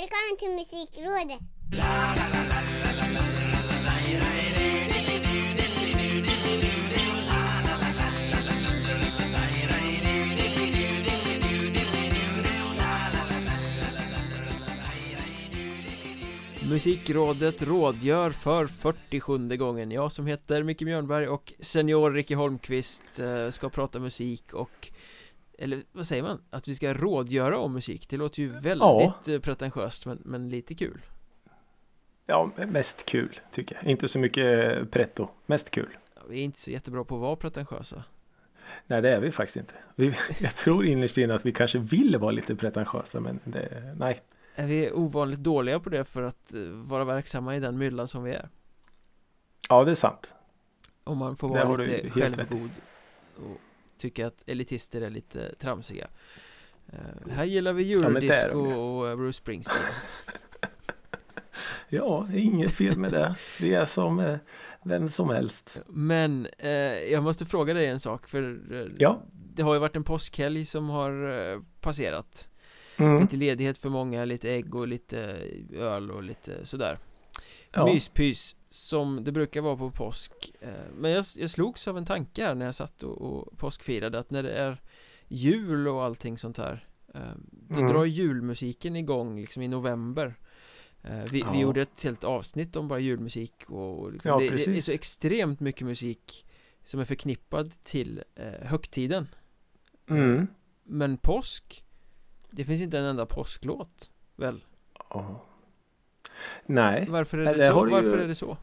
Välkommen 0.00 0.36
till 0.38 0.50
Musikrådet! 0.50 1.40
Musikrådet 16.70 17.62
rådgör 17.62 18.30
för 18.30 18.66
47 18.66 19.56
gången 19.56 19.90
Jag 19.90 20.12
som 20.12 20.26
heter 20.26 20.62
Micke 20.62 20.82
Mjörnberg 20.82 21.28
och 21.28 21.52
senior 21.60 22.10
Ricky 22.10 22.34
Holmqvist 22.34 23.18
eh, 23.18 23.50
ska 23.50 23.68
prata 23.68 23.98
musik 23.98 24.54
och 24.54 24.90
eller 25.58 25.82
vad 25.92 26.06
säger 26.06 26.22
man? 26.22 26.42
Att 26.50 26.68
vi 26.68 26.74
ska 26.74 26.94
rådgöra 26.94 27.58
om 27.58 27.72
musik. 27.72 28.08
Det 28.08 28.16
låter 28.16 28.42
ju 28.42 28.48
väldigt 28.48 29.26
ja. 29.26 29.38
pretentiöst 29.42 30.06
men, 30.06 30.22
men 30.24 30.48
lite 30.48 30.74
kul. 30.74 31.00
Ja, 32.26 32.50
mest 32.56 33.06
kul 33.06 33.40
tycker 33.52 33.74
jag. 33.74 33.90
Inte 33.90 34.08
så 34.08 34.18
mycket 34.18 34.90
pretto, 34.90 35.28
mest 35.46 35.70
kul. 35.70 35.98
Ja, 36.14 36.20
Vi 36.28 36.40
är 36.40 36.44
inte 36.44 36.58
så 36.58 36.70
jättebra 36.70 37.04
på 37.04 37.14
att 37.14 37.20
vara 37.20 37.36
pretentiösa. 37.36 38.04
Nej 38.86 39.02
det 39.02 39.10
är 39.10 39.20
vi 39.20 39.32
faktiskt 39.32 39.56
inte. 39.56 39.74
Vi, 39.94 40.14
Jag 40.40 40.54
tror 40.54 40.86
innerst 40.86 41.18
inne 41.18 41.34
att 41.34 41.46
vi 41.46 41.52
kanske 41.52 41.78
vill 41.78 42.16
vara 42.16 42.30
lite 42.30 42.56
pretentiösa 42.56 43.20
men 43.20 43.40
det, 43.44 43.94
nej. 43.96 44.22
Är 44.54 44.66
vi 44.66 44.92
ovanligt 44.92 45.40
dåliga 45.40 45.80
på 45.80 45.90
det 45.90 46.04
för 46.04 46.22
att 46.22 46.54
eh, 46.54 46.60
vara 46.62 47.04
verksamma 47.04 47.56
i 47.56 47.60
den 47.60 47.78
myllan 47.78 48.08
som 48.08 48.22
vi 48.22 48.32
är? 48.32 48.48
Ja, 49.68 49.84
det 49.84 49.90
är 49.90 49.94
sant. 49.94 50.34
Om 51.04 51.18
man 51.18 51.36
får 51.36 51.48
vara 51.48 51.76
lite 51.76 52.10
självgod 52.10 52.70
och 53.36 53.60
tycka 53.98 54.26
att 54.26 54.42
elitister 54.46 55.00
är 55.00 55.10
lite 55.10 55.54
tramsiga. 55.54 56.08
Uh, 56.92 57.32
här 57.32 57.44
gillar 57.44 57.72
vi 57.72 57.92
eurodisco 57.92 58.70
ja, 58.70 58.76
och 58.76 59.18
Bruce 59.18 59.32
Springsteen. 59.32 59.82
ja, 61.88 62.28
inget 62.34 62.72
fel 62.72 62.98
med 62.98 63.12
det. 63.12 63.36
Det 63.60 63.74
är 63.74 63.84
som 63.84 64.20
eh, 64.20 64.38
vem 64.82 65.08
som 65.08 65.30
helst. 65.30 65.80
Men 65.86 66.46
eh, 66.58 66.70
jag 67.12 67.22
måste 67.22 67.46
fråga 67.46 67.74
dig 67.74 67.86
en 67.86 68.00
sak 68.00 68.28
för 68.28 68.60
eh, 68.72 68.86
ja. 68.98 69.22
det 69.32 69.62
har 69.62 69.74
ju 69.74 69.80
varit 69.80 69.96
en 69.96 70.04
påskhelg 70.04 70.64
som 70.64 70.88
har 70.88 71.30
eh, 71.52 71.60
passerat. 71.80 72.50
Mm. 72.98 73.20
Lite 73.20 73.36
ledighet 73.36 73.78
för 73.78 73.88
många, 73.88 74.24
lite 74.24 74.50
ägg 74.50 74.74
och 74.74 74.88
lite 74.88 75.36
öl 75.72 76.10
och 76.10 76.22
lite 76.22 76.66
sådär 76.66 76.98
ja. 77.72 77.92
Myspys 77.92 78.56
som 78.68 79.24
det 79.24 79.32
brukar 79.32 79.60
vara 79.60 79.76
på 79.76 79.90
påsk 79.90 80.32
eh, 80.60 80.70
Men 80.94 81.10
jag, 81.10 81.24
jag 81.36 81.50
slogs 81.50 81.88
av 81.88 81.98
en 81.98 82.04
tanke 82.06 82.44
här 82.44 82.54
när 82.54 82.64
jag 82.64 82.74
satt 82.74 83.02
och, 83.02 83.20
och 83.20 83.58
påskfirade 83.58 84.18
att 84.18 84.30
när 84.30 84.42
det 84.42 84.52
är 84.52 84.82
jul 85.28 85.88
och 85.88 86.04
allting 86.04 86.38
sånt 86.38 86.58
här 86.58 86.88
eh, 87.14 87.20
Då 87.50 87.80
mm. 87.80 87.92
drar 87.92 88.04
julmusiken 88.04 88.96
igång 88.96 89.40
liksom 89.40 89.62
i 89.62 89.68
november 89.68 90.34
eh, 91.02 91.22
vi, 91.30 91.40
ja. 91.40 91.52
vi 91.52 91.58
gjorde 91.58 91.82
ett 91.82 92.02
helt 92.02 92.24
avsnitt 92.24 92.76
om 92.76 92.88
bara 92.88 92.98
julmusik 92.98 93.64
och 93.66 94.12
liksom, 94.12 94.30
ja, 94.30 94.38
det, 94.38 94.50
det, 94.50 94.76
är 94.76 94.80
så 94.80 94.92
extremt 94.92 95.60
mycket 95.60 95.86
musik 95.86 96.46
som 96.84 97.00
är 97.00 97.04
förknippad 97.04 97.84
till 97.84 98.22
eh, 98.34 98.66
högtiden 98.66 99.28
mm. 100.08 100.46
Men 100.82 101.18
påsk 101.18 101.84
det 102.50 102.64
finns 102.64 102.80
inte 102.80 102.98
en 102.98 103.04
enda 103.04 103.26
påsklåt, 103.26 104.10
väl? 104.36 104.64
Ja. 105.10 105.44
Nej. 106.66 107.06
Varför 107.08 107.38
är 107.38 107.44
det, 107.44 107.52
det 107.52 107.60
så? 107.60 107.84
Varför 107.84 108.16
ju... 108.16 108.22
är 108.22 108.28
det 108.28 108.34
så? 108.34 108.56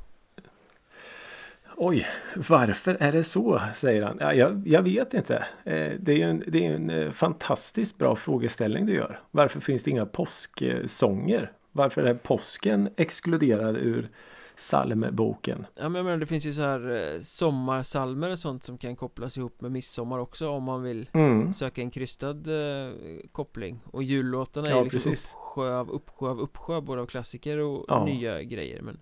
Oj, 1.78 2.08
varför 2.36 2.98
är 3.00 3.12
det 3.12 3.24
så? 3.24 3.62
Säger 3.76 4.04
han. 4.04 4.18
Ja, 4.20 4.34
jag, 4.34 4.68
jag 4.68 4.82
vet 4.82 5.14
inte. 5.14 5.36
Eh, 5.64 5.92
det 6.00 6.12
är 6.12 6.18
ju 6.18 6.30
en, 6.30 6.44
det 6.48 6.66
är 6.66 6.72
en 6.72 6.90
eh, 6.90 7.12
fantastiskt 7.12 7.98
bra 7.98 8.16
frågeställning 8.16 8.86
du 8.86 8.94
gör. 8.94 9.20
Varför 9.32 9.60
finns 9.60 9.84
det 9.84 9.92
inga 9.92 10.06
påsksånger? 10.06 11.52
Varför 11.72 12.04
är 12.04 12.14
påsken 12.14 12.90
exkluderad 12.98 13.78
ur 13.78 14.10
psalmboken. 14.56 15.66
Ja 15.76 15.90
men, 15.90 16.06
men 16.06 16.20
det 16.20 16.26
finns 16.26 16.46
ju 16.46 16.54
så 16.54 16.62
här 16.62 17.14
eh, 17.14 17.20
sommarsalmer 17.20 18.32
och 18.32 18.40
sånt 18.40 18.64
som 18.64 18.78
kan 18.78 18.96
kopplas 18.96 19.38
ihop 19.38 19.62
med 19.62 19.72
midsommar 19.72 20.20
också 20.20 20.50
om 20.50 20.64
man 20.64 20.84
vill 20.84 21.10
mm. 21.14 21.54
söka 21.54 21.82
en 21.82 21.92
krystad 21.92 22.30
eh, 22.30 22.92
koppling 23.32 23.84
och 23.86 24.04
jullåtarna 24.04 24.70
ja, 24.70 24.80
är 24.80 24.84
liksom 24.84 25.02
precis. 25.12 25.34
uppsjö 25.34 25.80
av 25.80 25.92
uppsjö 25.92 26.30
av 26.30 26.40
uppsjö 26.40 26.82
både 26.82 27.02
av 27.02 27.06
klassiker 27.06 27.58
och 27.58 27.86
ja. 27.88 28.06
nya 28.06 28.44
grejer 28.44 28.82
men 28.82 29.00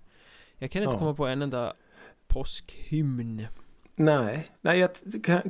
jag 0.58 0.72
kan 0.72 0.84
inte 0.84 0.96
ja. 0.96 1.00
komma 1.00 1.14
på 1.14 1.28
en 1.28 1.42
enda 1.42 1.74
påskhymn 2.28 3.48
Nej, 3.96 4.52
nej 4.62 4.80
jag, 4.80 4.90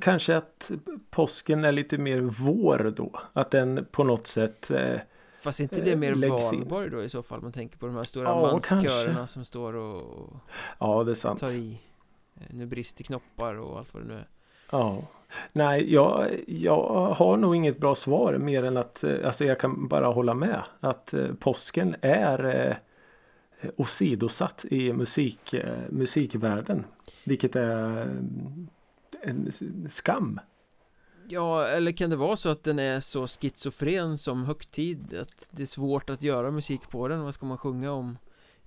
kanske 0.02 0.38
att 0.38 0.72
påsken 1.10 1.66
är 1.66 1.72
lite 1.72 1.98
mer 1.98 2.20
vår 2.20 2.94
då. 2.98 3.20
Att 3.34 3.52
den 3.52 3.86
på 3.92 4.04
något 4.04 4.28
sätt 4.28 4.72
eh, 4.72 5.00
Fast 5.44 5.60
inte 5.60 5.82
det 5.82 5.96
mer 5.96 6.16
Valborg 6.16 6.90
då 6.90 7.04
i 7.04 7.10
så 7.10 7.24
fall? 7.24 7.42
Man 7.42 7.52
tänker 7.52 7.78
på 7.78 7.86
de 7.86 7.96
här 7.96 8.04
stora 8.04 8.30
ja, 8.30 8.42
manskörerna 8.52 9.14
kanske. 9.14 9.34
som 9.34 9.46
står 9.46 9.74
och 9.76 10.34
Ja, 10.80 11.04
det 11.04 11.12
är 11.12 11.16
sant. 11.16 11.40
Tar 11.40 11.50
i. 11.50 11.80
Eh, 12.36 12.42
Nu 12.50 12.66
brister 12.66 13.04
knoppar 13.04 13.56
och 13.56 13.78
allt 13.78 13.94
vad 13.94 14.04
det 14.04 14.08
nu 14.08 14.14
är. 14.14 14.28
Ja. 14.72 15.02
Nej, 15.54 15.94
jag, 15.94 16.40
jag 16.48 17.14
har 17.18 17.38
nog 17.38 17.56
inget 17.56 17.78
bra 17.78 17.96
svar 17.96 18.38
mer 18.38 18.64
än 18.64 18.78
att 18.78 19.04
eh, 19.04 19.26
Alltså 19.26 19.46
jag 19.46 19.60
kan 19.60 19.88
bara 19.88 20.08
hålla 20.08 20.34
med 20.34 20.62
Att 20.80 21.14
eh, 21.14 21.28
påsken 21.40 21.96
är 22.02 22.70
eh, 23.62 23.70
åsidosatt 23.78 24.66
i 24.66 24.94
musik, 24.94 25.56
musikvärlden 25.90 26.86
Vilket 27.26 27.56
är 27.56 28.08
en 29.22 29.52
skam 29.90 30.40
Ja, 31.28 31.68
eller 31.68 31.92
kan 31.92 32.10
det 32.10 32.16
vara 32.16 32.36
så 32.36 32.50
att 32.50 32.64
den 32.64 32.80
är 32.80 33.00
så 33.00 33.28
schizofren 33.28 34.18
som 34.18 34.44
högtid 34.44 35.18
Att 35.22 35.50
det 35.52 35.62
är 35.62 35.68
svårt 35.68 36.10
att 36.10 36.24
göra 36.24 36.52
musik 36.52 36.82
på 36.90 37.08
den 37.08 37.24
Vad 37.24 37.34
ska 37.34 37.46
man 37.46 37.58
sjunga 37.58 37.92
om? 37.92 38.18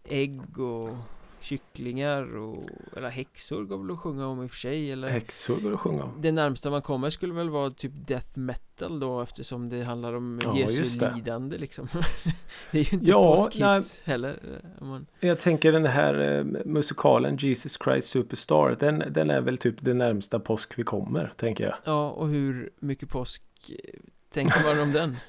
Ägg 0.04 0.58
och 0.58 0.96
kycklingar 1.40 2.36
och 2.36 2.62
Eller 2.96 3.08
häxor 3.08 3.64
går 3.64 3.78
väl 3.78 3.90
att 3.90 3.98
sjunga 4.00 4.26
om 4.26 4.42
i 4.42 4.46
och 4.46 4.50
för 4.50 4.58
sig 4.58 4.92
eller 4.92 5.08
Häxor 5.08 5.60
går 5.60 5.74
att 5.74 5.80
sjunga 5.80 6.04
om 6.04 6.12
Det 6.20 6.32
närmsta 6.32 6.70
man 6.70 6.82
kommer 6.82 7.10
skulle 7.10 7.34
väl 7.34 7.50
vara 7.50 7.70
typ 7.70 7.92
death 7.94 8.38
metal 8.38 9.00
då 9.00 9.20
Eftersom 9.20 9.68
det 9.68 9.82
handlar 9.82 10.12
om 10.12 10.38
ja, 10.42 10.56
Jesu 10.56 10.84
lidande 11.14 11.58
liksom 11.58 11.88
Det 12.70 12.78
är 12.78 12.84
ju 12.84 12.98
inte 12.98 13.10
ja, 13.10 13.36
påskhits 13.36 14.02
heller 14.04 14.38
man... 14.80 15.06
Jag 15.20 15.40
tänker 15.40 15.72
den 15.72 15.86
här 15.86 16.38
eh, 16.38 16.44
musikalen 16.64 17.36
Jesus 17.36 17.78
Christ 17.84 18.08
Superstar 18.08 18.76
den, 18.80 19.04
den 19.10 19.30
är 19.30 19.40
väl 19.40 19.58
typ 19.58 19.76
det 19.80 19.94
närmsta 19.94 20.40
påsk 20.40 20.78
vi 20.78 20.82
kommer 20.82 21.32
tänker 21.36 21.64
jag 21.64 21.74
Ja 21.84 22.10
och 22.10 22.28
hur 22.28 22.70
mycket 22.78 23.08
påsk 23.08 23.42
eh, 23.68 24.00
tänker 24.30 24.62
man 24.64 24.80
om 24.80 24.92
den? 24.92 25.16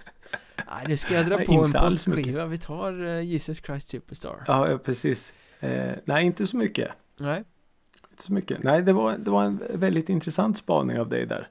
Nej, 0.70 0.86
det 0.88 0.98
ska 0.98 1.14
jag 1.14 1.26
dra 1.26 1.38
på 1.46 1.64
en 1.64 1.74
påskskiva. 1.74 2.46
Vi 2.46 2.58
tar 2.58 3.04
uh, 3.04 3.24
Jesus 3.24 3.62
Christ 3.66 3.90
Superstar. 3.90 4.44
Ja, 4.48 4.80
precis. 4.84 5.34
Eh, 5.60 5.94
nej, 6.06 6.26
inte 6.26 6.48
så 6.48 6.58
mycket. 6.58 6.92
Nej. 7.18 7.44
Inte 8.12 8.24
så 8.24 8.34
mycket. 8.34 8.64
Nej, 8.64 8.82
det 8.82 8.94
var, 8.94 9.18
det 9.18 9.32
var 9.32 9.44
en 9.44 9.64
väldigt 9.74 10.10
intressant 10.10 10.58
spaning 10.58 11.00
av 11.00 11.10
dig 11.10 11.26
där. 11.26 11.50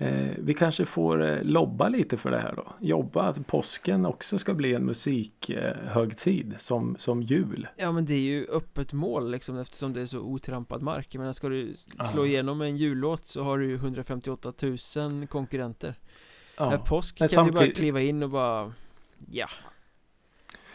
Eh, 0.00 0.30
vi 0.38 0.54
kanske 0.54 0.84
får 0.84 1.22
eh, 1.22 1.42
lobba 1.42 1.88
lite 1.88 2.16
för 2.16 2.30
det 2.30 2.40
här 2.40 2.54
då. 2.56 2.72
Jobba 2.80 3.22
att 3.22 3.46
påsken 3.46 4.06
också 4.06 4.38
ska 4.38 4.54
bli 4.54 4.74
en 4.74 4.84
musikhögtid 4.84 6.52
eh, 6.52 6.58
som, 6.58 6.96
som 6.98 7.22
jul. 7.22 7.68
Ja 7.76 7.92
men 7.92 8.04
det 8.04 8.14
är 8.14 8.20
ju 8.20 8.46
öppet 8.52 8.92
mål 8.92 9.30
liksom 9.30 9.58
eftersom 9.58 9.92
det 9.92 10.00
är 10.00 10.06
så 10.06 10.20
otrampad 10.20 10.82
mark. 10.82 11.14
Men 11.14 11.34
ska 11.34 11.48
du 11.48 11.74
slå 12.10 12.20
Aha. 12.20 12.26
igenom 12.26 12.60
en 12.60 12.76
jullåt 12.76 13.24
så 13.24 13.42
har 13.42 13.58
du 13.58 13.66
ju 13.66 13.74
158 13.74 14.52
000 14.96 15.26
konkurrenter. 15.26 15.94
Ja. 16.56 16.74
Äh, 16.74 16.84
påsk 16.84 17.20
men 17.20 17.28
kan 17.28 17.36
samtidigt... 17.36 17.62
vi 17.62 17.66
bara 17.68 17.74
kliva 17.74 18.00
in 18.00 18.22
och 18.22 18.30
bara 18.30 18.72
Ja. 19.30 19.48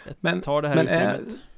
Jag 0.06 0.16
men, 0.20 0.42
tar 0.42 0.62
det 0.62 0.68
här 0.68 0.76
men 0.76 0.88
utrymmet. 0.88 1.36
Är 1.36 1.53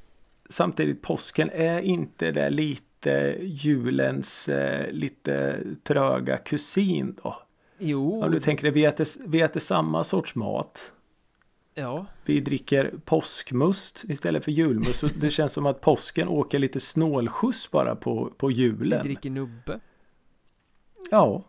samtidigt 0.50 1.02
påsken 1.02 1.50
är 1.54 1.82
inte 1.82 2.32
det 2.32 2.50
lite 2.50 3.38
julens 3.42 4.48
eh, 4.50 4.92
lite 4.92 5.60
tröga 5.84 6.38
kusin 6.38 7.16
då? 7.24 7.36
Jo. 7.78 8.24
Om 8.24 8.32
du 8.32 8.40
tänker 8.40 8.64
dig, 8.64 8.72
vi 8.72 8.86
äter, 8.86 9.08
vi 9.28 9.42
äter 9.42 9.60
samma 9.60 10.04
sorts 10.04 10.36
mat. 10.36 10.92
Ja. 11.74 12.06
Vi 12.26 12.40
dricker 12.40 12.94
påskmust 13.06 14.04
istället 14.08 14.44
för 14.44 14.52
julmust. 14.52 15.00
Så 15.00 15.08
det 15.08 15.32
känns 15.32 15.54
som 15.54 15.66
att 15.66 15.82
påsken 15.82 16.28
åker 16.28 16.60
lite 16.60 16.80
snålskjuts 16.80 17.72
bara 17.72 17.96
på, 17.96 18.34
på 18.38 18.52
julen. 18.52 19.00
Vi 19.04 19.08
dricker 19.08 19.30
nubbe. 19.30 19.80
Ja. 21.12 21.44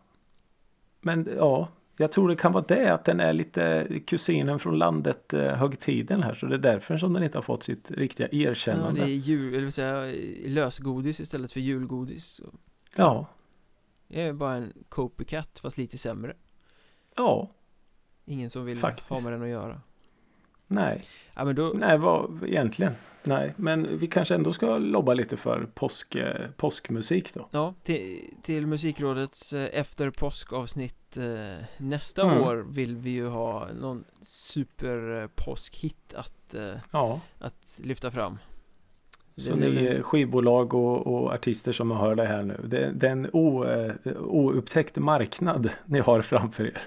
Men 1.00 1.28
ja, 1.36 1.68
jag 1.96 2.12
tror 2.12 2.28
det 2.28 2.36
kan 2.36 2.52
vara 2.52 2.64
det 2.68 2.88
att 2.88 3.04
den 3.04 3.20
är 3.20 3.32
lite 3.32 3.86
kusinen 4.06 4.58
från 4.58 4.78
landet 4.78 5.34
eh, 5.34 5.40
högtiden 5.42 6.22
här 6.22 6.34
så 6.34 6.46
det 6.46 6.54
är 6.54 6.58
därför 6.58 6.98
som 6.98 7.12
den 7.12 7.22
inte 7.22 7.38
har 7.38 7.42
fått 7.42 7.62
sitt 7.62 7.90
riktiga 7.90 8.28
erkännande. 8.32 9.00
Ja, 9.00 9.06
det 9.06 9.12
är 9.12 9.16
jul, 9.16 9.54
eller 9.54 9.70
säga 9.70 10.14
lösgodis 10.46 11.20
istället 11.20 11.52
för 11.52 11.60
julgodis. 11.60 12.40
Ja. 12.96 13.26
Det 14.08 14.22
är 14.22 14.32
bara 14.32 14.54
en 14.54 14.72
copycat 14.88 15.58
fast 15.58 15.78
lite 15.78 15.98
sämre. 15.98 16.34
Ja. 17.16 17.50
Ingen 18.24 18.50
som 18.50 18.64
vill 18.64 18.78
Faktiskt. 18.78 19.08
ha 19.08 19.20
med 19.20 19.32
den 19.32 19.42
att 19.42 19.48
göra. 19.48 19.80
Nej. 20.66 21.04
Ja, 21.34 21.44
men 21.44 21.54
då... 21.54 21.72
Nej, 21.76 21.98
vad 21.98 22.44
egentligen? 22.44 22.92
Nej, 23.26 23.54
men 23.56 23.98
vi 23.98 24.06
kanske 24.06 24.34
ändå 24.34 24.52
ska 24.52 24.78
lobba 24.78 25.14
lite 25.14 25.36
för 25.36 25.68
påsk, 25.74 26.14
eh, 26.14 26.50
påskmusik 26.56 27.34
då. 27.34 27.48
Ja, 27.50 27.74
till, 27.82 28.20
till 28.42 28.66
Musikrådets 28.66 29.52
eh, 29.52 29.68
efter 29.72 30.10
påskavsnitt 30.10 31.16
eh, 31.16 31.64
nästa 31.76 32.22
mm. 32.22 32.42
år 32.42 32.66
vill 32.70 32.96
vi 32.96 33.10
ju 33.10 33.28
ha 33.28 33.68
någon 33.80 34.04
superpåskhit 34.20 36.14
att, 36.14 36.54
ja. 36.90 37.20
att 37.38 37.80
lyfta 37.84 38.10
fram. 38.10 38.38
Så, 39.30 39.40
så 39.40 39.54
ni 39.54 40.02
skivbolag 40.02 40.74
och, 40.74 41.06
och, 41.06 41.32
artister 41.32 41.72
som 41.72 41.90
hör 41.90 42.14
det 42.14 42.26
här 42.26 42.42
nu. 42.42 42.60
Det, 42.64 42.92
det 42.94 43.06
är 43.06 43.10
en 43.10 43.30
o, 43.32 43.66
oupptäckt 44.18 44.96
marknad 44.96 45.70
ni 45.86 46.00
har 46.00 46.22
framför 46.22 46.64
er. 46.64 46.82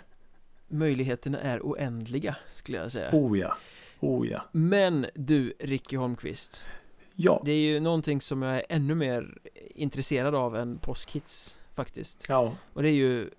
Möjligheterna 0.68 1.40
är 1.40 1.60
oändliga 1.60 2.36
skulle 2.48 2.78
jag 2.78 2.92
säga. 2.92 3.10
Oh 3.14 3.40
ja. 3.40 3.56
Oh 4.00 4.28
ja. 4.28 4.46
Men 4.52 5.06
du, 5.16 5.54
Ricky 5.60 5.98
Holmqvist. 5.98 6.66
Ja. 7.16 7.42
Det 7.46 7.52
är 7.52 7.60
ju 7.60 7.80
någonting 7.80 8.22
som 8.22 8.42
jag 8.42 8.56
är 8.56 8.64
ännu 8.70 8.96
mer 8.96 9.38
intresserad 9.76 10.36
av 10.36 10.56
än 10.56 10.78
påskhits 10.78 11.60
faktiskt. 11.76 12.26
Ja. 12.30 12.54
Och 12.74 12.84
det 12.84 12.90
är 12.90 12.94
ju 12.94 13.30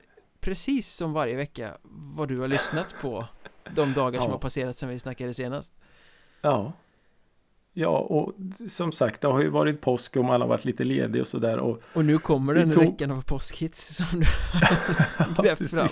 precis 0.41 0.95
som 0.95 1.13
varje 1.13 1.37
vecka 1.37 1.71
vad 2.15 2.29
du 2.29 2.39
har 2.39 2.49
lyssnat 2.49 2.95
på 3.01 3.27
de 3.75 3.93
dagar 3.93 4.19
ja. 4.19 4.23
som 4.23 4.33
har 4.33 4.39
passerat 4.39 4.77
sedan 4.77 4.89
vi 4.89 4.99
snackade 4.99 5.35
senast. 5.35 5.73
Ja. 6.41 6.73
Ja, 7.73 7.99
och 7.99 8.35
som 8.69 8.93
sagt, 8.93 9.21
det 9.21 9.29
har 9.29 9.41
ju 9.41 9.49
varit 9.49 9.81
påsk 9.81 10.17
och 10.17 10.25
man 10.25 10.41
har 10.41 10.49
varit 10.49 10.65
lite 10.65 10.85
ledig 10.85 11.21
och 11.21 11.29
sådär. 11.29 11.59
Och, 11.59 11.81
och 11.93 12.05
nu 12.05 12.19
kommer 12.19 12.55
den 12.55 12.73
tog... 12.73 12.85
veckan 12.85 13.11
av 13.11 13.23
påskhits 13.23 13.97
som 13.97 14.21
du 14.21 14.27
har 15.35 15.43
grävt 15.43 15.71
fram. 15.71 15.89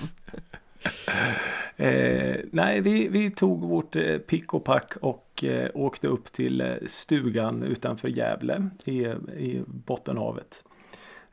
Eh, 1.81 2.37
nej, 2.53 2.81
vi, 2.81 3.09
vi 3.09 3.31
tog 3.31 3.61
vårt 3.61 3.97
eh, 3.97 4.19
pick 4.19 4.55
och 4.55 4.65
pack 4.65 4.97
och 5.01 5.45
eh, 5.45 5.71
åkte 5.75 6.09
upp 6.09 6.33
till 6.33 6.61
eh, 6.61 6.75
stugan 6.87 7.63
utanför 7.63 8.09
Gävle 8.09 8.69
i, 8.85 9.01
i 9.01 9.63
Bottenhavet. 9.67 10.65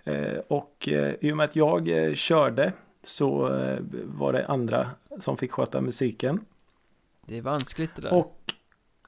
Eh, 0.04 0.38
och 0.48 0.90
eh, 0.90 1.14
i 1.22 1.32
och 1.32 1.38
med 1.38 1.44
att 1.44 1.56
jag 1.56 2.12
körde 2.18 2.74
så 3.04 3.40
var 4.04 4.34
det 4.34 4.48
andra 4.48 4.90
som 5.20 5.38
fick 5.38 5.52
sköta 5.52 5.82
musiken. 5.82 6.40
Det 7.26 7.38
är 7.38 7.42
vanskligt 7.42 7.96
det 7.96 8.02
där. 8.02 8.14
Och 8.14 8.54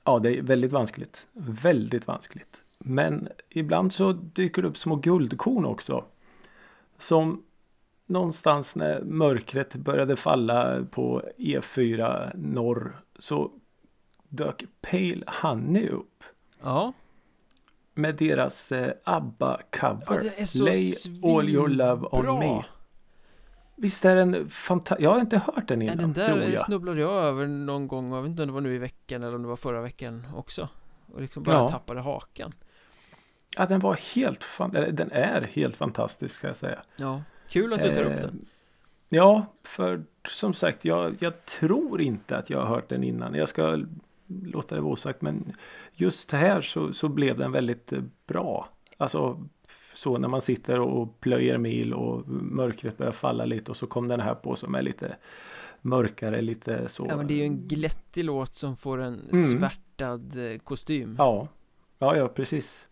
ja, 0.04 0.19
det 0.19 0.38
är 0.38 0.42
väldigt 0.42 0.72
vanskligt. 0.72 1.28
Väldigt 1.33 2.07
vanskligt. 2.07 2.62
Men 2.78 3.30
ibland 3.50 3.94
så 3.94 4.12
dyker 4.12 4.62
det 4.62 4.68
upp 4.68 4.78
små 4.78 4.95
guldkorn 4.95 5.66
också. 5.66 6.04
Som 6.98 7.44
någonstans 8.07 8.75
när 8.75 9.01
mörkret 9.01 9.75
började 9.75 10.15
falla 10.15 10.86
på 10.92 11.24
E4 11.38 12.31
norr 12.36 13.01
så 13.19 13.51
dök 14.30 14.63
Pale 14.81 15.24
Honey 15.42 15.89
upp. 15.89 16.24
Ja. 16.62 16.94
Med 17.94 18.15
deras 18.15 18.71
eh, 18.71 18.94
ABBA-cover. 19.04 20.31
Ja, 20.56 20.63
Lay 20.63 20.94
all 21.24 21.50
your 21.50 21.68
love 21.68 22.07
on 22.12 22.21
bra. 22.21 22.39
me. 22.39 22.63
Visst 23.75 24.06
är 24.06 24.15
den 24.15 24.50
fantastisk? 24.50 25.06
Jag 25.06 25.12
har 25.12 25.19
inte 25.19 25.38
hört 25.38 25.68
den 25.68 25.81
innan. 25.81 25.95
Ja, 25.95 26.01
den 26.01 26.13
där 26.13 26.50
jag. 26.50 26.59
snubblade 26.59 27.01
jag 27.01 27.13
över 27.13 27.48
någon 27.48 27.88
gång. 27.88 28.13
Jag 28.13 28.21
vet 28.21 28.30
inte 28.30 28.44
om 28.44 28.48
det 28.48 28.54
var 28.54 28.62
nu 28.62 28.75
i 28.75 28.77
veckan 28.77 29.24
eller 29.24 29.36
om 29.36 29.42
det 29.42 29.48
var 29.48 29.56
förra 29.56 29.81
veckan 29.81 30.27
också. 30.36 30.69
Och 31.13 31.21
liksom 31.21 31.44
bara 31.44 31.56
ja. 31.56 31.69
tappade 31.69 32.01
hakan. 32.01 32.51
Ja, 33.56 33.65
den 33.65 33.80
var 33.80 34.00
helt 34.15 34.44
fan... 34.44 34.71
Den 34.71 35.12
är 35.12 35.42
helt 35.42 35.75
fantastisk 35.75 36.36
ska 36.36 36.48
jag 36.48 36.57
säga. 36.57 36.80
Ja. 36.95 37.21
Kul 37.49 37.73
att 37.73 37.81
du 37.81 37.94
tar 37.94 38.03
upp 38.03 38.21
den. 38.21 38.23
Eh, 38.23 38.47
ja, 39.09 39.45
för 39.63 40.03
som 40.29 40.53
sagt, 40.53 40.85
jag, 40.85 41.15
jag, 41.19 41.45
tror 41.45 42.01
inte 42.01 42.38
att 42.38 42.49
jag 42.49 42.59
har 42.59 42.65
hört 42.65 42.89
den 42.89 43.03
innan. 43.03 43.33
Jag 43.33 43.49
ska 43.49 43.83
låta 44.27 44.75
det 44.75 44.81
vara 44.81 44.94
osagt, 44.94 45.21
men 45.21 45.53
just 45.94 46.31
här 46.31 46.61
så, 46.61 46.94
så 46.94 47.09
blev 47.09 47.38
den 47.38 47.51
väldigt 47.51 47.94
eh, 47.94 48.01
bra. 48.27 48.69
Alltså 48.97 49.44
så 49.94 50.17
när 50.17 50.27
man 50.27 50.41
sitter 50.41 50.79
och 50.79 51.19
plöjer 51.19 51.57
mil 51.57 51.94
och 51.94 52.27
mörkret 52.27 52.97
börjar 52.97 53.11
falla 53.11 53.45
lite 53.45 53.71
och 53.71 53.77
så 53.77 53.88
kom 53.88 54.07
den 54.07 54.19
här 54.19 54.35
på 54.35 54.55
som 54.55 54.75
är 54.75 54.81
lite 54.81 55.15
mörkare, 55.81 56.41
lite 56.41 56.89
så. 56.89 57.05
Ja, 57.09 57.17
men 57.17 57.27
det 57.27 57.33
är 57.33 57.38
ju 57.38 57.44
en 57.44 57.67
glättig 57.67 58.25
låt 58.25 58.55
som 58.55 58.77
får 58.77 59.01
en 59.01 59.13
mm. 59.13 59.33
svärtad 59.33 60.51
eh, 60.51 60.59
kostym. 60.59 61.15
Ja, 61.17 61.47
ja, 61.99 62.17
ja, 62.17 62.27
precis. 62.27 62.88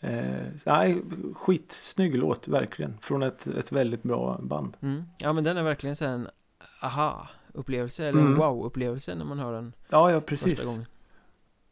Eh, 0.00 0.46
nej, 0.66 1.02
skitsnygg 1.34 2.14
låt 2.18 2.48
verkligen. 2.48 2.98
Från 3.00 3.22
ett, 3.22 3.46
ett 3.46 3.72
väldigt 3.72 4.02
bra 4.02 4.38
band. 4.42 4.76
Mm. 4.80 5.02
Ja 5.18 5.32
men 5.32 5.44
den 5.44 5.56
är 5.56 5.62
verkligen 5.62 5.96
så 5.96 6.04
en 6.04 6.28
aha 6.82 7.28
upplevelse 7.52 8.06
eller 8.06 8.20
mm. 8.20 8.32
en 8.32 8.38
wow 8.38 8.64
upplevelse 8.66 9.14
när 9.14 9.24
man 9.24 9.38
hör 9.38 9.52
den 9.52 9.72
Ja, 9.88 10.10
ja 10.10 10.20
precis. 10.20 10.52
Första 10.52 10.64
gången. 10.64 10.86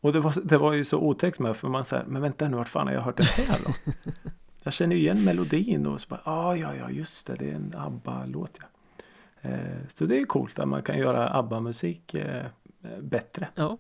Och 0.01 0.13
det 0.13 0.21
var, 0.21 0.35
det 0.45 0.59
var 0.59 0.73
ju 0.73 0.85
så 0.85 0.99
otäckt 0.99 1.39
med 1.39 1.57
för 1.57 1.69
man 1.69 1.85
säger 1.85 2.05
men 2.05 2.23
vänta 2.23 2.49
nu 2.49 2.57
vart 2.57 2.69
fan 2.69 2.87
har 2.87 2.95
jag 2.95 3.03
hört 3.03 3.17
det 3.17 3.25
här 3.25 3.59
då? 3.65 3.93
jag 4.63 4.73
känner 4.73 4.97
ju 4.97 5.03
igen 5.03 5.25
melodin 5.25 5.87
och 5.87 6.01
så 6.01 6.09
bara 6.09 6.21
ah, 6.25 6.57
ja 6.57 6.75
ja 6.75 6.91
just 6.91 7.27
det 7.27 7.35
det 7.35 7.51
är 7.51 7.55
en 7.55 7.75
ABBA-låt 7.77 8.59
ja. 8.61 8.67
Eh, 9.41 9.79
så 9.95 10.05
det 10.05 10.21
är 10.21 10.25
coolt 10.25 10.59
att 10.59 10.69
man 10.69 10.83
kan 10.83 10.99
göra 10.99 11.31
ABBA-musik 11.31 12.15
eh, 12.15 12.47
bättre. 13.01 13.49
Ja. 13.55 13.79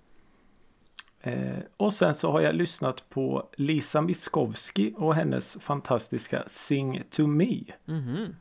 Eh, 1.20 1.58
och 1.76 1.92
sen 1.92 2.14
så 2.14 2.30
har 2.30 2.40
jag 2.40 2.54
lyssnat 2.54 3.08
på 3.08 3.48
Lisa 3.56 4.00
Miskovsky 4.00 4.92
och 4.96 5.14
hennes 5.14 5.56
fantastiska 5.60 6.44
Sing 6.46 7.02
to 7.10 7.26
me. 7.26 7.64
Mm. 7.88 8.34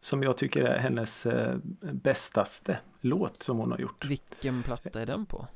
Som 0.00 0.22
jag 0.22 0.36
tycker 0.36 0.64
är 0.64 0.78
hennes 0.78 1.26
eh, 1.26 1.56
bästaste 1.80 2.78
låt 3.00 3.42
som 3.42 3.58
hon 3.58 3.70
har 3.70 3.78
gjort. 3.78 4.04
Vilken 4.04 4.62
platta 4.62 5.02
är 5.02 5.06
den 5.06 5.26
på? 5.26 5.46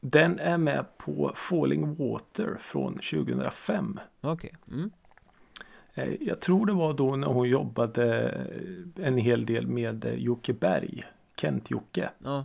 Den 0.00 0.38
är 0.38 0.58
med 0.58 0.98
på 0.98 1.32
Falling 1.36 1.94
Water 1.94 2.56
från 2.60 2.94
2005. 2.94 4.00
Okej. 4.20 4.54
Okay. 4.66 4.78
Mm. 4.78 4.90
Eh, 5.94 6.14
jag 6.20 6.40
tror 6.40 6.66
det 6.66 6.72
var 6.72 6.94
då 6.94 7.16
när 7.16 7.26
hon 7.26 7.48
jobbade 7.48 8.32
en 8.96 9.16
hel 9.18 9.46
del 9.46 9.66
med 9.66 10.14
Jocke 10.18 10.52
Berg. 10.52 11.04
Kent-Jocke. 11.36 12.10
Ja. 12.18 12.44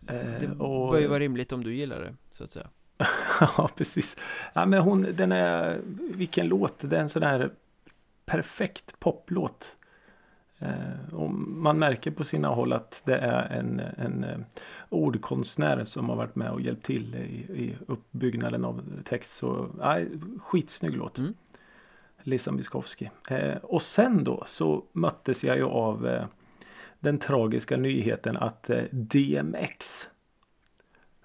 Det 0.00 0.42
eh, 0.42 0.60
och... 0.60 0.90
bör 0.90 1.00
ju 1.00 1.06
vara 1.06 1.18
rimligt 1.18 1.52
om 1.52 1.64
du 1.64 1.74
gillar 1.74 2.00
det 2.00 2.14
så 2.30 2.44
att 2.44 2.50
säga. 2.50 2.66
ja 3.40 3.70
precis. 3.76 4.16
Ja, 4.52 4.66
men 4.66 4.80
hon, 4.80 5.06
den 5.16 5.32
är, 5.32 5.80
vilken 6.14 6.46
låt, 6.48 6.74
det 6.80 6.96
är 6.96 7.00
en 7.00 7.08
sån 7.08 7.22
där 7.22 7.50
perfekt 8.26 9.00
poplåt. 9.00 9.76
Eh, 10.58 11.28
man 11.38 11.78
märker 11.78 12.10
på 12.10 12.24
sina 12.24 12.48
håll 12.48 12.72
att 12.72 13.02
det 13.04 13.16
är 13.18 13.58
en, 13.58 13.80
en 13.80 14.24
eh, 14.24 14.38
ordkonstnär 14.88 15.84
som 15.84 16.08
har 16.08 16.16
varit 16.16 16.36
med 16.36 16.50
och 16.50 16.60
hjälpt 16.60 16.84
till 16.84 17.14
i, 17.14 17.62
i 17.62 17.76
uppbyggnaden 17.86 18.64
av 18.64 18.82
text. 19.04 19.36
Så 19.36 19.68
ja, 19.78 20.00
skitsnygg 20.38 20.96
låt. 20.96 21.18
Mm. 21.18 21.34
Lisa 22.22 22.52
Miskovsky. 22.52 23.08
Eh, 23.28 23.56
och 23.56 23.82
sen 23.82 24.24
då 24.24 24.44
så 24.46 24.84
möttes 24.92 25.44
jag 25.44 25.56
ju 25.56 25.64
av 25.64 26.26
den 27.00 27.18
tragiska 27.18 27.76
nyheten 27.76 28.36
att 28.36 28.70
eh, 28.70 28.82
DMX 28.90 30.08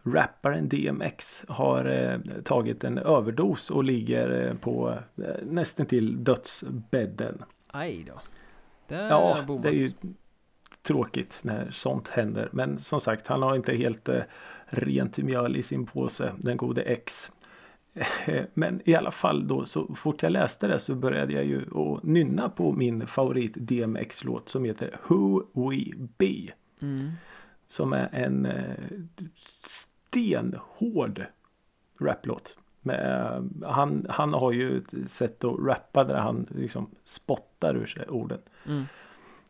Rapparen 0.06 0.70
DMX 0.70 1.46
har 1.48 1.86
eh, 1.86 2.42
tagit 2.44 2.84
en 2.84 2.98
överdos 2.98 3.72
och 3.72 3.84
ligger 3.84 4.48
eh, 4.48 4.58
på 4.58 4.98
eh, 5.18 5.46
nästan 5.46 5.86
till 5.86 6.24
dödsbädden. 6.24 7.44
Aj 7.68 8.04
då. 8.08 8.22
Där 8.88 9.10
ja, 9.10 9.38
det 9.64 9.70
är 9.70 9.74
ju 9.74 9.90
tråkigt 10.82 11.40
när 11.44 11.72
sånt 11.72 12.08
händer. 12.08 12.50
Men 12.52 12.80
som 12.80 13.02
sagt, 13.02 13.28
han 13.28 13.42
har 13.42 13.56
inte 13.56 13.74
helt 13.74 14.10
eh, 14.10 14.22
rent 14.66 15.18
mjöl 15.18 15.56
i 15.56 15.64
sin 15.64 15.86
påse, 15.86 16.34
den 16.38 16.58
gode 16.58 16.82
X. 16.82 17.32
Men 18.54 18.82
i 18.86 18.96
alla 18.96 19.12
fall 19.12 19.48
då 19.48 19.66
så 19.66 19.96
fort 19.96 20.24
jag 20.24 20.32
läste 20.32 20.68
det 20.68 20.80
så 20.80 20.96
började 20.96 21.34
jag 21.34 21.46
ju 21.46 21.62
att 21.62 22.04
nynna 22.04 22.50
på 22.50 22.72
min 22.72 23.08
favorit 23.08 23.54
DMX-låt 23.56 24.50
som 24.50 24.64
heter 24.64 24.98
Who 25.08 25.42
We 25.54 26.08
Be. 26.18 26.54
Mm. 26.82 27.12
Som 27.68 27.94
är 27.94 28.10
en 28.12 28.46
eh, 28.46 28.76
stenhård 29.64 31.26
raplåt. 32.00 32.58
Med, 32.82 33.50
han, 33.66 34.06
han 34.10 34.34
har 34.34 34.52
ju 34.52 34.78
ett 34.78 35.12
sätt 35.12 35.44
att 35.44 35.60
rappa 35.60 36.04
där 36.04 36.18
han 36.18 36.48
liksom 36.50 36.90
spottar 37.04 37.76
ur 37.76 37.86
sig 37.86 38.08
orden. 38.10 38.40
Mm. 38.68 38.84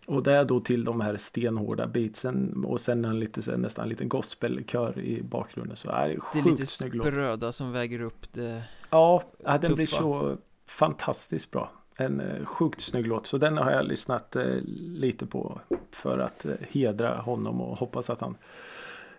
Och 0.05 0.23
det 0.23 0.33
är 0.33 0.45
då 0.45 0.59
till 0.59 0.83
de 0.83 1.01
här 1.01 1.17
stenhårda 1.17 1.87
beatsen 1.87 2.65
och 2.65 2.79
sen 2.81 3.05
en 3.05 3.19
lite, 3.19 3.41
så 3.41 3.57
nästan 3.57 3.83
en 3.83 3.89
liten 3.89 4.09
gospelkör 4.09 4.99
i 4.99 5.21
bakgrunden. 5.21 5.77
Så 5.77 5.89
är 5.89 6.09
det, 6.09 6.19
det 6.33 6.39
är 6.39 6.43
lite 6.43 6.65
spröda 6.65 7.51
som 7.51 7.71
väger 7.71 8.01
upp 8.01 8.33
det 8.33 8.63
Ja, 8.89 9.23
ja 9.43 9.57
den 9.57 9.75
blir 9.75 9.85
så 9.85 10.37
fantastiskt 10.65 11.51
bra. 11.51 11.71
En 11.95 12.19
eh, 12.19 12.45
sjukt 12.45 12.81
snygg 12.81 13.07
låt. 13.07 13.25
Så 13.25 13.37
den 13.37 13.57
har 13.57 13.71
jag 13.71 13.85
lyssnat 13.85 14.35
eh, 14.35 14.55
lite 14.77 15.25
på 15.25 15.61
för 15.91 16.19
att 16.19 16.45
eh, 16.45 16.51
hedra 16.69 17.17
honom 17.17 17.61
och 17.61 17.77
hoppas 17.77 18.09
att 18.09 18.21
han 18.21 18.37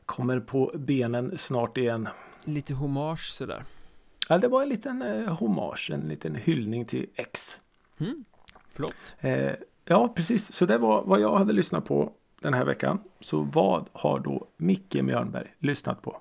kommer 0.07 0.41
på 0.41 0.73
benen 0.75 1.39
snart 1.39 1.79
igen. 1.79 2.09
Lite 2.45 2.75
hommage 2.75 3.33
sådär. 3.33 3.65
Ja, 4.29 4.39
det 4.39 4.49
var 4.49 4.63
en 4.63 4.69
liten 4.69 5.03
eh, 5.03 5.35
hommage, 5.35 5.91
en 5.91 6.01
liten 6.01 6.35
hyllning 6.35 6.85
till 6.85 7.07
X. 7.15 7.59
Mm, 7.99 8.25
flott. 8.71 9.17
Eh, 9.19 9.53
Ja, 9.85 10.09
precis. 10.17 10.53
Så 10.53 10.67
det 10.67 10.79
var 10.79 11.05
vad 11.05 11.21
jag 11.21 11.37
hade 11.39 11.53
lyssnat 11.53 11.85
på 11.85 12.13
den 12.41 12.55
här 12.55 12.65
veckan. 12.65 12.99
Så 13.21 13.41
vad 13.53 13.89
har 13.93 14.19
då 14.19 14.47
Micke 14.57 14.95
Mjörnberg 14.95 15.55
lyssnat 15.59 16.03
på? 16.03 16.17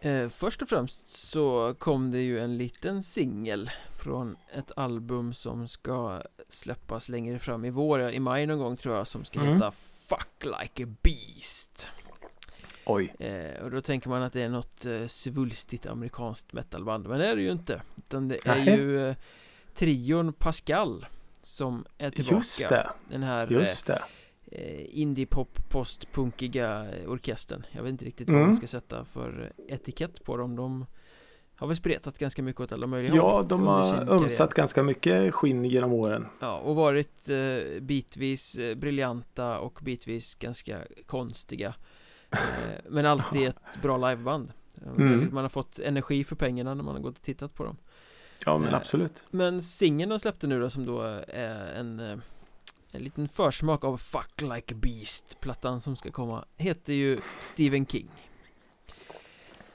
eh, 0.00 0.28
Först 0.28 0.62
och 0.62 0.68
främst 0.68 1.08
så 1.08 1.74
kom 1.78 2.10
det 2.10 2.20
ju 2.20 2.40
en 2.40 2.56
liten 2.58 3.02
singel 3.02 3.70
Från 3.92 4.36
ett 4.54 4.72
album 4.76 5.32
som 5.32 5.68
ska 5.68 6.22
släppas 6.48 7.08
längre 7.08 7.38
fram 7.38 7.64
i 7.64 7.70
vår 7.70 8.00
I 8.10 8.20
maj 8.20 8.46
någon 8.46 8.58
gång 8.58 8.76
tror 8.76 8.96
jag 8.96 9.06
som 9.06 9.24
ska 9.24 9.40
Mm. 9.40 9.52
heta 9.52 9.70
Fuck 10.08 10.44
Like 10.62 10.84
a 10.84 10.94
Beast 11.02 11.90
Oj. 12.86 13.14
eh, 13.18 13.62
Och 13.64 13.70
då 13.70 13.80
tänker 13.80 14.08
man 14.08 14.22
att 14.22 14.32
det 14.32 14.42
är 14.42 14.48
något 14.48 14.86
eh, 14.86 15.06
svulstigt 15.06 15.86
amerikanskt 15.86 16.52
metalband 16.52 17.06
Men 17.08 17.18
det 17.18 17.26
är 17.26 17.36
det 17.36 17.42
ju 17.42 17.50
inte 17.50 17.82
Utan 17.96 18.28
det 18.28 18.38
är 18.46 18.56
Nähä. 18.64 18.76
ju 18.76 19.08
eh, 19.08 19.16
trion 19.74 20.32
Pascal 20.32 21.06
Som 21.40 21.84
är 21.98 22.10
tillbaka 22.10 22.36
Just 22.36 22.68
det. 22.68 22.90
Den 23.08 23.22
här 23.22 23.46
Just 23.52 23.86
det. 23.86 24.02
eh, 24.52 25.00
indie-pop 25.00 25.58
postpunkiga 25.68 26.86
orkestern 27.06 27.66
Jag 27.72 27.82
vet 27.82 27.90
inte 27.90 28.04
riktigt 28.04 28.28
Mm. 28.28 28.40
vad 28.40 28.48
man 28.48 28.56
ska 28.56 28.66
sätta 28.66 29.04
för 29.04 29.52
etikett 29.68 30.24
på 30.24 30.36
dem 30.36 30.56
De 30.56 30.86
har 31.56 31.66
väl 31.66 31.76
spretat 31.76 32.18
ganska 32.18 32.42
mycket 32.42 32.60
åt 32.60 32.72
alla 32.72 32.86
möjliga 32.86 33.14
Ja, 33.14 33.44
de 33.48 33.66
har 33.66 34.10
ömsat 34.10 34.54
ganska 34.54 34.82
mycket 34.82 35.34
skinn 35.34 35.64
genom 35.64 35.92
åren. 35.92 36.26
Ja, 36.40 36.58
och 36.58 36.76
varit 36.76 37.28
eh, 37.28 37.80
bitvis 37.80 38.58
eh, 38.58 38.74
briljanta 38.74 39.58
och 39.58 39.78
bitvis 39.82 40.34
ganska 40.34 40.78
konstiga 41.06 41.74
eh, 42.30 42.38
Men 42.88 43.06
alltid 43.06 43.48
ett 43.48 43.82
bra 43.82 43.96
liveband 44.10 44.52
Mm. 44.96 45.28
Man 45.32 45.44
har 45.44 45.48
fått 45.48 45.78
energi 45.78 46.24
för 46.24 46.36
pengarna 46.36 46.74
när 46.74 46.84
man 46.84 46.94
har 46.94 47.02
gått 47.02 47.16
och 47.16 47.22
tittat 47.22 47.54
på 47.54 47.64
dem 47.64 47.76
Ja, 48.44 48.58
men 48.58 48.68
Eh, 48.68 48.74
absolut. 48.74 49.22
Men 49.30 49.62
singeln 49.62 50.10
de 50.10 50.18
släppte 50.18 50.46
nu 50.46 50.60
då 50.60 50.70
som 50.70 50.86
då 50.86 51.00
är 51.28 51.74
en 51.74 52.00
eh, 52.00 52.18
En 52.92 53.02
liten 53.02 53.28
försmak 53.28 53.84
av 53.84 53.96
Fuck 53.96 54.42
Like 54.54 54.74
Beast 54.74 55.40
Plattan 55.40 55.80
som 55.80 55.96
ska 55.96 56.10
komma 56.10 56.44
Heter 56.56 56.92
ju 56.92 57.20
Stephen 57.38 57.86
King 57.86 58.08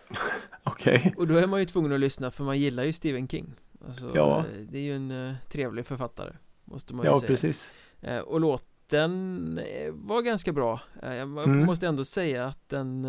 Okej. 0.63 1.13
Och 1.17 1.27
då 1.27 1.37
är 1.37 1.47
man 1.47 1.59
ju 1.59 1.65
tvungen 1.65 1.91
att 1.91 1.99
lyssna 1.99 2.31
för 2.31 2.43
man 2.43 2.59
gillar 2.59 2.83
ju 2.83 2.93
Stephen 2.93 3.27
King 3.27 3.53
alltså, 3.87 4.11
Ja. 4.15 4.39
eh, 4.39 4.45
Det 4.69 4.77
är 4.77 4.81
ju 4.81 4.95
en 4.95 5.35
trevlig 5.49 5.85
författare 5.85 6.33
Måste 6.65 6.93
man 6.95 7.05
ju 7.05 7.11
Ja, 7.11 7.19
säga 7.19 7.27
precis. 7.27 7.67
eh, 8.01 8.19
Och 8.19 8.39
låten 8.39 9.59
var 9.93 10.21
ganska 10.21 10.51
bra 10.51 10.79
Jag 11.01 11.21
Mm. 11.21 11.65
måste 11.65 11.87
ändå 11.87 12.05
säga 12.05 12.45
att 12.45 12.69
den 12.69 13.05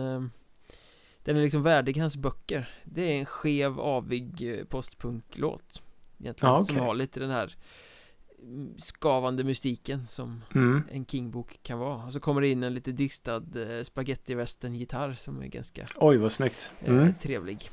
Den 1.25 1.37
är 1.37 1.43
liksom 1.43 1.63
värdig 1.63 1.97
hans 1.97 2.17
böcker 2.17 2.71
Det 2.85 3.03
är 3.03 3.19
en 3.19 3.27
skev, 3.27 3.81
avig 3.81 4.59
eh, 4.59 4.65
postpunklåt 4.65 5.83
Egentligen 6.21 6.53
Ja, 6.55 6.61
som 6.65 6.77
okej. 6.77 6.87
har 6.87 6.95
lite 6.95 7.21
den 7.21 7.31
här 7.31 7.55
mm, 8.43 8.75
Skavande 8.79 9.45
mystiken 9.45 10.07
som 10.07 10.43
Mm. 10.55 10.83
en 10.93 11.05
King-bok 11.07 11.59
kan 11.63 11.79
vara 11.79 12.05
Och 12.05 12.13
så 12.13 12.21
kommer 12.21 12.41
det 12.41 12.49
in 12.49 12.63
en 12.63 12.75
lite 12.75 12.93
distad 12.93 13.43
eh, 13.57 13.83
spaghetti 13.83 14.35
western 14.35 14.75
gitarr 14.75 15.13
som 15.13 15.43
är 15.43 15.47
ganska 15.47 15.87
Oj, 15.97 16.17
vad 16.17 16.33
snyggt. 16.33 16.73
eh, 16.81 16.95
Mm. 16.95 17.15
trevlig 17.23 17.71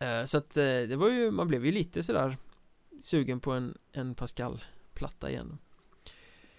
eh, 0.00 0.24
Så 0.24 0.38
att 0.38 0.56
eh, 0.56 0.62
det 0.64 0.96
var 0.96 1.08
ju, 1.08 1.30
man 1.30 1.48
blev 1.48 1.66
ju 1.66 1.72
lite 1.72 2.02
sådär 2.02 2.36
Sugen 3.00 3.40
på 3.40 3.52
en, 3.52 3.78
en 3.92 4.14
Pascal-platta 4.14 5.30
igen 5.30 5.58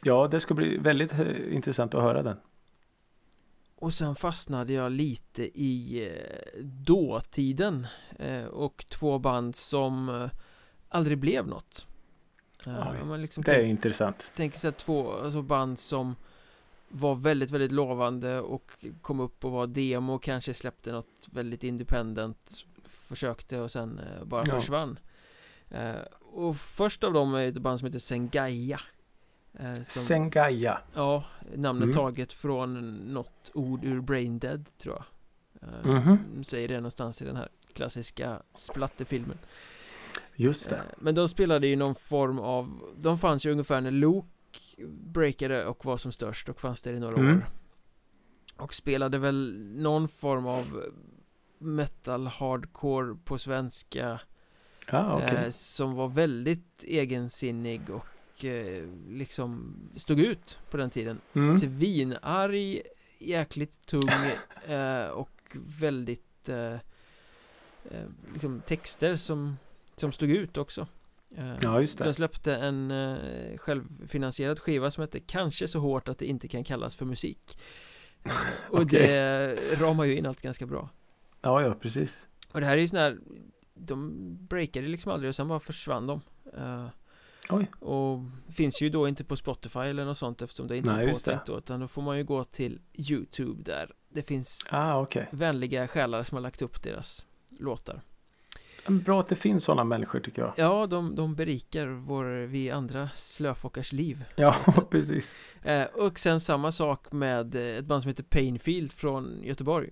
Ja, 0.04 0.28
det 0.28 0.40
ska 0.40 0.54
bli 0.54 0.78
väldigt 0.78 1.12
intressant 1.52 1.94
att 1.94 2.02
höra 2.02 2.24
den. 2.24 2.38
Och 3.82 3.94
sen 3.94 4.16
fastnade 4.16 4.74
jag 4.74 4.92
lite 4.92 5.44
i 5.62 6.06
eh, 6.08 6.64
dåtiden 6.64 7.88
eh, 8.20 8.46
Och 8.46 8.86
två 8.90 9.20
band 9.20 9.56
som 9.56 10.10
eh, 10.10 10.30
aldrig 10.90 11.18
blev 11.18 11.48
något 11.48 11.88
Oj, 12.66 13.18
liksom 13.18 13.44
Det 13.44 13.52
är 13.52 13.56
tänk, 13.56 13.70
intressant. 13.70 14.32
tänker 14.36 14.60
sig 14.60 14.68
att 14.70 14.78
två 14.78 15.12
alltså 15.14 15.42
band 15.42 15.80
som 15.80 16.16
var 16.90 17.16
väldigt, 17.16 17.52
väldigt 17.52 17.72
lovande 17.72 18.40
och 18.40 18.86
kom 19.02 19.20
upp 19.20 19.46
och 19.46 19.52
var 19.52 19.68
demo 19.68 20.20
kanske 20.20 20.54
släppte 20.54 20.92
något 20.92 21.28
väldigt 21.32 21.64
independent 21.64 22.66
Försökte 22.86 23.60
och 23.60 23.72
sen 23.72 24.02
bara 24.26 24.44
Ja. 24.48 24.60
försvann 24.60 25.00
Och 26.34 26.56
först 26.58 27.04
av 27.04 27.14
dem 27.14 27.34
är 27.36 27.48
ett 27.48 27.58
band 27.58 27.80
som 27.80 27.86
heter 27.86 28.00
Sengaya 28.00 28.80
som, 29.84 30.04
Sengaya. 30.04 30.80
Ja, 30.94 31.24
namnet 31.56 31.84
Mm. 31.84 31.96
taget 31.96 32.34
från 32.34 32.96
något 33.14 33.52
ord 33.54 33.84
ur 33.84 34.02
Braindead 34.02 34.66
tror 34.78 34.96
jag 34.96 35.04
Eh, 35.70 35.86
Mhm. 35.86 36.18
De 36.36 36.44
säger 36.44 36.68
det 36.68 36.76
någonstans 36.78 37.22
i 37.22 37.26
den 37.26 37.36
här 37.36 37.50
klassiska 37.74 38.42
splatterfilmen 38.54 39.38
Just 40.36 40.68
Eh, 40.68 40.72
det. 40.78 40.84
Men 40.98 41.16
de 41.16 41.28
spelade 41.28 41.68
ju 41.68 41.76
någon 41.76 41.96
form 41.96 42.40
av 42.40 42.82
De 42.98 43.18
fanns 43.18 43.46
ju 43.46 43.52
ungefär 43.52 43.82
när 43.82 43.92
Luke 43.92 44.28
breakade 44.90 45.66
och 45.66 45.86
var 45.86 45.98
som 45.98 46.12
störst 46.12 46.50
och 46.50 46.62
fanns 46.62 46.82
där 46.82 46.94
i 46.94 47.00
några 47.00 47.18
Mm. 47.18 47.38
år 47.38 47.46
Och 48.58 48.74
spelade 48.74 49.18
väl 49.18 49.66
någon 49.76 50.08
form 50.08 50.46
av 50.48 50.84
metal 51.58 52.28
hardcore 52.28 53.16
på 53.26 53.38
svenska 53.38 54.20
okej. 54.88 55.36
eh, 55.46 55.50
Som 55.50 55.94
var 55.96 56.08
väldigt 56.08 56.84
egensinnig 56.84 57.90
och 57.90 58.06
eh, 58.46 58.84
liksom 59.10 59.76
stod 59.96 60.20
ut 60.20 60.60
på 60.70 60.78
den 60.78 60.90
tiden 60.90 61.22
Mm. 61.34 61.58
Svinarg, 61.58 62.82
jäkligt 63.20 63.86
tung 63.86 64.10
eh, 64.68 65.06
och 65.08 65.58
väldigt 65.80 66.50
eh, 66.50 66.76
liksom 68.34 68.62
texter 68.66 69.16
som, 69.16 69.58
som 69.96 70.12
stod 70.12 70.30
ut 70.30 70.58
också 70.58 70.88
Ja, 71.62 71.82
just 71.82 71.98
det. 71.98 72.04
De 72.04 72.14
släppte 72.14 72.56
en 72.56 72.94
självfinansierad 73.58 74.60
skiva 74.60 74.92
som 74.92 75.02
hette 75.02 75.20
Kanske 75.20 75.68
så 75.68 75.80
hårt 75.80 76.08
att 76.08 76.18
det 76.18 76.26
inte 76.26 76.48
kan 76.48 76.64
kallas 76.64 76.96
för 76.96 77.06
musik 77.06 77.60
Och 78.70 78.82
Okej. 78.82 79.08
det 79.08 79.76
ramar 79.82 80.06
ju 80.06 80.18
in 80.18 80.26
allt 80.26 80.42
ganska 80.42 80.66
bra 80.66 80.90
Ja, 81.42 81.62
ja, 81.62 81.74
precis. 81.74 82.18
Och 82.52 82.60
det 82.60 82.66
här 82.66 82.78
är 82.78 82.82
ju 82.82 82.88
sån 82.88 83.00
här 83.00 83.18
De 83.74 84.12
breakade 84.48 84.88
liksom 84.88 85.12
aldrig 85.12 85.30
och 85.30 85.36
sen 85.36 85.48
bara 85.48 85.60
försvann 85.60 86.08
de 86.08 86.22
Oj. 87.50 87.72
Och 87.80 88.20
finns 88.54 88.82
ju 88.82 88.90
då 88.90 89.08
inte 89.08 89.24
på 89.24 89.36
Spotify 89.36 89.80
eller 89.80 90.06
något 90.06 90.18
sånt 90.18 90.42
eftersom 90.42 90.68
det 90.68 90.78
inte 90.78 90.92
Nej, 90.94 91.06
det. 91.06 91.14
påtänkt 91.14 91.46
då 91.46 91.58
Utan 91.58 91.80
då 91.80 91.88
får 91.88 92.02
man 92.02 92.18
ju 92.18 92.24
gå 92.24 92.44
till 92.44 92.80
Youtube 93.10 93.64
där 93.64 93.92
Det 94.10 94.22
finns 94.22 94.68
Ah, 94.70 95.02
okej. 95.02 95.28
vänliga 95.32 95.88
själar 95.88 96.24
som 96.24 96.36
har 96.36 96.42
lagt 96.42 96.62
upp 96.62 96.84
deras 96.84 97.26
låtar 97.60 98.02
Bra 98.88 99.20
att 99.20 99.28
det 99.30 99.36
finns 99.36 99.64
sådana 99.64 99.84
människor 99.84 100.20
tycker 100.20 100.42
jag. 100.42 100.54
Ja, 100.56 100.88
de, 100.88 101.16
de 101.16 101.36
berikar 101.36 101.88
vår, 101.88 102.26
vi 102.46 102.72
andra 102.72 103.10
slöfockars 103.14 103.92
liv 103.94 104.24
Ja, 104.36 104.56
precis. 104.92 105.32
eh, 105.64 105.84
Och 105.86 106.20
sen 106.20 106.40
samma 106.40 106.72
sak 106.72 107.12
med 107.12 107.56
eh, 107.56 107.62
ett 107.78 107.86
band 107.86 108.02
som 108.02 108.10
heter 108.10 108.24
Painfield 108.24 108.92
från 108.92 109.44
Göteborg 109.44 109.90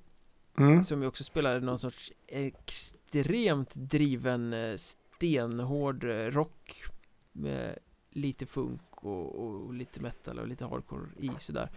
Mm. 0.57 0.83
Som 0.83 1.01
ju 1.01 1.07
också 1.07 1.23
spelade 1.23 1.59
någon 1.59 1.79
sorts 1.79 2.11
extremt 2.27 3.71
driven 3.75 4.53
eh, 4.53 4.75
stenhård 4.75 6.03
rock 6.29 6.83
Med 7.31 7.77
lite 8.11 8.45
funk 8.45 8.81
och, 8.91 9.35
och 9.35 9.73
lite 9.73 10.01
metal 10.01 10.39
och 10.39 10.47
lite 10.47 10.65
hardcore 10.65 11.07
i 11.19 11.31
sådär. 11.37 11.69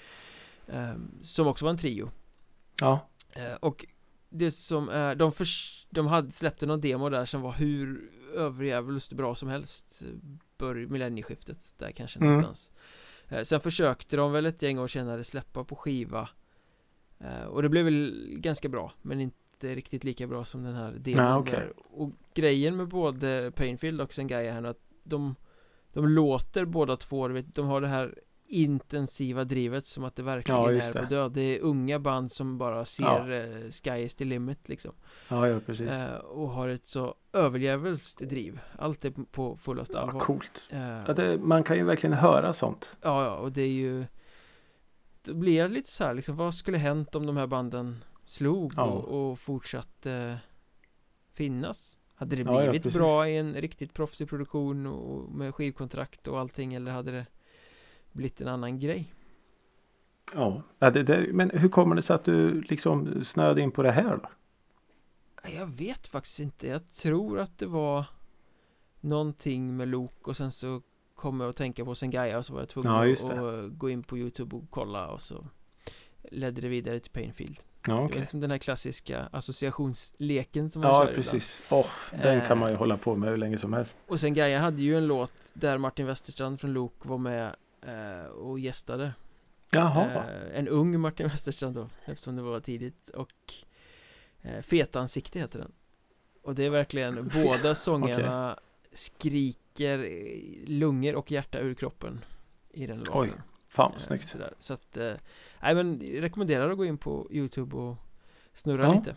Ehm, 0.68 1.10
Som 1.22 1.46
också 1.46 1.64
var 1.64 1.70
en 1.70 1.78
trio. 1.78 2.10
Ja, 2.80 3.06
Eh, 3.34 3.52
Och 3.54 3.86
det 4.28 4.50
som 4.50 4.88
är, 4.88 5.14
de, 5.14 5.32
förs- 5.32 5.86
de 5.90 6.06
hade 6.06 6.30
släppte 6.30 6.66
någon 6.66 6.80
demo 6.80 7.08
där 7.08 7.24
som 7.24 7.40
var 7.40 7.52
hur 7.52 8.10
överjävligt 8.34 9.12
bra 9.12 9.34
som 9.34 9.48
helst 9.48 10.02
Bör 10.58 10.74
millennieskiftet 10.74 11.74
där 11.78 11.90
kanske 11.90 12.18
Mm. 12.18 12.28
någonstans. 12.30 12.72
Eh, 13.28 13.42
Sen 13.42 13.60
försökte 13.60 14.16
de 14.16 14.32
väl 14.32 14.46
ett 14.46 14.62
gäng 14.62 14.78
år 14.78 14.86
senare 14.88 15.24
släppa 15.24 15.64
på 15.64 15.76
skiva. 15.76 16.28
Eh, 17.18 17.42
Och 17.44 17.62
det 17.62 17.68
blev 17.68 17.84
väl 17.84 18.26
ganska 18.38 18.68
bra 18.68 18.92
men 19.02 19.20
inte 19.20 19.74
riktigt 19.74 20.04
lika 20.04 20.26
bra 20.26 20.44
som 20.44 20.62
den 20.62 20.74
här 20.74 20.92
demon 20.92 21.44
Nej, 21.44 21.52
där. 21.52 21.72
Och 21.76 22.10
grejen 22.34 22.76
med 22.76 22.88
både 22.88 23.50
Painfield 23.56 24.00
och 24.00 24.14
Sengaya 24.14 24.52
här 24.52 24.60
nu 24.60 24.68
att 24.68 24.80
de 25.04 25.34
De 25.92 26.08
låter 26.08 26.64
båda 26.64 26.96
två, 26.96 27.28
vet, 27.28 27.54
de 27.54 27.66
har 27.66 27.80
det 27.80 27.88
här 27.88 28.14
intensiva 28.46 29.44
drivet 29.44 29.86
som 29.86 30.04
att 30.04 30.16
det 30.16 30.22
verkligen 30.22 30.60
Ja, 30.60 30.72
är 30.72 30.92
på 30.92 31.04
död 31.04 31.32
Det 31.32 31.40
är 31.40 31.60
unga 31.60 31.98
band 31.98 32.32
som 32.32 32.58
bara 32.58 32.84
ser 32.84 33.02
Ja. 33.30 33.32
eh, 33.34 33.70
sky 33.70 33.90
is 34.04 34.14
the 34.14 34.24
limit 34.24 34.68
liksom 34.68 34.92
ja, 35.28 35.48
ja 35.48 35.60
precis. 35.66 35.90
eh, 35.90 36.14
Och 36.16 36.48
har 36.48 36.68
ett 36.68 36.84
så 36.86 37.14
överjävulskt 37.32 38.18
driv 38.28 38.60
Allt 38.78 39.04
är 39.04 39.10
på 39.10 39.56
fullaste 39.56 40.00
allvar 40.00 40.20
coolt. 40.20 40.68
eh, 40.70 41.02
Ja, 41.06 41.12
det, 41.12 41.38
man 41.38 41.64
kan 41.64 41.76
ju 41.76 41.84
verkligen 41.84 42.14
höra 42.16 42.52
sånt. 42.52 42.88
Ja, 43.02 43.24
ja, 43.24 43.36
och 43.36 43.52
det 43.52 43.62
är 43.62 43.68
ju 43.72 44.04
Då 45.22 45.34
blir 45.34 45.58
jag 45.58 45.70
lite 45.70 45.90
så 45.90 46.04
här 46.04 46.14
liksom, 46.14 46.36
vad 46.36 46.54
skulle 46.54 46.78
hänt 46.78 47.14
om 47.14 47.26
de 47.26 47.36
här 47.36 47.46
banden 47.46 48.04
slog 48.24 48.72
Ja. 48.76 48.82
och, 48.82 49.30
och 49.30 49.38
fortsatte 49.38 50.38
finnas? 51.32 51.98
Hade 52.22 52.36
det 52.36 52.42
Ja, 52.42 52.54
ja, 52.54 52.62
blivit 52.70 52.82
precis. 52.82 52.98
bra 52.98 53.28
i 53.28 53.36
en 53.36 53.54
riktigt 53.54 53.94
proffsig 53.94 54.28
produktion 54.28 54.86
och 54.86 55.30
med 55.34 55.54
skivkontrakt 55.54 56.28
och 56.28 56.40
allting 56.40 56.74
eller 56.74 56.92
hade 56.92 57.12
det 57.12 57.26
blivit 58.12 58.40
en 58.40 58.48
annan 58.48 58.78
grej? 58.80 59.14
Ja, 60.34 60.62
ja 60.78 60.90
det, 60.90 61.02
det, 61.02 61.32
men 61.32 61.50
hur 61.50 61.68
kommer 61.68 61.94
det 61.96 62.02
sig 62.02 62.14
att 62.16 62.24
du 62.24 62.60
liksom 62.60 63.24
snöade 63.24 63.60
in 63.60 63.70
på 63.72 63.82
det 63.82 63.92
här 63.92 64.16
då? 64.16 64.28
Jag 65.58 65.66
vet 65.66 66.06
faktiskt 66.06 66.40
inte, 66.40 66.66
jag 66.68 66.88
tror 66.88 67.38
att 67.38 67.58
det 67.58 67.66
var 67.66 68.04
någonting 69.00 69.76
med 69.76 69.88
Lok 69.88 70.28
och 70.28 70.36
sen 70.36 70.52
så 70.52 70.82
kom 71.14 71.40
jag 71.40 71.50
att 71.50 71.56
tänka 71.56 71.84
på 71.84 71.94
Sengaya 71.94 72.38
och 72.38 72.46
så 72.46 72.52
var 72.52 72.60
jag 72.60 72.68
tvungen 72.68 72.92
Ja, 72.92 73.64
att 73.64 73.70
gå 73.78 73.90
in 73.90 74.02
på 74.02 74.18
Youtube 74.18 74.56
och 74.56 74.64
kolla 74.70 75.08
och 75.08 75.20
så 75.20 75.46
ledde 76.30 76.60
det 76.60 76.68
vidare 76.68 77.00
till 77.00 77.12
Painfield 77.12 77.60
Ja, 77.86 78.08
Det 78.12 78.16
är 78.16 78.20
liksom 78.20 78.40
den 78.40 78.50
här 78.50 78.58
klassiska 78.58 79.28
associationsleken 79.32 80.70
som 80.70 80.82
man 80.82 80.90
Ja, 80.90 81.06
kör 81.06 81.14
precis. 81.14 81.60
Åh, 81.70 81.86
den 82.22 82.38
Eh. 82.38 82.48
kan 82.48 82.58
man 82.58 82.70
ju 82.70 82.76
hålla 82.76 82.96
på 82.96 83.16
med 83.16 83.30
hur 83.30 83.36
länge 83.36 83.58
som 83.58 83.72
helst. 83.72 83.96
Och 84.06 84.20
sen 84.20 84.34
Gaia 84.34 84.58
hade 84.60 84.82
ju 84.82 84.96
en 84.96 85.06
låt 85.06 85.32
där 85.54 85.78
Martin 85.78 86.06
Westerstrand 86.06 86.60
från 86.60 86.72
Lok 86.72 86.94
var 87.02 87.18
med 87.18 87.54
eh, 87.86 88.26
och 88.26 88.58
gästade 88.60 89.12
Jaha. 89.70 90.04
eh, 90.04 90.58
En 90.58 90.68
ung 90.68 91.00
Martin 91.00 91.28
Westerstrand 91.28 91.74
då 91.74 91.88
Eftersom 92.04 92.36
det 92.36 92.42
var 92.42 92.60
tidigt 92.60 93.08
och 93.08 93.32
eh, 94.42 94.60
Fetansikte 94.62 95.38
heter 95.38 95.58
den 95.58 95.72
Och 96.42 96.54
det 96.54 96.64
är 96.64 96.70
verkligen 96.70 97.30
båda 97.42 97.74
sångarna 97.74 98.58
skriker 98.92 99.98
eh, 99.98 100.68
lungor 100.68 101.14
och 101.14 101.30
hjärta 101.30 101.58
ur 101.58 101.74
kroppen 101.74 102.24
I 102.70 102.86
den 102.86 102.98
låten 102.98 103.12
Oj, 103.20 103.32
Fan 103.72 103.90
vad 103.92 104.00
Eh, 104.00 104.06
snyggt. 104.06 104.28
Sådär. 104.28 104.54
Så 104.58 104.74
att, 104.74 104.96
eh, 104.96 105.12
nej 105.62 105.74
men 105.74 106.00
rekommenderar 106.00 106.70
att 106.70 106.76
gå 106.76 106.84
in 106.84 106.98
på 106.98 107.26
Youtube 107.30 107.76
och 107.76 107.96
snurra 108.52 108.84
Ja. 108.84 108.92
lite 108.94 109.14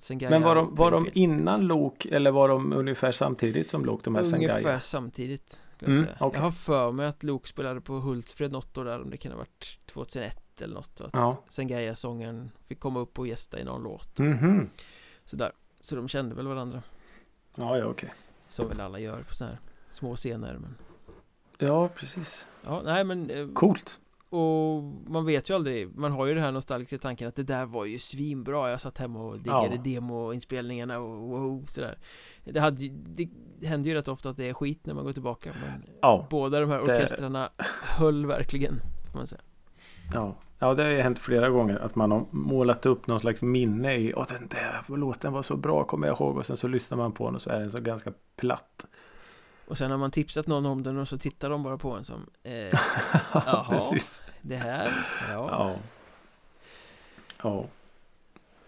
Sengaya 0.00 0.30
Men 0.30 0.42
var 0.42 0.54
de, 0.54 0.74
var 0.74 0.90
de 0.90 1.08
innan 1.12 1.60
Lok 1.66 2.06
eller 2.06 2.30
var 2.30 2.48
de 2.48 2.72
ungefär 2.72 3.12
samtidigt 3.12 3.68
som 3.68 3.84
Lok? 3.84 4.04
De 4.04 4.14
här 4.14 4.22
Ungefär 4.22 4.54
Sangaya? 4.60 4.80
samtidigt 4.80 5.50
skulle 5.76 5.90
jag, 5.96 6.00
Mm, 6.02 6.14
okej. 6.20 6.38
jag 6.38 6.42
har 6.44 6.50
för 6.50 6.92
mig 6.92 7.06
att 7.06 7.22
Lok 7.22 7.46
spelade 7.46 7.80
på 7.80 7.92
Hultsfred 7.94 8.52
något 8.52 8.78
år 8.78 8.84
där 8.84 9.02
Om 9.02 9.10
det 9.10 9.16
kan 9.16 9.32
ha 9.32 9.38
varit 9.38 9.78
2001 9.86 10.62
eller 10.62 10.74
något 10.74 11.00
Att 11.00 11.10
Ja. 11.12 11.44
Sengaya-sången 11.48 12.50
fick 12.66 12.80
komma 12.80 13.00
upp 13.00 13.18
och 13.18 13.26
gästa 13.26 13.60
i 13.60 13.64
någon 13.64 13.82
låt 13.82 14.18
Mhm. 14.18 14.70
Sådär 15.24 15.52
Så 15.80 15.96
de 15.96 16.08
kände 16.08 16.34
väl 16.34 16.46
varandra 16.46 16.82
Ja, 17.54 17.78
ja, 17.78 17.84
okej. 17.86 18.12
Som 18.46 18.68
väl 18.68 18.80
alla 18.80 18.98
gör 18.98 19.22
på 19.22 19.34
sådana 19.34 19.52
här 19.54 19.60
små 19.88 20.16
scener 20.16 20.58
men 20.58 20.74
Ja, 21.66 21.88
precis. 21.88 22.46
Ja, 22.64 22.82
nej 22.84 23.04
men 23.04 23.30
eh, 23.30 23.46
Coolt. 23.48 23.98
Och 24.28 24.82
man 25.06 25.26
vet 25.26 25.50
ju 25.50 25.54
aldrig 25.54 25.96
Man 25.96 26.12
har 26.12 26.26
ju 26.26 26.34
det 26.34 26.40
här 26.40 26.52
nostalgiska 26.52 26.98
tanken 26.98 27.28
att 27.28 27.34
det 27.36 27.42
där 27.42 27.66
var 27.66 27.84
ju 27.84 27.98
svinbra 27.98 28.70
Jag 28.70 28.80
satt 28.80 28.98
hemma 28.98 29.20
och 29.22 29.38
diggade 29.38 29.74
Ja. 29.74 29.80
demoinspelningarna 29.84 30.98
och 30.98 31.16
wow, 31.20 31.64
sådär 31.66 31.98
Det, 32.44 32.60
hade, 32.60 32.88
det 32.88 33.28
händer 33.66 33.88
ju 33.90 33.94
rätt 33.94 34.08
ofta 34.08 34.30
att 34.30 34.36
det 34.36 34.48
är 34.48 34.52
skit 34.54 34.86
när 34.86 34.94
man 34.94 35.04
går 35.04 35.12
tillbaka 35.12 35.50
Men 35.60 35.82
Ja, 36.02 36.26
båda 36.30 36.60
de 36.60 36.70
här 36.70 36.76
det- 36.78 36.94
orkestrarna 36.94 37.48
höll 37.82 38.26
verkligen 38.26 38.80
Får 39.12 39.18
man 39.18 39.26
säga 39.26 39.40
ja. 40.12 40.34
Ja, 40.58 40.74
det 40.74 40.82
har 40.82 40.90
ju 40.90 41.00
hänt 41.00 41.18
flera 41.18 41.48
gånger 41.50 41.76
att 41.78 41.94
man 41.94 42.10
har 42.10 42.24
målat 42.30 42.86
upp 42.86 43.06
någon 43.06 43.20
slags 43.20 43.42
minne 43.42 43.94
i 43.96 44.14
Åh, 44.14 44.24
den 44.28 44.48
där 44.48 44.96
låten 44.96 45.32
var 45.32 45.42
så 45.42 45.56
bra, 45.56 45.84
kommer 45.84 46.06
jag 46.06 46.16
ihåg. 46.20 46.36
Och 46.36 46.46
sen 46.46 46.56
så 46.56 46.68
lyssnar 46.68 46.98
man 46.98 47.12
på 47.12 47.26
den 47.26 47.34
och 47.34 47.42
så 47.42 47.50
är 47.50 47.60
den 47.60 47.70
så 47.70 47.80
ganska 47.80 48.12
platt. 48.36 48.86
Och 49.66 49.78
sen 49.78 49.90
har 49.90 49.98
man 49.98 50.10
tipsat 50.10 50.46
någon 50.46 50.66
om 50.66 50.82
den 50.82 50.98
och 50.98 51.08
så 51.08 51.18
tittar 51.18 51.50
de 51.50 51.62
bara 51.62 51.78
på 51.78 51.90
en 51.92 52.04
som 52.04 52.26
eh, 52.42 52.52
Ja, 52.54 52.70
Jaha. 53.32 53.64
precis. 53.70 54.22
Det 54.42 54.56
här, 54.56 54.92
ja, 55.32 55.48
Ja. 55.50 55.76
Ja. 57.42 57.66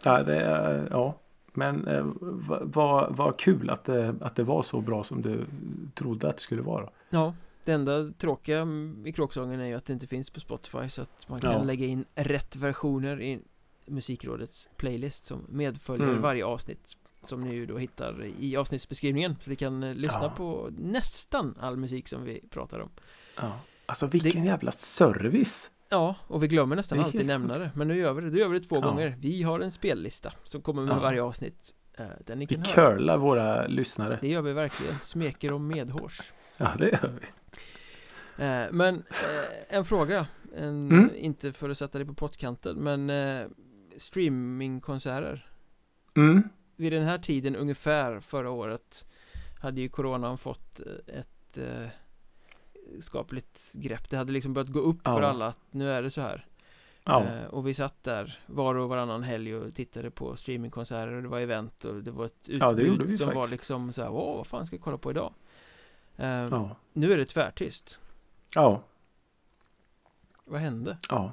Ja, 0.05 0.23
det 0.23 0.41
är, 0.43 0.89
ja. 0.91 1.15
Men 1.53 1.87
eh, 1.89 2.05
vad 2.21 2.69
va, 2.75 3.09
vad 3.11 3.39
kul 3.39 3.71
att 3.71 3.85
det, 3.85 4.15
att 4.21 4.37
det 4.37 4.43
var 4.43 4.63
så 4.63 4.81
bra 4.81 5.05
som 5.05 5.23
du 5.23 5.47
trodde 5.95 6.29
att 6.29 6.37
det 6.37 6.43
skulle 6.43 6.63
vara. 6.63 6.89
ja 7.11 7.35
Det 7.65 7.73
enda 7.73 8.11
tråkiga 8.19 8.67
i 9.05 9.13
kråksången 9.13 9.61
är 9.61 9.65
ju 9.67 9.75
att 9.75 9.85
det 9.85 9.93
inte 9.93 10.07
finns 10.07 10.31
på 10.31 10.41
Spotify 10.41 10.89
Så 10.89 11.03
att 11.03 11.29
man 11.29 11.41
kan 11.41 11.53
Ja. 11.53 11.63
lägga 11.63 11.87
in 11.87 12.05
rätt 12.15 12.57
versioner 12.57 13.21
i 13.23 13.41
Musikrådets 13.87 14.69
playlist 14.77 15.25
som 15.27 15.45
medföljer 15.49 16.09
Mm. 16.09 16.23
varje 16.23 16.45
avsnitt 16.45 16.97
Som 17.27 17.41
ni 17.45 17.55
ju 17.55 17.67
då 17.67 17.79
hittar 17.79 18.25
i 18.41 18.57
avsnittsbeskrivningen 18.57 19.37
Så 19.41 19.51
ni 19.51 19.57
kan 19.57 19.83
eh, 19.83 19.95
lyssna 19.95 20.23
Ja. 20.23 20.33
på 20.37 20.69
nästan 20.79 21.55
all 21.61 21.77
musik 21.77 22.09
som 22.09 22.25
vi 22.25 22.41
pratar 22.51 22.81
om 22.81 22.91
Ja. 23.37 23.61
Alltså 23.87 24.07
vilken 24.07 24.45
jävla 24.45 24.73
service. 24.73 25.71
Ja, 25.89 26.15
och 26.27 26.43
vi 26.43 26.49
glömmer 26.49 26.77
nästan 26.77 26.99
Det 26.99 27.05
alltid 27.05 27.21
helt 27.21 27.29
nämna 27.29 27.59
det 27.59 27.71
Men 27.75 27.89
nu 27.89 27.97
gör 27.99 28.13
vi 28.13 28.23
det, 28.23 28.31
då 28.31 28.37
gör 28.39 28.49
vi 28.49 28.59
det 28.59 28.65
två 28.65 28.77
Ja. 28.77 28.81
gånger 28.81 29.17
Vi 29.21 29.43
har 29.43 29.61
en 29.61 29.71
spellista 29.71 30.33
som 30.45 30.61
kommer 30.63 30.83
med 30.83 30.97
Ja. 30.97 31.01
varje 31.01 31.23
avsnitt 31.23 31.75
eh, 31.99 32.07
Där 32.27 32.37
ni 32.37 32.47
Vi 32.47 32.55
kan 32.55 32.65
höra 32.65 32.75
curlar 32.97 33.17
våra 33.19 33.67
lyssnare. 33.67 34.19
Det 34.21 34.29
gör 34.29 34.43
vi 34.43 34.53
verkligen, 34.53 34.99
smeker 35.01 35.51
dem 35.51 35.69
medhårs 35.69 36.33
Ja, 36.57 36.73
det 36.79 36.89
gör 36.89 37.13
vi. 37.21 37.27
Eh, 38.45 38.67
Men 38.73 39.03
en 39.69 39.85
fråga, 39.85 40.27
en, 40.57 40.91
Mm. 40.91 41.11
inte 41.17 41.53
för 41.53 41.71
att 41.71 41.79
sätta 41.79 41.99
dig 41.99 42.07
på 42.07 42.15
pottkanten 42.15 42.77
men 42.77 43.11
eh, 43.11 43.47
streamingkonserter 43.97 45.47
Mm. 46.17 46.43
Vid 46.77 46.93
den 46.93 47.03
här 47.03 47.19
tiden 47.19 47.57
ungefär 47.57 48.21
förra 48.21 48.51
året 48.51 49.07
hade 49.61 49.81
ju 49.81 49.89
coronan 49.89 50.39
fått 50.39 50.81
eh, 50.81 51.19
ett 51.19 51.59
eh, 51.59 51.89
skapligt 53.01 53.73
grepp 53.77 54.11
Det 54.11 54.17
hade 54.17 54.33
liksom 54.33 54.53
börjat 54.55 54.69
gå 54.69 54.79
upp 54.81 55.03
för 55.03 55.23
Ja. 55.23 55.27
alla 55.29 55.47
att 55.47 55.59
nu 55.71 55.91
är 55.93 56.03
det 56.03 56.11
så 56.11 56.21
här 56.21 56.47
Ja. 57.05 57.25
eh, 57.25 57.45
Och 57.45 57.67
vi 57.67 57.75
satt 57.75 58.03
där 58.05 58.39
var 58.47 58.75
och 58.75 58.89
varannan 58.89 59.23
helg 59.23 59.55
och 59.57 59.75
tittade 59.75 60.11
på 60.11 60.37
streamingkonserter 60.37 61.13
och 61.13 61.23
det 61.23 61.29
var 61.29 61.41
event 61.41 61.85
och 61.85 62.03
det 62.03 62.11
var 62.11 62.25
ett 62.27 62.49
Ja, 62.49 62.73
utbud 62.73 63.03
vi 63.09 63.17
som 63.17 63.27
var 63.27 63.35
faktiskt. 63.35 63.51
liksom 63.53 63.93
så 63.93 64.03
här, 64.03 64.11
Åh, 64.11 64.37
vad 64.37 64.47
fan 64.47 64.67
ska 64.67 64.77
jag 64.77 64.83
kolla 64.83 64.99
på 64.99 65.11
idag? 65.11 65.33
Eh, 66.17 66.27
Ja. 66.29 66.77
Nu 66.93 67.13
är 67.13 67.19
det 67.19 67.27
tvärtyst 67.27 68.01
Ja. 68.55 68.83
Vad 70.45 70.61
hände? 70.61 70.99
Ja. 71.09 71.33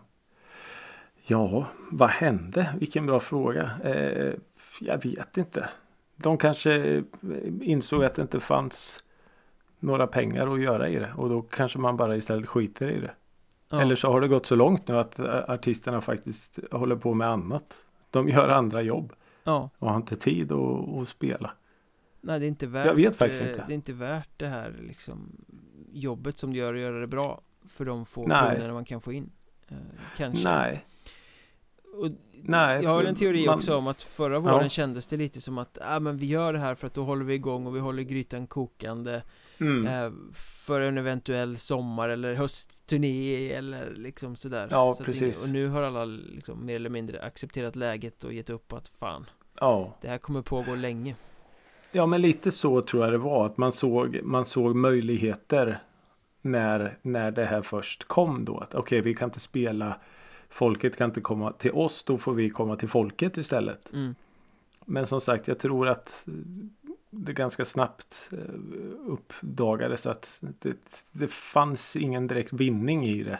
Ja, 1.25 1.67
vad 1.91 2.09
hände? 2.09 2.75
Vilken 2.79 3.05
bra 3.05 3.19
fråga. 3.19 3.71
Eh, 3.83 4.33
jag 4.79 5.03
vet 5.03 5.37
inte. 5.37 5.69
De 6.15 6.37
kanske 6.37 6.73
eh, 6.75 7.03
insåg 7.61 8.03
att 8.03 8.15
det 8.15 8.21
inte 8.21 8.39
fanns 8.39 9.03
några 9.79 10.07
pengar 10.07 10.53
att 10.53 10.61
göra 10.61 10.89
i 10.89 10.95
det 10.95 11.13
och 11.17 11.29
då 11.29 11.41
kanske 11.41 11.79
man 11.79 11.97
bara 11.97 12.15
istället 12.15 12.47
skiter 12.47 12.89
i 12.89 12.99
det. 12.99 13.11
Ja. 13.69 13.81
Eller 13.81 13.95
så 13.95 14.11
har 14.11 14.21
det 14.21 14.27
gått 14.27 14.45
så 14.45 14.55
långt 14.55 14.87
nu 14.87 14.97
att 14.97 15.19
eh, 15.19 15.49
artisterna 15.49 16.01
faktiskt 16.01 16.59
håller 16.71 16.95
på 16.95 17.13
med 17.13 17.27
annat. 17.27 17.77
De 18.09 18.29
gör 18.29 18.49
andra 18.49 18.81
jobb 18.81 19.13
Ja, 19.43 19.69
och 19.77 19.89
har 19.89 19.95
inte 19.97 20.15
tid 20.15 20.51
att, 20.51 20.89
att 21.01 21.07
spela. 21.07 21.51
nej 22.21 22.39
det 22.39 22.45
är 22.45 22.47
inte 22.47 22.67
värt 22.67 22.85
Jag 22.85 22.95
vet 22.95 23.15
faktiskt 23.15 23.41
eh, 23.41 23.47
inte. 23.49 23.63
Det 23.67 23.73
är 23.73 23.75
inte 23.75 23.93
värt 23.93 24.29
det 24.37 24.47
här 24.47 24.73
liksom 24.87 25.31
Jobbet 25.91 26.37
som 26.37 26.53
det 26.53 26.59
gör 26.59 26.73
att 26.73 26.79
göra 26.79 26.99
det 26.99 27.07
bra 27.07 27.41
För 27.69 27.85
de 27.85 28.05
få 28.05 28.27
Nej. 28.27 28.55
kronorna 28.55 28.73
man 28.73 28.85
kan 28.85 29.01
få 29.01 29.13
in 29.13 29.29
eh, 29.67 29.77
Kanske 30.17 30.49
Nej, 30.49 30.85
och 31.93 32.09
nej. 32.43 32.83
Jag 32.83 32.89
har 32.89 33.03
en 33.03 33.15
teori 33.15 33.45
man- 33.45 33.55
också 33.55 33.75
om 33.77 33.87
att 33.87 34.01
förra 34.03 34.39
våren 34.39 34.59
Ja. 34.63 34.69
kändes 34.69 35.07
det 35.07 35.17
lite 35.17 35.41
som 35.41 35.57
att 35.57 35.77
ah, 35.81 35.99
men 35.99 36.17
vi 36.17 36.25
gör 36.25 36.53
det 36.53 36.59
här 36.59 36.75
för 36.75 36.87
att 36.87 36.93
då 36.93 37.03
håller 37.03 37.25
vi 37.25 37.33
igång 37.33 37.67
och 37.67 37.75
vi 37.75 37.79
håller 37.79 38.03
grytan 38.03 38.47
kokande 38.47 39.21
Mm. 39.59 39.87
eh, 39.87 40.11
För 40.65 40.81
en 40.81 40.97
eventuell 40.97 41.57
sommar 41.57 42.09
eller 42.09 42.33
höstturné 42.35 43.51
eller 43.53 43.91
liksom 43.95 44.35
sådär 44.35 44.67
Ja, 44.71 44.93
Så 44.93 45.03
precis. 45.03 45.21
ingen- 45.21 45.35
Och 45.43 45.49
nu 45.49 45.67
har 45.67 45.83
alla 45.83 46.05
liksom 46.05 46.65
mer 46.65 46.75
eller 46.75 46.89
mindre 46.89 47.21
accepterat 47.21 47.75
läget 47.75 48.23
och 48.23 48.33
gett 48.33 48.49
upp 48.49 48.73
att 48.73 48.87
fan 48.87 49.25
Ja. 49.59 49.97
Det 50.01 50.07
här 50.07 50.17
kommer 50.17 50.41
pågå 50.41 50.75
länge 50.75 51.15
Ja 51.91 52.05
men 52.05 52.21
lite 52.21 52.51
så 52.51 52.81
tror 52.81 53.03
jag 53.03 53.13
det 53.13 53.17
var 53.17 53.45
att 53.45 53.57
man 53.57 53.71
såg, 53.71 54.19
man 54.23 54.45
såg 54.45 54.75
möjligheter 54.75 55.79
när, 56.41 56.97
när 57.01 57.31
det 57.31 57.45
här 57.45 57.61
först 57.61 58.03
kom 58.07 58.45
då. 58.45 58.57
Att 58.57 58.75
okej 58.75 59.01
vi 59.01 59.13
kan 59.15 59.27
inte 59.29 59.39
spela 59.39 59.99
Folket 60.53 60.97
kan 60.97 61.09
inte 61.09 61.21
komma 61.21 61.51
till 61.51 61.71
oss 61.71 62.03
då 62.03 62.17
får 62.17 62.33
vi 62.33 62.49
komma 62.49 62.75
till 62.75 62.89
folket 62.89 63.37
istället. 63.37 63.93
mm. 63.93 64.15
Men 64.85 65.07
som 65.07 65.21
sagt 65.21 65.47
jag 65.47 65.59
tror 65.59 65.87
att 65.87 66.27
det 67.09 67.33
ganska 67.33 67.65
snabbt 67.65 68.29
eh, 68.31 68.37
uppdagades 69.05 70.05
att 70.05 70.37
det, 70.41 71.05
det 71.11 71.27
fanns 71.27 71.95
ingen 71.95 72.27
direkt 72.27 72.53
vinning 72.53 73.07
i 73.07 73.23
det. 73.23 73.39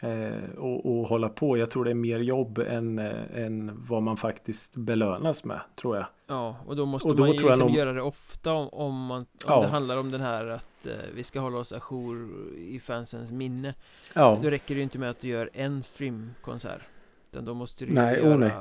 Eh, 0.00 0.50
och, 0.58 0.86
och 1.00 1.08
hålla 1.08 1.28
på. 1.28 1.56
Jag 1.56 1.70
tror 1.70 1.84
det 1.84 1.90
är 1.90 1.94
mer 1.94 2.18
jobb 2.18 2.58
än, 2.58 2.98
eh, 2.98 3.42
än 3.44 3.84
vad 3.88 4.02
man 4.02 4.16
faktiskt 4.16 4.76
belönas 4.76 5.44
med 5.44 5.60
tror 5.76 5.96
jag. 5.96 6.06
Ja, 6.26 6.56
och 6.66 6.76
då 6.76 6.86
måste 6.86 7.08
Och 7.08 7.16
då 7.16 7.22
man 7.22 7.32
ju 7.32 7.42
liksom 7.42 7.66
nog- 7.66 7.76
göra 7.76 7.92
det 7.92 8.02
ofta 8.02 8.52
om, 8.52 8.68
om, 8.68 9.06
man, 9.06 9.18
om 9.20 9.26
Ja. 9.46 9.60
det 9.60 9.68
handlar 9.68 9.96
om 9.96 10.10
den 10.10 10.20
här 10.20 10.46
att 10.46 10.86
eh, 10.86 10.92
vi 11.14 11.22
ska 11.22 11.40
hålla 11.40 11.58
oss 11.58 11.72
ajour 11.72 12.28
i 12.58 12.80
fansens 12.80 13.30
minne 13.32 13.74
Ja. 14.14 14.38
Då 14.42 14.50
räcker 14.50 14.74
det 14.74 14.78
ju 14.78 14.82
inte 14.82 14.98
med 14.98 15.10
att 15.10 15.20
du 15.20 15.28
gör 15.28 15.50
en 15.52 15.82
streamkonsert 15.82 16.82
Utan 17.30 17.44
då 17.44 17.54
måste 17.54 17.84
du 17.86 17.92
Nej, 17.94 18.16
göra 18.18 18.34
oh 18.34 18.38
nej. 18.38 18.52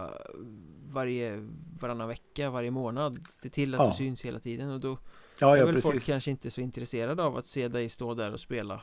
varje, 0.90 1.48
varannan 1.80 2.08
vecka, 2.08 2.50
varje 2.50 2.72
månad 2.72 3.26
Se 3.26 3.50
till 3.50 3.74
att 3.76 3.80
Ja. 3.80 3.88
du 3.88 3.94
syns 3.94 4.26
hela 4.26 4.40
tiden 4.40 4.70
och 4.72 4.80
då 4.80 4.98
Ja, 5.40 5.54
är 5.54 5.58
ja 5.60 5.66
väl 5.66 5.74
precis. 5.76 5.92
folk 5.92 6.06
kanske 6.06 6.32
inte 6.32 6.52
så 6.52 6.62
intresserade 6.62 7.24
av 7.24 7.38
att 7.38 7.46
se 7.46 7.68
dig 7.68 7.90
stå 7.90 8.14
där 8.14 8.34
och 8.34 8.40
spela 8.40 8.82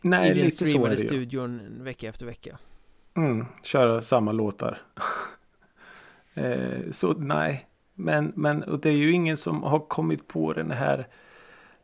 Nej, 0.00 0.30
I 0.38 0.42
den 0.42 0.50
så 0.50 0.64
streamade 0.64 0.90
ju. 0.94 0.96
studion 1.08 1.60
vecka 1.84 2.08
efter 2.08 2.26
vecka 2.26 2.58
Mm, 3.16 3.46
köra 3.62 4.00
samma 4.00 4.32
låtar. 4.32 4.78
eh, 6.34 6.90
så 6.92 7.12
nej. 7.12 7.66
Men, 7.94 8.32
men 8.36 8.62
och 8.62 8.80
det 8.80 8.88
är 8.88 8.96
ju 8.96 9.12
ingen 9.12 9.36
som 9.36 9.62
har 9.62 9.78
kommit 9.78 10.28
på 10.28 10.52
den 10.52 10.70
här 10.70 11.06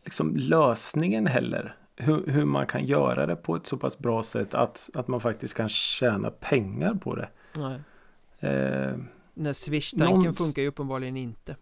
liksom 0.04 0.36
lösningen 0.36 1.26
heller. 1.26 1.76
Hur, 1.96 2.26
hur 2.26 2.44
man 2.44 2.66
kan 2.66 2.84
göra 2.86 3.26
det 3.26 3.36
på 3.36 3.56
ett 3.56 3.66
så 3.66 3.76
pass 3.76 3.98
bra 3.98 4.22
sätt 4.22 4.54
att, 4.54 4.90
att 4.94 5.08
man 5.08 5.20
faktiskt 5.20 5.54
kan 5.54 5.68
tjäna 5.68 6.30
pengar 6.30 6.94
på 6.94 7.14
det. 7.14 7.28
Nej, 7.56 7.80
Eh, 8.40 8.96
här 9.44 9.52
swish-tanken 9.52 10.22
Någon- 10.24 10.34
funkar 10.34 10.62
ju 10.62 10.68
uppenbarligen 10.68 11.16
inte 11.16 11.56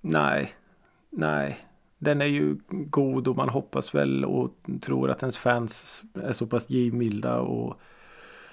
nej, 0.00 0.54
nej. 1.10 1.66
Den 2.04 2.20
är 2.20 2.26
ju 2.26 2.56
god 2.68 3.28
och 3.28 3.36
man 3.36 3.48
hoppas 3.48 3.94
väl 3.94 4.24
och 4.24 4.50
tror 4.80 5.10
att 5.10 5.22
ens 5.22 5.36
fans 5.36 6.02
är 6.14 6.32
så 6.32 6.46
pass 6.46 6.70
givmilda 6.70 7.38
och 7.38 7.80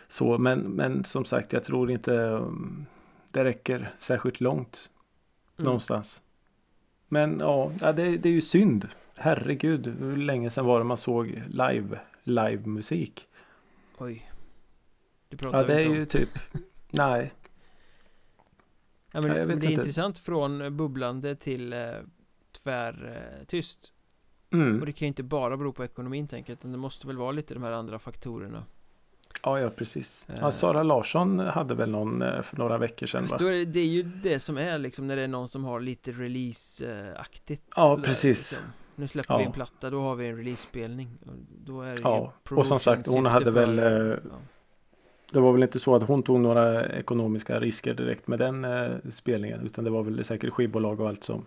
Så 0.08 0.38
men, 0.38 0.60
men 0.60 1.04
som 1.04 1.26
sagt 1.26 1.54
jag 1.54 1.64
tror 1.64 1.92
inte 1.92 2.12
um, 2.12 2.86
det 3.32 3.44
räcker 3.44 3.94
särskilt 4.00 4.42
långt. 4.42 4.90
Mm. 5.58 5.66
Någonstans. 5.66 6.22
Men 7.08 7.40
ja, 7.40 7.72
det, 7.80 8.18
det 8.18 8.30
är 8.30 8.34
ju 8.34 8.42
synd. 8.42 8.88
Herregud, 9.16 9.88
hur 9.88 10.18
länge 10.18 10.50
sedan 10.50 10.66
var 10.66 10.80
det 10.80 10.86
man 10.86 10.98
såg 10.98 11.44
live, 11.48 12.00
live 12.24 12.66
musik? 12.66 13.28
Oj. 13.98 14.32
Det 15.30 15.38
pratar 15.38 15.60
ja, 15.60 15.68
det 15.68 15.74
är 15.74 15.90
ju 15.90 16.06
typ, 16.06 16.30
nej. 16.92 17.34
Ja, 19.12 19.22
men, 19.22 19.30
ja, 19.30 19.36
det 19.36 19.42
är 19.42 19.54
inte. 19.54 19.68
intressant 19.68 20.18
från 20.18 20.78
bubblande 20.78 21.36
till 21.36 21.74
eh, 21.74 21.80
tvärtyst. 22.63 23.93
Eh, 24.54 24.60
mm. 24.60 24.80
Och 24.80 24.86
det 24.86 24.91
kan 24.91 25.06
ju 25.06 25.08
inte 25.08 25.24
bara 25.24 25.58
bero 25.58 25.74
på 25.74 25.84
ekonomin 25.84 26.28
tänker 26.28 26.54
jag, 26.54 26.58
utan 26.58 26.71
det 26.71 26.78
måste 26.78 27.08
väl 27.08 27.17
vara 27.17 27.32
lite 27.32 27.54
de 27.54 27.63
här 27.63 27.71
andra 27.71 28.00
faktorerna. 28.00 28.63
Ja, 29.43 29.60
ja 29.60 29.69
precis. 29.69 30.28
Ja, 30.39 30.47
eh. 30.47 30.50
Sara 30.50 30.84
Larsson 30.84 31.39
hade 31.39 31.76
väl 31.76 31.91
någon 31.91 32.21
eh, 32.21 32.41
för 32.41 32.58
några 32.58 32.78
veckor 32.78 33.08
sedan 33.08 33.26
va? 33.26 33.38
Är, 33.38 33.65
det 33.65 33.80
är 33.80 33.86
ju 33.86 34.04
det 34.04 34.39
som 34.39 34.58
är 34.58 34.78
liksom 34.78 35.08
när 35.08 35.15
det 35.15 35.21
är 35.21 35.28
någon 35.28 35.47
som 35.47 35.63
har 35.63 35.80
lite 35.80 36.12
release-aktigt 36.12 37.62
Ja, 37.76 37.95
sådär, 37.95 38.08
precis 38.08 38.52
liksom. 38.52 38.67
Nu 38.95 39.08
släpper 39.08 39.34
ja. 39.34 39.38
vi 39.38 39.43
en 39.43 39.52
platta, 39.52 39.89
då 39.89 40.02
har 40.02 40.15
vi 40.15 40.28
en 40.28 40.38
release-spelning 40.38 41.17
Då 41.65 41.82
är 41.82 41.95
det 41.95 42.02
Ja, 42.02 42.34
och 42.50 42.65
som 42.65 42.80
sagt 42.80 43.08
hon 43.08 43.26
hade 43.26 43.52
väl 43.52 43.78
ja. 43.78 44.38
Det 45.32 45.39
var 45.39 45.52
väl 45.52 45.63
inte 45.63 45.80
så 45.80 45.95
att 45.95 46.08
hon 46.08 46.24
tog 46.24 46.39
några 46.39 46.89
ekonomiska 46.89 47.60
risker 47.60 47.93
direkt 47.93 48.28
med 48.28 48.39
den 48.39 48.65
eh, 48.65 48.91
spelningen 49.10 49.65
utan 49.65 49.84
det 49.84 49.89
var 49.89 50.04
väl 50.04 50.24
säkert 50.24 50.54
skivbolag 50.54 51.00
och 51.00 51.10
allt 51.10 51.24
som 51.24 51.45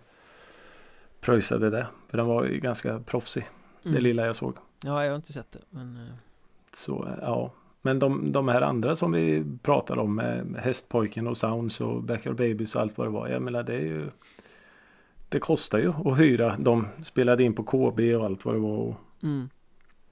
pröjsade 1.25 1.69
det. 1.69 1.87
För 2.09 2.17
den 2.17 2.27
var 2.27 2.45
ju 2.45 2.59
ganska 2.59 2.99
proffsig. 2.99 3.49
Mm. 3.83 3.95
Det 3.95 4.01
lilla 4.01 4.25
jag 4.25 4.35
såg. 4.35 4.57
Ja, 4.83 5.03
jag 5.03 5.11
har 5.11 5.15
inte 5.15 5.33
sett 5.33 5.51
det. 5.51 5.59
Men... 5.69 5.97
Eh. 5.97 6.13
Så 6.77 7.17
ja. 7.21 7.51
Men 7.81 7.99
de, 7.99 8.31
de 8.31 8.47
här 8.47 8.61
andra 8.61 8.95
som 8.95 9.11
vi 9.11 9.43
pratar 9.61 9.97
om 9.97 10.15
med 10.15 10.55
Hästpojken 10.59 11.27
och 11.27 11.37
Sounds 11.37 11.81
och 11.81 12.03
Backyard 12.03 12.35
Babies 12.35 12.75
och 12.75 12.81
allt 12.81 12.97
vad 12.97 13.07
det 13.07 13.11
var. 13.11 13.27
Jag 13.27 13.41
menar 13.41 13.63
det 13.63 13.73
är 13.73 13.79
ju 13.79 14.09
Det 15.29 15.39
kostar 15.39 15.79
ju 15.79 15.93
att 16.05 16.19
hyra. 16.19 16.55
De 16.59 16.87
spelade 17.03 17.43
in 17.43 17.53
på 17.53 17.63
KB 17.63 18.15
och 18.15 18.25
allt 18.25 18.45
vad 18.45 18.55
det 18.55 18.59
var. 18.59 18.77
Och, 18.77 18.95
mm. 19.23 19.49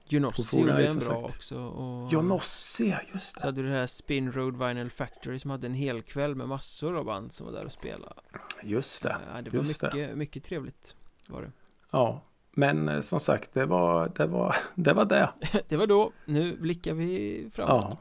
Junossi 0.06 0.60
gjorde 0.60 0.86
en 0.86 0.98
bra 0.98 1.16
också 1.16 1.58
och 1.58 2.12
Junossi, 2.12 2.88
ja 2.90 2.98
just 3.12 3.34
det 3.34 3.40
Så 3.40 3.46
hade 3.46 3.62
du 3.62 3.68
det 3.68 3.74
här 3.74 3.86
Spin 3.86 4.32
Road 4.32 4.68
Vinyl 4.68 4.90
Factory 4.90 5.38
som 5.38 5.50
hade 5.50 5.66
en 5.66 5.74
hel 5.74 6.02
kväll 6.02 6.34
med 6.34 6.48
massor 6.48 6.96
av 6.96 7.04
band 7.04 7.32
som 7.32 7.46
var 7.46 7.52
där 7.52 7.64
och 7.64 7.72
spelade 7.72 8.14
Just 8.62 9.02
det 9.02 9.16
Ja 9.34 9.42
det 9.42 9.50
var 9.50 9.64
mycket, 9.64 9.92
det. 9.92 10.16
mycket 10.16 10.44
trevligt 10.44 10.96
var 11.28 11.42
det 11.42 11.52
Ja 11.90 12.22
Men 12.52 12.88
eh, 12.88 13.00
som 13.00 13.20
sagt 13.20 13.54
det 13.54 13.66
var 13.66 14.12
det 14.16 14.26
var 14.26 14.56
det 14.74 14.92
var 14.92 15.04
det 15.04 15.28
Det 15.68 15.76
var 15.76 15.86
då 15.86 16.12
Nu 16.24 16.56
blickar 16.56 16.94
vi 16.94 17.48
framåt 17.52 17.84
Ja 17.84 17.98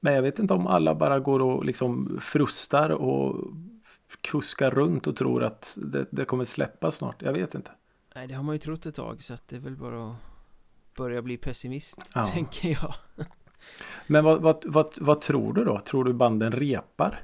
Men 0.00 0.14
jag 0.14 0.22
vet 0.22 0.38
inte 0.38 0.54
om 0.54 0.66
alla 0.66 0.94
bara 0.94 1.20
går 1.20 1.42
och 1.42 1.64
liksom 1.64 2.18
frustar 2.22 2.90
och 2.90 3.50
kuskar 4.20 4.70
runt 4.70 5.06
och 5.06 5.16
tror 5.16 5.44
att 5.44 5.78
det, 5.82 6.06
det 6.10 6.24
kommer 6.24 6.44
släppa 6.44 6.90
snart 6.90 7.22
Jag 7.22 7.32
vet 7.32 7.54
inte 7.54 7.70
Nej 8.14 8.26
det 8.26 8.34
har 8.34 8.42
man 8.42 8.54
ju 8.54 8.58
trott 8.58 8.86
ett 8.86 8.94
tag 8.94 9.22
så 9.22 9.34
att 9.34 9.48
det 9.48 9.56
är 9.56 9.60
väl 9.60 9.76
bara 9.76 10.10
att 10.10 10.16
börja 10.98 11.22
bli 11.22 11.36
pessimist, 11.36 12.10
ja. 12.14 12.22
tänker 12.34 12.68
jag. 12.68 12.94
Men 14.06 14.24
vad, 14.24 14.42
vad, 14.42 14.64
vad, 14.66 14.94
vad, 14.96 15.20
tror 15.20 15.52
du 15.52 15.64
då? 15.64 15.80
Tror 15.80 16.04
du 16.04 16.12
banden 16.12 16.52
repar? 16.52 17.22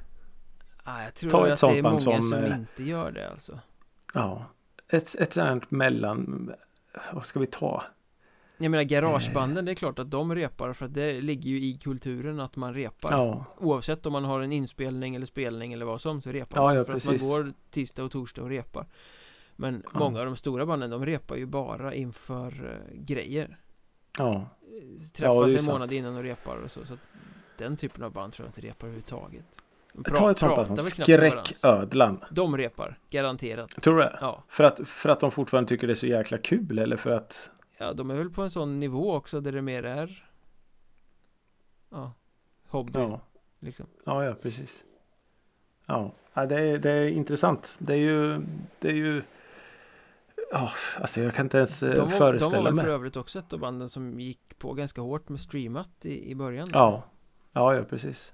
Ja, 0.85 1.03
jag 1.03 1.15
tror 1.15 1.31
Ta 1.31 1.47
att 1.47 1.59
det 1.59 1.77
är 1.77 1.83
många 1.83 1.99
som, 1.99 2.21
som 2.21 2.43
eh, 2.43 2.55
inte 2.55 2.83
gör 2.83 3.11
det 3.11 3.29
alltså. 3.29 3.59
Ja, 4.13 4.45
ett, 4.87 5.15
ett 5.15 5.33
sånt 5.33 5.71
mellan, 5.71 6.51
vad 7.13 7.25
ska 7.25 7.39
vi 7.39 7.47
ta? 7.47 7.83
Jag 8.57 8.71
menar 8.71 8.83
garagebanden, 8.83 9.65
det 9.65 9.71
är 9.71 9.75
klart 9.75 9.99
att 9.99 10.11
de 10.11 10.35
repar 10.35 10.73
för 10.73 10.85
att 10.85 10.93
det 10.93 11.21
ligger 11.21 11.49
ju 11.49 11.61
i 11.61 11.77
kulturen 11.77 12.39
att 12.39 12.55
man 12.55 12.73
repar. 12.73 13.11
Ja. 13.11 13.45
Oavsett 13.57 14.05
om 14.05 14.13
man 14.13 14.23
har 14.23 14.41
en 14.41 14.51
inspelning 14.51 15.15
eller 15.15 15.25
spelning 15.25 15.73
eller 15.73 15.85
vad 15.85 16.01
som 16.01 16.21
så 16.21 16.31
repar 16.31 16.61
ja, 16.61 16.63
man 16.63 16.75
ja, 16.75 16.83
för 16.83 16.93
precis. 16.93 17.09
att 17.09 17.21
man 17.21 17.29
går 17.29 17.53
tisdag 17.69 18.03
och 18.03 18.11
torsdag 18.11 18.41
och 18.41 18.49
repar. 18.49 18.85
Men 19.55 19.83
många 19.93 20.19
av 20.19 20.25
de 20.25 20.35
stora 20.35 20.65
banden 20.65 20.89
de 20.89 21.05
repar 21.05 21.35
ju 21.35 21.45
bara 21.45 21.93
inför 21.93 22.65
uh, 22.65 23.01
grejer. 23.03 23.57
Ja. 24.17 24.49
Träffas 25.13 25.53
ja, 25.53 25.59
en 25.59 25.65
månad 25.65 25.93
innan 25.93 26.15
och 26.15 26.23
repar 26.23 26.57
och 26.57 26.71
så, 26.71 26.85
så 26.85 26.97
Den 27.57 27.77
typen 27.77 28.03
av 28.03 28.11
band 28.11 28.33
tror 28.33 28.45
jag 28.45 28.49
inte 28.49 28.61
repar 28.61 28.87
överhuvudtaget 28.87 29.64
pra, 30.03 30.15
Ta 30.15 30.31
ett 30.31 30.37
sånt 30.37 30.67
som 30.67 30.77
Skräcködlan 30.77 32.23
De 32.29 32.57
repar, 32.57 32.99
garanterat 33.09 33.69
Tror 33.81 33.97
du 33.97 34.01
det? 34.03 34.17
Ja 34.21 34.43
för 34.47 34.63
att, 34.63 34.87
för 34.87 35.09
att 35.09 35.19
de 35.19 35.31
fortfarande 35.31 35.69
tycker 35.69 35.87
det 35.87 35.93
är 35.93 35.95
så 35.95 36.07
jäkla 36.07 36.37
kul 36.37 36.79
eller 36.79 36.97
för 36.97 37.09
att 37.09 37.49
Ja, 37.77 37.93
de 37.93 38.11
är 38.11 38.15
väl 38.15 38.29
på 38.29 38.41
en 38.41 38.49
sån 38.49 38.77
nivå 38.77 39.15
också 39.15 39.41
där 39.41 39.51
det 39.51 39.61
mer 39.61 39.83
är 39.83 40.29
Ja 41.89 42.13
Hobby 42.67 42.99
Ja 42.99 43.21
liksom. 43.59 43.85
Ja, 44.05 44.25
ja, 44.25 44.35
precis 44.41 44.83
Ja, 45.85 46.11
ja 46.33 46.45
det, 46.45 46.61
är, 46.61 46.77
det 46.77 46.91
är 46.91 47.07
intressant 47.07 47.75
Det 47.77 47.93
är 47.93 47.97
ju 47.97 48.41
Det 48.79 48.87
är 48.87 48.93
ju 48.93 49.23
Ja, 50.51 50.71
alltså 51.01 51.21
jag 51.21 51.33
kan 51.33 51.45
inte 51.45 51.57
ens 51.57 51.79
de 51.79 51.87
var, 51.87 52.07
föreställa 52.07 52.31
mig. 52.31 52.39
De 52.39 52.55
var 52.63 52.71
väl 52.71 52.85
för 52.85 52.91
övrigt 52.91 53.17
också 53.17 53.39
ett 53.39 53.53
av 53.53 53.59
banden 53.59 53.89
som 53.89 54.19
gick 54.19 54.57
på 54.57 54.73
ganska 54.73 55.01
hårt 55.01 55.29
med 55.29 55.39
streamat 55.39 56.05
i, 56.05 56.31
i 56.31 56.35
början. 56.35 56.69
Ja, 56.73 57.03
ja, 57.51 57.75
ja 57.75 57.83
precis. 57.83 58.33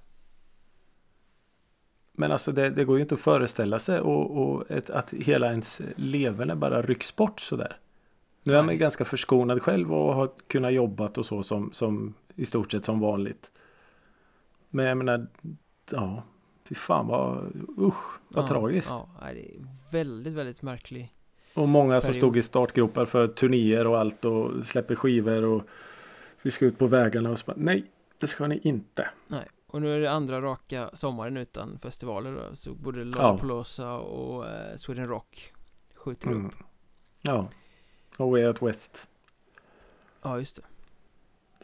Men 2.13 2.31
alltså 2.31 2.51
det, 2.51 2.69
det, 2.69 2.85
går 2.85 2.97
ju 2.97 3.01
inte 3.01 3.15
att 3.15 3.21
föreställa 3.21 3.79
sig 3.79 3.99
och, 3.99 4.41
och 4.41 4.71
ett, 4.71 4.89
att 4.89 5.13
hela 5.13 5.49
ens 5.49 5.81
leverne 5.95 6.55
bara 6.55 6.81
rycks 6.81 7.15
bort 7.15 7.41
sådär. 7.41 7.77
Nu 8.43 8.55
är 8.55 8.63
man 8.63 8.77
ganska 8.77 9.05
förskonad 9.05 9.61
själv 9.61 9.93
och 9.93 10.15
har 10.15 10.31
kunnat 10.47 10.73
jobbat 10.73 11.17
och 11.17 11.25
så 11.25 11.43
som, 11.43 11.71
som 11.73 12.13
i 12.35 12.45
stort 12.45 12.71
sett 12.71 12.85
som 12.85 12.99
vanligt. 12.99 13.51
Men 14.69 14.85
jag 14.85 14.97
menar, 14.97 15.27
ja, 15.91 16.23
fy 16.63 16.75
fan 16.75 17.07
vad, 17.07 17.51
usch, 17.77 18.19
vad 18.27 18.43
ja, 18.43 18.47
tragiskt. 18.47 18.89
Ja, 18.89 19.09
det 19.33 19.39
är 19.39 19.51
väldigt, 19.91 20.33
väldigt 20.33 20.61
märklig 20.61 21.13
och 21.53 21.69
många 21.69 22.01
som 22.01 22.13
stod 22.13 22.37
i 22.37 22.41
startgropar 22.41 23.05
för 23.05 23.27
turnéer 23.27 23.87
och 23.87 23.99
allt 23.99 24.25
och 24.25 24.65
släpper 24.65 24.95
skivor 24.95 25.43
och 25.45 25.63
vi 26.41 26.51
ska 26.51 26.65
ut 26.65 26.77
på 26.77 26.87
vägarna 26.87 27.29
och 27.29 27.39
så 27.39 27.45
bara, 27.45 27.57
nej, 27.57 27.85
det 28.17 28.27
ska 28.27 28.47
ni 28.47 28.59
inte. 28.63 29.09
Nej, 29.27 29.47
och 29.71 29.81
nu 29.81 29.95
är 29.95 29.99
det 29.99 30.11
andra 30.11 30.41
raka 30.41 30.89
sommaren 30.93 31.37
utan 31.37 31.79
festivaler 31.79 32.31
då, 32.31 32.55
så 32.55 32.73
både 32.73 33.03
Lollapalooza 33.03 33.83
ja. 33.83 33.97
och 33.97 34.49
eh, 34.49 34.75
Sweden 34.75 35.07
Rock 35.07 35.53
skjuter 35.95 36.27
mm. 36.27 36.45
upp. 36.45 36.53
Ja, 37.21 37.47
och 38.17 38.31
Way 38.31 38.45
Out 38.45 38.61
West. 38.61 39.07
Ja, 40.21 40.37
just 40.37 40.55
det. 40.55 40.61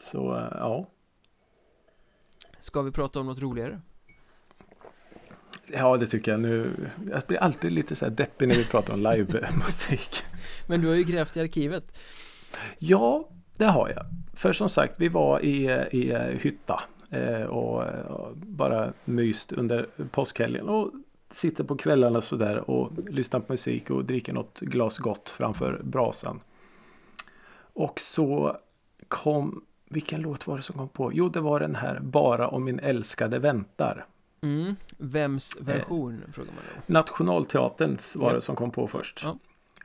Så, 0.02 0.36
äh, 0.36 0.48
ja. 0.50 0.86
Ska 2.58 2.82
vi 2.82 2.90
prata 2.90 3.20
om 3.20 3.26
något 3.26 3.42
roligare? 3.42 3.80
Ja 5.66 5.96
det 5.96 6.06
tycker 6.06 6.30
jag 6.30 6.40
nu. 6.40 6.90
Jag 7.10 7.22
blir 7.26 7.38
alltid 7.38 7.72
lite 7.72 7.96
så 7.96 8.04
här 8.04 8.12
deppig 8.12 8.48
när 8.48 8.54
vi 8.54 8.64
pratar 8.64 8.94
om 8.94 9.00
livemusik. 9.02 10.22
Men 10.66 10.80
du 10.80 10.88
har 10.88 10.94
ju 10.94 11.04
grävt 11.04 11.36
i 11.36 11.40
arkivet. 11.40 12.00
Ja 12.78 13.28
det 13.56 13.64
har 13.64 13.88
jag. 13.88 14.06
För 14.34 14.52
som 14.52 14.68
sagt 14.68 14.94
vi 14.98 15.08
var 15.08 15.40
i, 15.40 15.64
i 15.92 16.14
hytta 16.40 16.74
eh, 16.74 16.97
och, 17.48 17.82
och 17.86 18.36
bara 18.36 18.92
myst 19.04 19.52
under 19.52 19.86
påskhelgen. 20.10 20.68
Och 20.68 20.92
sitter 21.30 21.64
på 21.64 21.76
kvällarna 21.76 22.20
sådär 22.20 22.70
och 22.70 22.92
lyssnar 23.10 23.40
på 23.40 23.52
musik 23.52 23.90
och 23.90 24.04
dricker 24.04 24.32
något 24.32 24.60
glas 24.60 24.98
gott 24.98 25.28
framför 25.28 25.80
brasan. 25.84 26.40
Och 27.72 28.00
så 28.00 28.56
kom, 29.08 29.64
vilken 29.88 30.20
låt 30.20 30.46
var 30.46 30.56
det 30.56 30.62
som 30.62 30.76
kom 30.76 30.88
på? 30.88 31.12
Jo 31.14 31.28
det 31.28 31.40
var 31.40 31.60
den 31.60 31.74
här 31.74 32.00
Bara 32.00 32.48
om 32.48 32.64
min 32.64 32.78
älskade 32.78 33.38
väntar. 33.38 34.06
Mm. 34.40 34.76
Vems 34.98 35.56
version? 35.60 36.22
Eh, 36.26 36.32
frågar 36.32 36.52
man 36.52 36.62
då. 36.74 36.92
Nationalteaterns 36.92 38.16
var 38.16 38.34
det 38.34 38.40
som 38.40 38.56
kom 38.56 38.70
på 38.70 38.88
först. 38.88 39.24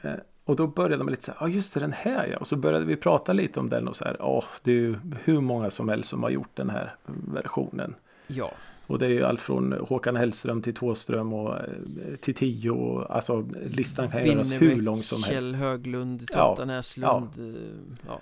Ja. 0.01 0.17
Eh, 0.45 0.49
och 0.49 0.55
då 0.55 0.67
började 0.67 1.03
man 1.03 1.11
lite 1.11 1.23
så 1.23 1.31
här, 1.31 1.37
ja 1.41 1.47
just 1.47 1.73
det 1.73 1.79
den 1.79 1.93
här 1.93 2.27
ja. 2.27 2.37
Och 2.37 2.47
så 2.47 2.55
började 2.55 2.85
vi 2.85 2.95
prata 2.95 3.33
lite 3.33 3.59
om 3.59 3.69
den 3.69 3.87
och 3.87 3.95
så 3.95 4.03
här, 4.03 4.17
åh 4.19 4.45
det 4.63 4.71
är 4.71 4.75
ju 4.75 4.95
hur 5.23 5.41
många 5.41 5.69
som 5.69 5.89
helst 5.89 6.09
som 6.09 6.23
har 6.23 6.29
gjort 6.29 6.51
den 6.53 6.69
här 6.69 6.95
versionen. 7.33 7.95
Ja. 8.27 8.51
Och 8.87 8.99
det 8.99 9.05
är 9.05 9.09
ju 9.09 9.23
allt 9.23 9.41
från 9.41 9.73
Håkan 9.73 10.15
Hellström 10.15 10.61
till 10.61 10.73
Tåström 10.73 11.33
och 11.33 11.55
eh, 11.55 11.65
till 12.21 12.35
Tio. 12.35 13.05
Alltså 13.09 13.49
listan 13.65 14.11
kan 14.11 14.25
göras 14.25 14.51
hur 14.51 14.81
lång 14.81 14.97
som 14.97 15.15
helst. 15.15 15.29
Kjell 15.29 15.55
Höglund, 15.55 16.27
Totta 16.27 16.65
Näslund. 16.65 17.29
Ja. 17.37 17.43
ja. 17.43 17.89
ja. 18.07 18.19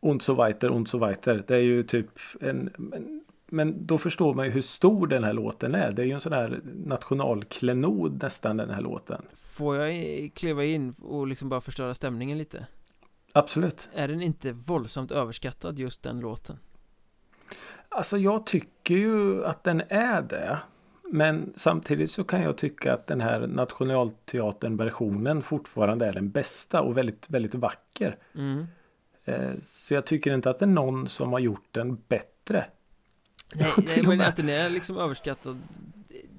Und 0.00 0.22
so 0.22 0.34
weiter, 0.34 0.70
und 0.70 0.88
so 0.88 0.98
weiter. 0.98 1.44
Det 1.46 1.54
är 1.54 1.60
ju 1.60 1.82
typ 1.82 2.10
en, 2.40 2.70
en 2.92 3.24
men 3.46 3.86
då 3.86 3.98
förstår 3.98 4.34
man 4.34 4.46
ju 4.46 4.52
hur 4.52 4.62
stor 4.62 5.06
den 5.06 5.24
här 5.24 5.32
låten 5.32 5.74
är. 5.74 5.92
Det 5.92 6.02
är 6.02 6.06
ju 6.06 6.12
en 6.12 6.20
sån 6.20 6.32
här 6.32 6.60
nationalklenod 6.64 8.22
nästan 8.22 8.56
den 8.56 8.70
här 8.70 8.80
låten. 8.80 9.22
Får 9.34 9.76
jag 9.76 9.94
kliva 10.34 10.64
in 10.64 10.94
och 11.02 11.26
liksom 11.26 11.48
bara 11.48 11.60
förstöra 11.60 11.94
stämningen 11.94 12.38
lite? 12.38 12.66
Absolut. 13.34 13.88
Är 13.94 14.08
den 14.08 14.22
inte 14.22 14.52
våldsamt 14.52 15.10
överskattad 15.10 15.78
just 15.78 16.02
den 16.02 16.20
låten? 16.20 16.58
Alltså 17.88 18.18
jag 18.18 18.46
tycker 18.46 18.94
ju 18.94 19.44
att 19.44 19.64
den 19.64 19.82
är 19.88 20.22
det. 20.22 20.58
Men 21.10 21.52
samtidigt 21.56 22.10
så 22.10 22.24
kan 22.24 22.42
jag 22.42 22.58
tycka 22.58 22.94
att 22.94 23.06
den 23.06 23.20
här 23.20 23.46
Nationalteatern 23.46 24.76
versionen 24.76 25.42
fortfarande 25.42 26.06
är 26.06 26.12
den 26.12 26.30
bästa 26.30 26.80
och 26.80 26.96
väldigt, 26.96 27.30
väldigt 27.30 27.54
vacker. 27.54 28.18
Mm. 28.34 28.66
Eh, 29.24 29.50
så 29.62 29.94
jag 29.94 30.06
tycker 30.06 30.34
inte 30.34 30.50
att 30.50 30.58
det 30.58 30.64
är 30.64 30.66
någon 30.66 31.08
som 31.08 31.32
har 31.32 31.38
gjort 31.38 31.68
den 31.70 31.98
bättre. 32.08 32.66
Nej, 33.54 33.72
nej 33.76 34.02
men 34.02 34.20
att 34.20 34.36
den 34.36 34.48
är 34.48 34.70
liksom 34.70 34.98
överskattad 34.98 35.62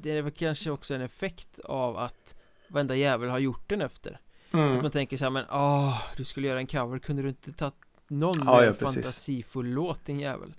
Det 0.01 0.11
är 0.11 0.21
väl 0.21 0.31
kanske 0.31 0.71
också 0.71 0.93
en 0.93 1.01
effekt 1.01 1.59
av 1.59 1.97
att 1.97 2.35
Varenda 2.69 2.95
jävel 2.95 3.29
har 3.29 3.39
gjort 3.39 3.69
den 3.69 3.81
efter 3.81 4.19
mm. 4.53 4.75
Att 4.75 4.81
man 4.81 4.91
tänker 4.91 5.17
så 5.17 5.25
här, 5.25 5.29
men 5.31 5.45
åh, 5.51 6.01
du 6.17 6.23
skulle 6.23 6.47
göra 6.47 6.59
en 6.59 6.67
cover, 6.67 6.99
kunde 6.99 7.21
du 7.21 7.29
inte 7.29 7.53
tagit 7.53 7.73
någon 8.07 8.37
ja, 8.45 8.61
mer 8.61 8.73
fantasifull 8.73 9.67
låt 9.67 10.05
din 10.05 10.19
jävel? 10.19 10.53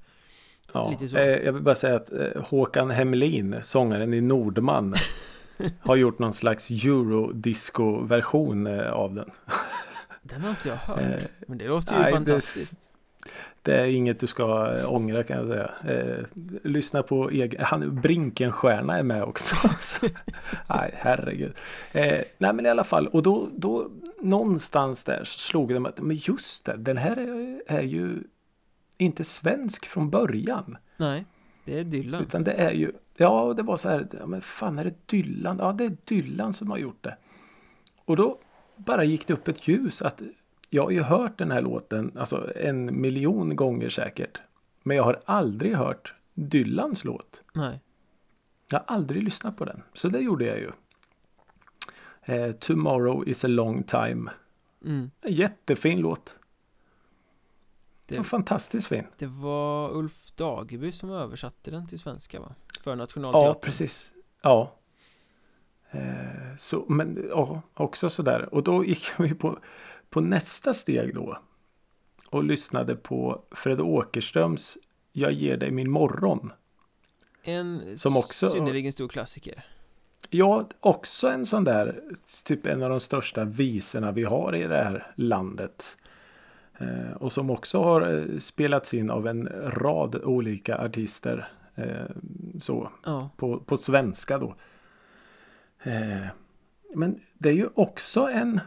Ja, 0.72 0.90
Lite 0.90 1.08
så. 1.08 1.16
Eh, 1.16 1.24
jag 1.24 1.52
vill 1.52 1.62
bara 1.62 1.74
säga 1.74 1.96
att 1.96 2.12
eh, 2.12 2.42
Håkan 2.44 2.90
Hemlin, 2.90 3.60
sångaren 3.62 4.14
i 4.14 4.20
Nordman 4.20 4.94
Har 5.80 5.96
gjort 5.96 6.18
någon 6.18 6.32
slags 6.32 6.70
eurodisco-version 6.70 8.66
eh, 8.66 8.90
av 8.90 9.14
den 9.14 9.30
Den 10.22 10.40
har 10.40 10.50
inte 10.50 10.68
jag 10.68 10.76
hört, 10.76 11.26
men 11.46 11.58
det 11.58 11.68
låter 11.68 11.94
ju 11.94 12.02
nej, 12.02 12.12
fantastiskt 12.12 12.92
det 12.92 12.97
är 13.66 13.84
inget 13.84 14.20
du 14.20 14.26
ska 14.26 14.74
eh, 14.76 14.94
ångra 14.94 15.22
kan 15.22 15.36
jag 15.36 15.46
säga. 15.46 15.70
Eh, 15.94 16.24
lyssna 16.64 17.02
på 17.02 17.30
egen, 17.30 17.64
han, 17.64 18.00
Brinkenstjärna 18.00 18.98
är 18.98 19.02
med 19.02 19.22
också. 19.22 19.54
nej, 20.68 20.94
herregud. 20.94 21.52
Eh, 21.92 22.20
nej, 22.38 22.52
men 22.52 22.66
i 22.66 22.68
alla 22.68 22.84
fall, 22.84 23.06
och 23.06 23.22
då, 23.22 23.48
då 23.56 23.90
någonstans 24.20 25.04
där 25.04 25.24
så 25.24 25.38
slog 25.38 25.68
det 25.68 25.80
mig 25.80 25.90
att, 25.90 26.00
men 26.00 26.16
just 26.16 26.64
det, 26.64 26.76
den 26.76 26.96
här 26.96 27.16
är, 27.16 27.62
är 27.66 27.82
ju 27.82 28.22
inte 28.98 29.24
svensk 29.24 29.86
från 29.86 30.10
början. 30.10 30.76
Nej, 30.96 31.24
det 31.64 31.78
är 31.78 31.84
Dylan. 31.84 32.22
Utan 32.22 32.44
det 32.44 32.52
är 32.52 32.72
ju, 32.72 32.92
ja 33.16 33.54
det 33.56 33.62
var 33.62 33.76
så 33.76 33.88
här, 33.88 34.06
ja, 34.20 34.26
men 34.26 34.40
fan 34.40 34.78
är 34.78 34.84
det 34.84 34.94
Dylan? 35.06 35.58
Ja, 35.58 35.72
det 35.72 35.84
är 35.84 35.96
Dylan 36.04 36.52
som 36.52 36.70
har 36.70 36.78
gjort 36.78 37.04
det. 37.04 37.16
Och 38.04 38.16
då 38.16 38.38
bara 38.76 39.04
gick 39.04 39.26
det 39.26 39.32
upp 39.32 39.48
ett 39.48 39.68
ljus 39.68 40.02
att 40.02 40.22
jag 40.70 40.82
har 40.82 40.90
ju 40.90 41.02
hört 41.02 41.38
den 41.38 41.50
här 41.50 41.62
låten 41.62 42.12
alltså 42.18 42.52
en 42.56 43.00
miljon 43.00 43.56
gånger 43.56 43.88
säkert. 43.88 44.40
Men 44.82 44.96
jag 44.96 45.04
har 45.04 45.22
aldrig 45.24 45.76
hört 45.76 46.14
Dylans 46.34 47.04
låt. 47.04 47.42
Nej. 47.52 47.80
Jag 48.68 48.78
har 48.78 48.84
aldrig 48.94 49.22
lyssnat 49.22 49.56
på 49.56 49.64
den. 49.64 49.82
Så 49.92 50.08
det 50.08 50.18
gjorde 50.18 50.44
jag 50.44 50.58
ju. 50.58 50.70
Eh, 52.22 52.52
Tomorrow 52.52 53.28
is 53.28 53.44
a 53.44 53.48
long 53.48 53.82
time. 53.82 54.30
Mm. 54.84 55.10
En 55.20 55.32
jättefin 55.32 56.00
låt. 56.00 56.34
Det 58.06 58.16
var 58.16 58.24
fantastiskt 58.24 58.86
fin. 58.86 59.06
Det 59.18 59.26
var 59.26 59.96
Ulf 59.96 60.32
Dageby 60.32 60.92
som 60.92 61.10
översatte 61.10 61.70
den 61.70 61.86
till 61.86 61.98
svenska 61.98 62.40
va? 62.40 62.54
För 62.80 62.96
Nationalteatern. 62.96 63.48
Ja, 63.48 63.54
precis. 63.54 64.12
Ja. 64.42 64.72
Eh, 65.90 66.56
så, 66.58 66.84
men 66.88 67.26
ja, 67.30 67.62
också 67.74 68.10
sådär. 68.10 68.54
Och 68.54 68.62
då 68.62 68.84
gick 68.84 69.08
vi 69.18 69.34
på 69.34 69.58
på 70.10 70.20
nästa 70.20 70.74
steg 70.74 71.14
då 71.14 71.38
och 72.30 72.44
lyssnade 72.44 72.96
på 72.96 73.42
Fred 73.50 73.80
Åkerströms 73.80 74.78
Jag 75.12 75.32
ger 75.32 75.56
dig 75.56 75.70
min 75.70 75.90
morgon. 75.90 76.52
En 77.42 77.98
som 77.98 78.16
också, 78.16 78.48
synnerligen 78.48 78.92
stor 78.92 79.08
klassiker. 79.08 79.64
Ja, 80.30 80.68
också 80.80 81.28
en 81.28 81.46
sån 81.46 81.64
där 81.64 82.00
typ 82.44 82.66
en 82.66 82.82
av 82.82 82.90
de 82.90 83.00
största 83.00 83.44
visorna 83.44 84.12
vi 84.12 84.24
har 84.24 84.54
i 84.54 84.62
det 84.62 84.76
här 84.76 85.12
landet. 85.14 85.96
Eh, 86.78 87.12
och 87.12 87.32
som 87.32 87.50
också 87.50 87.82
har 87.82 88.14
eh, 88.14 88.38
spelats 88.38 88.94
in 88.94 89.10
av 89.10 89.26
en 89.26 89.48
rad 89.64 90.16
olika 90.16 90.78
artister. 90.78 91.48
Eh, 91.74 92.06
så 92.60 92.90
ja. 93.04 93.30
på, 93.36 93.60
på 93.60 93.76
svenska 93.76 94.38
då. 94.38 94.54
Men 96.94 97.20
det 97.38 97.48
är 97.48 97.52
ju 97.52 97.68
också 97.74 98.20
en 98.20 98.60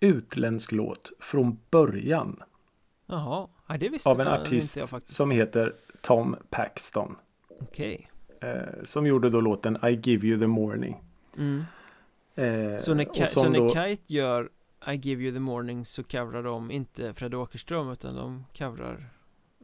utländsk 0.00 0.72
låt 0.72 1.12
från 1.20 1.58
början. 1.70 2.42
Jaha, 3.06 3.48
ja, 3.66 3.76
det 3.78 3.88
visste 3.88 4.10
Av 4.10 4.20
en 4.20 4.28
artist 4.28 4.76
jag 4.76 4.88
faktiskt. 4.88 5.16
som 5.16 5.30
heter 5.30 5.74
Tom 6.00 6.36
Paxton. 6.50 7.16
Okej. 7.60 8.10
Okay. 8.36 8.50
Eh, 8.50 8.84
som 8.84 9.06
gjorde 9.06 9.30
då 9.30 9.40
låten 9.40 9.78
I 9.84 10.00
give 10.10 10.26
you 10.26 10.38
the 10.38 10.46
morning. 10.46 11.02
Mm. 11.36 11.64
Eh, 12.36 12.78
så 12.78 12.94
när, 12.94 13.04
Ka 13.04 13.26
så 13.26 13.48
när 13.48 13.58
då... 13.58 13.68
Kite 13.68 14.14
gör 14.14 14.50
I 14.88 14.92
give 14.92 15.22
you 15.22 15.32
the 15.32 15.40
morning 15.40 15.84
så 15.84 16.02
covrar 16.02 16.42
de 16.42 16.70
inte 16.70 17.14
Fred 17.14 17.34
Åkerström 17.34 17.90
utan 17.90 18.14
de 18.14 18.44
covrar 18.58 19.10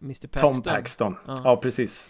Mr 0.03 0.29
Paxton. 0.29 0.53
Tom 0.53 0.63
Paxton, 0.63 1.17
ja, 1.27 1.41
ja 1.45 1.57
precis. 1.57 2.07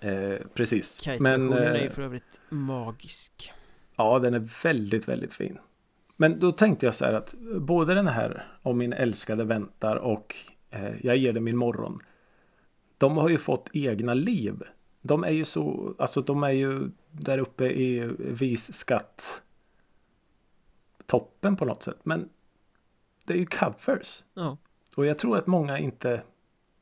Eh, 0.00 0.38
precis. 0.54 1.00
Kite-versionen 1.00 1.58
är 1.62 1.78
ju 1.78 1.86
eh, 1.86 1.92
för 1.92 2.02
övrigt 2.02 2.40
magisk. 2.48 3.52
Ja, 3.96 4.18
den 4.18 4.34
är 4.34 4.48
väldigt, 4.62 5.08
väldigt 5.08 5.32
fin. 5.32 5.58
Men 6.16 6.40
då 6.40 6.52
tänkte 6.52 6.86
jag 6.86 6.94
så 6.94 7.04
här 7.04 7.12
att 7.12 7.34
både 7.60 7.94
den 7.94 8.08
här 8.08 8.46
om 8.62 8.78
min 8.78 8.92
älskade 8.92 9.44
väntar 9.44 9.96
och 9.96 10.36
eh, 10.70 11.06
jag 11.06 11.16
ger 11.16 11.32
dig 11.32 11.42
min 11.42 11.56
morgon. 11.56 11.98
De 12.98 13.16
har 13.16 13.28
ju 13.28 13.38
fått 13.38 13.70
egna 13.72 14.14
liv. 14.14 14.62
De 15.00 15.24
är 15.24 15.30
ju 15.30 15.44
så, 15.44 15.94
alltså 15.98 16.20
de 16.20 16.42
är 16.42 16.50
ju 16.50 16.90
där 17.10 17.38
uppe 17.38 17.64
i 17.64 18.10
vis 18.18 18.74
skatt 18.74 19.42
toppen 21.06 21.56
på 21.56 21.64
något 21.64 21.82
sätt. 21.82 21.98
Men 22.02 22.28
det 23.24 23.32
är 23.32 23.38
ju 23.38 23.46
covers. 23.46 24.24
Ja. 24.34 24.56
Och 24.96 25.06
jag 25.06 25.18
tror 25.18 25.38
att 25.38 25.46
många 25.46 25.78
inte 25.78 26.22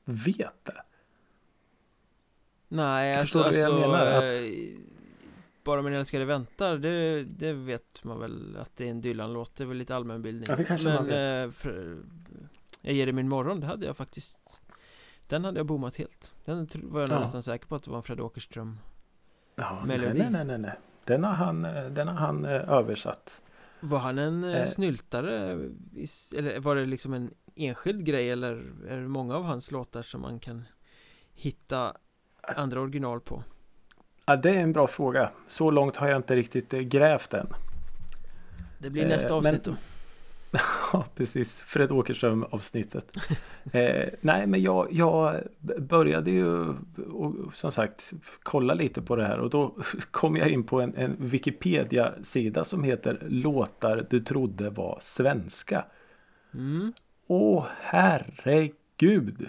vet 0.04 0.64
det. 0.64 0.82
Nej, 2.68 3.16
alltså, 3.16 3.42
alltså 3.42 3.60
jag 3.60 3.80
menar? 3.80 4.06
Att... 4.06 4.24
Bara 5.64 5.82
min 5.82 5.92
älskade 5.92 6.24
väntar, 6.24 6.78
det, 6.78 7.24
det 7.24 7.52
vet 7.52 8.04
man 8.04 8.20
väl 8.20 8.56
att 8.56 8.76
det 8.76 8.86
är 8.86 8.90
en 8.90 9.00
Dylan-låt, 9.00 9.56
det 9.56 9.64
är 9.64 9.68
väl 9.68 9.76
lite 9.76 9.96
allmänbildning 9.96 10.46
Ja, 10.48 10.56
det 10.56 10.64
kanske 10.64 10.88
Men, 10.88 10.96
man 10.96 11.06
vet. 11.06 11.46
Eh, 11.46 11.50
för, 11.50 12.02
jag 12.80 12.94
ger 12.94 13.06
dig 13.06 13.12
min 13.12 13.28
morgon, 13.28 13.60
det 13.60 13.66
hade 13.66 13.86
jag 13.86 13.96
faktiskt 13.96 14.62
Den 15.28 15.44
hade 15.44 15.58
jag 15.58 15.66
bommat 15.66 15.96
helt 15.96 16.32
Den 16.44 16.68
var 16.74 17.00
jag 17.00 17.10
ja. 17.10 17.20
nästan 17.20 17.42
säker 17.42 17.66
på 17.66 17.74
att 17.74 17.82
det 17.82 17.90
var 17.90 17.96
en 17.96 18.02
Fred 18.02 18.20
Åkerström 18.20 18.78
ja, 19.56 19.84
Melodi 19.86 20.18
nej, 20.18 20.30
nej, 20.30 20.44
nej, 20.44 20.58
nej 20.58 20.78
Den 21.04 21.24
har 21.24 21.32
han, 21.32 21.64
eh, 21.64 21.86
den 21.86 22.08
har 22.08 22.14
han 22.14 22.44
eh, 22.44 22.70
översatt 22.70 23.40
Var 23.80 23.98
han 23.98 24.18
en 24.18 24.44
eh. 24.44 24.64
snyltare? 24.64 25.34
Eller 26.36 26.60
var 26.60 26.76
det 26.76 26.86
liksom 26.86 27.14
en 27.14 27.30
enskild 27.54 28.04
grej 28.04 28.30
eller 28.30 28.72
är 28.88 29.00
det 29.00 29.08
många 29.08 29.36
av 29.36 29.44
hans 29.44 29.70
låtar 29.70 30.02
som 30.02 30.20
man 30.20 30.40
kan 30.40 30.64
hitta 31.34 31.96
andra 32.42 32.80
original 32.80 33.20
på? 33.20 33.42
Ja, 34.26 34.36
det 34.36 34.50
är 34.50 34.58
en 34.58 34.72
bra 34.72 34.86
fråga. 34.86 35.30
Så 35.48 35.70
långt 35.70 35.96
har 35.96 36.08
jag 36.08 36.16
inte 36.16 36.36
riktigt 36.36 36.74
eh, 36.74 36.80
grävt 36.80 37.34
än. 37.34 37.46
Det 38.78 38.90
blir 38.90 39.08
nästa 39.08 39.28
eh, 39.28 39.36
avsnitt 39.36 39.66
men... 39.66 39.74
då. 39.74 39.80
ja, 40.92 41.04
precis. 41.14 41.60
Fred 41.60 41.92
Åkerström 41.92 42.44
avsnittet. 42.50 43.16
eh, 43.72 44.08
nej, 44.20 44.46
men 44.46 44.62
jag, 44.62 44.92
jag 44.92 45.42
började 45.78 46.30
ju 46.30 46.74
och, 47.12 47.34
som 47.54 47.72
sagt 47.72 48.12
kolla 48.42 48.74
lite 48.74 49.02
på 49.02 49.16
det 49.16 49.26
här 49.26 49.38
och 49.38 49.50
då 49.50 49.76
kom 50.10 50.36
jag 50.36 50.48
in 50.48 50.64
på 50.64 50.80
en, 50.80 50.96
en 50.96 51.16
Wikipedia-sida 51.18 52.64
som 52.64 52.84
heter 52.84 53.18
Låtar 53.28 54.06
du 54.10 54.20
trodde 54.20 54.70
var 54.70 54.98
svenska. 55.02 55.84
Mm. 56.54 56.92
Åh 57.26 57.66
herregud! 57.80 59.48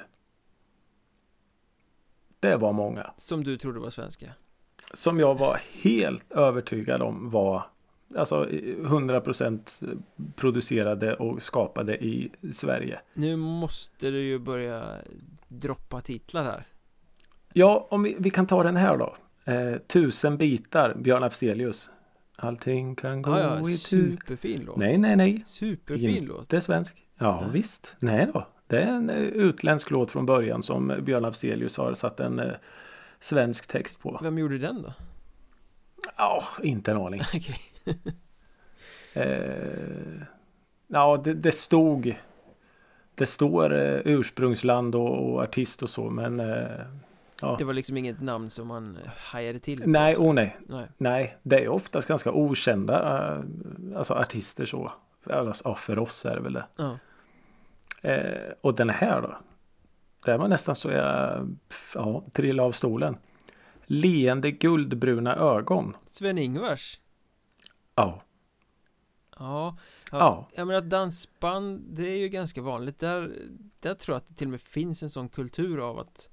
Det 2.39 2.55
var 2.55 2.73
många. 2.73 3.13
Som 3.17 3.43
du 3.43 3.57
trodde 3.57 3.79
var 3.79 3.89
svenska? 3.89 4.33
Som 4.93 5.19
jag 5.19 5.35
var 5.35 5.61
helt 5.81 6.31
övertygad 6.31 7.01
om 7.01 7.29
var 7.29 7.63
Alltså 8.17 8.45
100% 8.45 9.97
producerade 10.35 11.15
och 11.15 11.41
skapade 11.41 12.05
i 12.05 12.31
Sverige. 12.53 12.99
Nu 13.13 13.35
måste 13.35 14.11
du 14.11 14.21
ju 14.21 14.39
börja 14.39 14.83
droppa 15.47 16.01
titlar 16.01 16.43
här. 16.43 16.63
Ja, 17.53 17.87
om 17.89 18.03
vi, 18.03 18.15
vi 18.19 18.29
kan 18.29 18.47
ta 18.47 18.63
den 18.63 18.75
här 18.75 18.97
då. 18.97 19.15
Eh, 19.51 19.77
tusen 19.77 20.37
bitar, 20.37 20.93
Björn 20.93 21.23
Afzelius. 21.23 21.89
Allting 22.35 22.95
kan 22.95 23.21
gå 23.21 23.31
ah, 23.31 23.39
ja, 23.39 23.59
i. 23.59 23.63
Superfin 23.63 24.63
låt. 24.65 24.77
Nej, 24.77 24.97
nej, 24.97 25.15
nej. 25.15 25.43
Superfin 25.45 26.09
In, 26.09 26.25
låt. 26.25 26.49
Det 26.49 26.57
är 26.57 26.61
svensk. 26.61 26.95
Ja, 27.17 27.39
ja, 27.41 27.47
visst. 27.53 27.95
Nej 27.99 28.27
då. 28.33 28.47
Det 28.67 28.81
är 28.81 28.87
en 28.87 29.09
uh, 29.09 29.17
utländsk 29.17 29.91
låt 29.91 30.11
från 30.11 30.25
början 30.25 30.63
som 30.63 30.93
Björn 31.01 31.25
Afzelius 31.25 31.77
har 31.77 31.93
satt 31.93 32.19
en 32.19 32.39
uh, 32.39 32.51
svensk 33.19 33.67
text 33.67 33.99
på. 33.99 34.19
Vem 34.23 34.37
gjorde 34.37 34.57
den 34.57 34.81
då? 34.81 34.93
Ja, 36.17 36.43
inte 36.63 36.91
en 36.91 36.97
aning. 36.97 37.21
Okej. 37.35 37.59
eh, 39.23 40.21
ja, 40.87 41.21
det, 41.23 41.33
det, 41.33 41.51
stod 41.51 42.15
Det 43.15 43.25
står 43.25 43.73
eh, 43.73 44.01
ursprungsland 44.05 44.95
och, 44.95 45.33
och, 45.33 45.41
artist 45.43 45.83
och 45.83 45.89
så 45.89 46.09
men 46.09 46.39
eh, 46.39 46.85
ja. 47.41 47.55
Det 47.57 47.63
var 47.63 47.73
liksom 47.73 47.97
inget 47.97 48.21
namn 48.21 48.49
som 48.49 48.67
man 48.67 48.97
hajade 49.17 49.59
till 49.59 49.83
Nej, 49.85 50.15
oh, 50.15 50.33
nej. 50.33 50.57
nej. 50.67 50.87
Nej, 50.97 51.37
det 51.43 51.63
är 51.63 51.67
oftast 51.67 52.07
ganska 52.07 52.31
okända 52.31 53.27
eh, 53.35 53.43
Alltså 53.97 54.13
artister 54.13 54.65
så. 54.65 54.91
Alltså, 55.29 55.63
ja, 55.65 55.75
för 55.75 55.99
oss 55.99 56.25
är 56.25 56.35
det 56.35 56.41
väl 56.41 56.53
det. 56.53 56.65
Ja. 56.77 56.97
Eh, 58.01 58.51
och 58.61 58.75
den 58.75 58.89
här 58.89 59.21
då. 59.21 59.35
Det 60.25 60.37
var 60.37 60.47
nästan 60.47 60.75
så 60.75 60.91
jag 60.91 61.55
ja, 61.93 62.23
trillade 62.33 62.67
av 62.67 62.71
stolen. 62.71 63.17
Leende 63.85 64.51
guldbruna 64.51 65.35
ögon. 65.35 65.95
Sven-Ingvars? 66.05 66.99
Ja. 67.95 68.21
Ja, 69.39 69.77
ja. 70.11 70.49
Jag 70.55 70.67
menar 70.67 70.81
dansband, 70.81 71.81
det 71.89 72.07
är 72.07 72.17
ju 72.17 72.29
ganska 72.29 72.61
vanligt. 72.61 72.99
Där, 72.99 73.31
där 73.79 73.93
tror 73.93 74.13
jag 74.13 74.17
att 74.17 74.27
det 74.27 74.35
till 74.35 74.47
och 74.47 74.51
med 74.51 74.61
finns 74.61 75.03
en 75.03 75.09
sån 75.09 75.29
kultur 75.29 75.89
av 75.89 75.99
att 75.99 76.29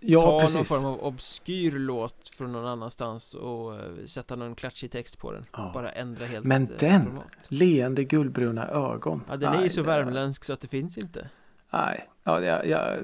ja, 0.00 0.20
ta 0.20 0.40
precis. 0.40 0.56
någon 0.56 0.64
form 0.64 0.84
av 0.84 1.00
obskyr 1.04 1.70
låt 1.70 2.28
från 2.28 2.52
någon 2.52 2.66
annanstans 2.66 3.34
och 3.34 3.72
uh, 3.72 4.04
sätta 4.04 4.36
någon 4.36 4.54
klatschig 4.54 4.90
text 4.90 5.18
på 5.18 5.32
den 5.32 5.44
ja. 5.52 5.70
Bara 5.74 5.92
ändra 5.92 6.26
helt 6.26 6.46
Men 6.46 6.68
den! 6.78 7.04
Format. 7.04 7.46
Leende 7.48 8.04
guldbruna 8.04 8.68
ögon 8.68 9.24
Ja 9.28 9.36
den 9.36 9.54
är 9.54 9.62
ju 9.62 9.68
så 9.68 9.82
värmländsk 9.82 10.44
så 10.44 10.52
att 10.52 10.60
det 10.60 10.68
finns 10.68 10.98
inte 10.98 11.30
Nej, 11.70 12.08
ja, 12.24 12.40
jag, 12.40 12.66
jag, 12.66 12.98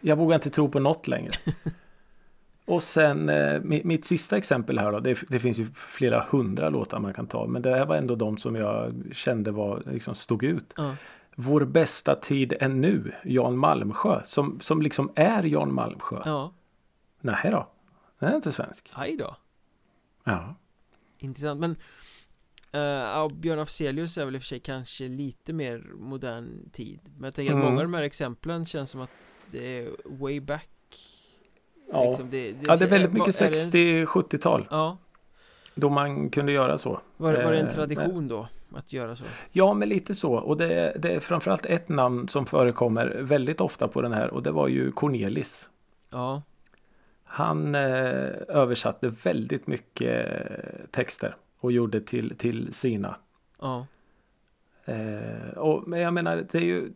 jag 0.00 0.16
vågar 0.16 0.34
inte 0.34 0.50
tro 0.50 0.68
på 0.68 0.80
något 0.80 1.06
längre 1.08 1.30
Och 2.66 2.82
sen 2.82 3.28
eh, 3.28 3.60
mitt, 3.60 4.04
sista 4.04 4.36
exempel 4.36 4.78
här 4.78 4.92
då. 4.92 5.00
Det, 5.00 5.18
det, 5.28 5.38
finns 5.38 5.58
ju 5.58 5.66
flera 5.74 6.26
hundra 6.30 6.68
låtar 6.68 7.00
man 7.00 7.14
kan 7.14 7.26
ta. 7.26 7.46
Men 7.46 7.62
det 7.62 7.70
här 7.70 7.86
var 7.86 7.96
ändå 7.96 8.14
de 8.14 8.38
som 8.38 8.56
jag 8.56 8.94
kände 9.12 9.50
var, 9.50 9.82
liksom 9.86 10.14
stod 10.14 10.44
ut. 10.44 10.74
Uh. 10.78 10.92
Vår 11.36 11.64
bästa 11.64 12.14
tid 12.14 12.52
är 12.60 12.68
nu. 12.68 13.12
Jan 13.24 13.58
Malmsjö. 13.58 14.22
Som, 14.24 14.60
som 14.60 14.82
liksom 14.82 15.12
är 15.14 15.42
Jan 15.42 15.74
Malmsjö. 15.74 16.22
Ja. 16.24 16.52
Nej 17.20 17.50
då. 17.50 17.68
Den 18.18 18.28
är 18.28 18.36
inte 18.36 18.52
svensk. 18.52 18.90
Hej 18.94 19.16
då. 19.16 19.36
Ja. 20.24 20.54
Intressant. 21.18 21.60
Men 21.60 21.76
Uh, 22.74 23.28
Björn 23.28 23.58
Afzelius 23.58 24.18
är 24.18 24.24
väl 24.24 24.34
i 24.34 24.38
och 24.38 24.42
för 24.42 24.46
sig 24.46 24.60
kanske 24.60 25.08
lite 25.08 25.52
mer 25.52 25.78
modern 25.94 26.70
tid 26.72 27.00
Men 27.16 27.24
jag 27.24 27.34
tänker 27.34 27.52
mm. 27.52 27.64
att 27.64 27.70
många 27.70 27.80
av 27.80 27.86
de 27.86 27.94
här 27.94 28.02
exemplen 28.02 28.66
känns 28.66 28.90
som 28.90 29.00
att 29.00 29.40
det 29.50 29.78
är 29.78 29.90
way 30.04 30.40
back 30.40 30.70
Ja, 31.92 32.04
liksom 32.08 32.30
det, 32.30 32.52
det, 32.52 32.64
ja, 32.66 32.76
det 32.76 32.84
är 32.84 32.88
väldigt 32.88 33.12
mycket 33.12 33.40
60-70-tal. 33.40 34.66
Ja. 34.70 34.98
Då 35.74 35.88
man 35.88 36.30
kunde 36.30 36.52
göra 36.52 36.78
så. 36.78 37.00
Var, 37.16 37.34
var 37.34 37.52
det 37.52 37.58
en 37.58 37.66
eh, 37.66 37.72
tradition 37.72 38.28
då? 38.28 38.48
Att 38.74 38.92
göra 38.92 39.16
så? 39.16 39.24
Ja, 39.52 39.74
men 39.74 39.88
lite 39.88 40.14
så. 40.14 40.32
Och 40.32 40.56
det, 40.56 40.96
det 40.98 41.14
är 41.14 41.20
framförallt 41.20 41.66
ett 41.66 41.88
namn 41.88 42.28
som 42.28 42.46
förekommer 42.46 43.16
väldigt 43.20 43.60
ofta 43.60 43.88
på 43.88 44.02
den 44.02 44.12
här 44.12 44.30
och 44.30 44.42
det 44.42 44.50
var 44.50 44.68
ju 44.68 44.92
Cornelis. 44.92 45.68
Ja. 46.10 46.42
Han 47.24 47.74
eh, 47.74 48.30
översatte 48.48 49.08
väldigt 49.22 49.66
mycket 49.66 50.26
texter 50.90 51.36
och 51.64 51.72
gjorde 51.72 52.00
till, 52.00 52.36
till 52.38 52.72
sina. 52.72 53.16
Ja. 53.60 53.86
Eh, 54.84 55.58
och, 55.58 55.88
men 55.88 56.00
jag 56.00 56.14
menar, 56.14 56.46
det 56.50 56.58
är 56.58 56.62
ju 56.62 56.92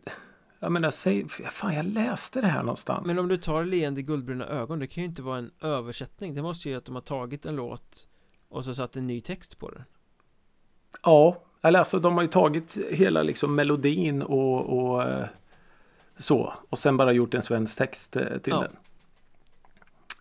jag 0.59 0.71
menar, 0.71 0.91
säg, 0.91 1.29
fan 1.29 1.75
jag 1.75 1.85
läste 1.85 2.41
det 2.41 2.47
här 2.47 2.63
någonstans 2.63 3.07
Men 3.07 3.19
om 3.19 3.27
du 3.27 3.37
tar 3.37 3.65
leende 3.65 4.01
guldbruna 4.01 4.45
ögon, 4.45 4.79
det 4.79 4.87
kan 4.87 5.03
ju 5.03 5.09
inte 5.09 5.21
vara 5.21 5.37
en 5.37 5.51
översättning 5.61 6.35
Det 6.35 6.41
måste 6.41 6.69
ju 6.69 6.75
att 6.75 6.85
de 6.85 6.95
har 6.95 7.01
tagit 7.01 7.45
en 7.45 7.55
låt 7.55 8.07
och 8.49 8.65
så 8.65 8.73
satt 8.73 8.95
en 8.95 9.07
ny 9.07 9.21
text 9.21 9.59
på 9.59 9.69
den 9.69 9.83
Ja, 11.03 11.43
eller 11.61 11.79
alltså 11.79 11.99
de 11.99 12.13
har 12.13 12.21
ju 12.21 12.27
tagit 12.27 12.77
hela 12.89 13.23
liksom 13.23 13.55
melodin 13.55 14.21
och, 14.21 14.79
och 14.79 15.03
eh, 15.03 15.27
så 16.17 16.53
och 16.69 16.79
sen 16.79 16.97
bara 16.97 17.11
gjort 17.11 17.33
en 17.33 17.43
svensk 17.43 17.77
text 17.77 18.15
eh, 18.15 18.37
till 18.37 18.53
ja. 18.53 18.61
den 18.61 18.75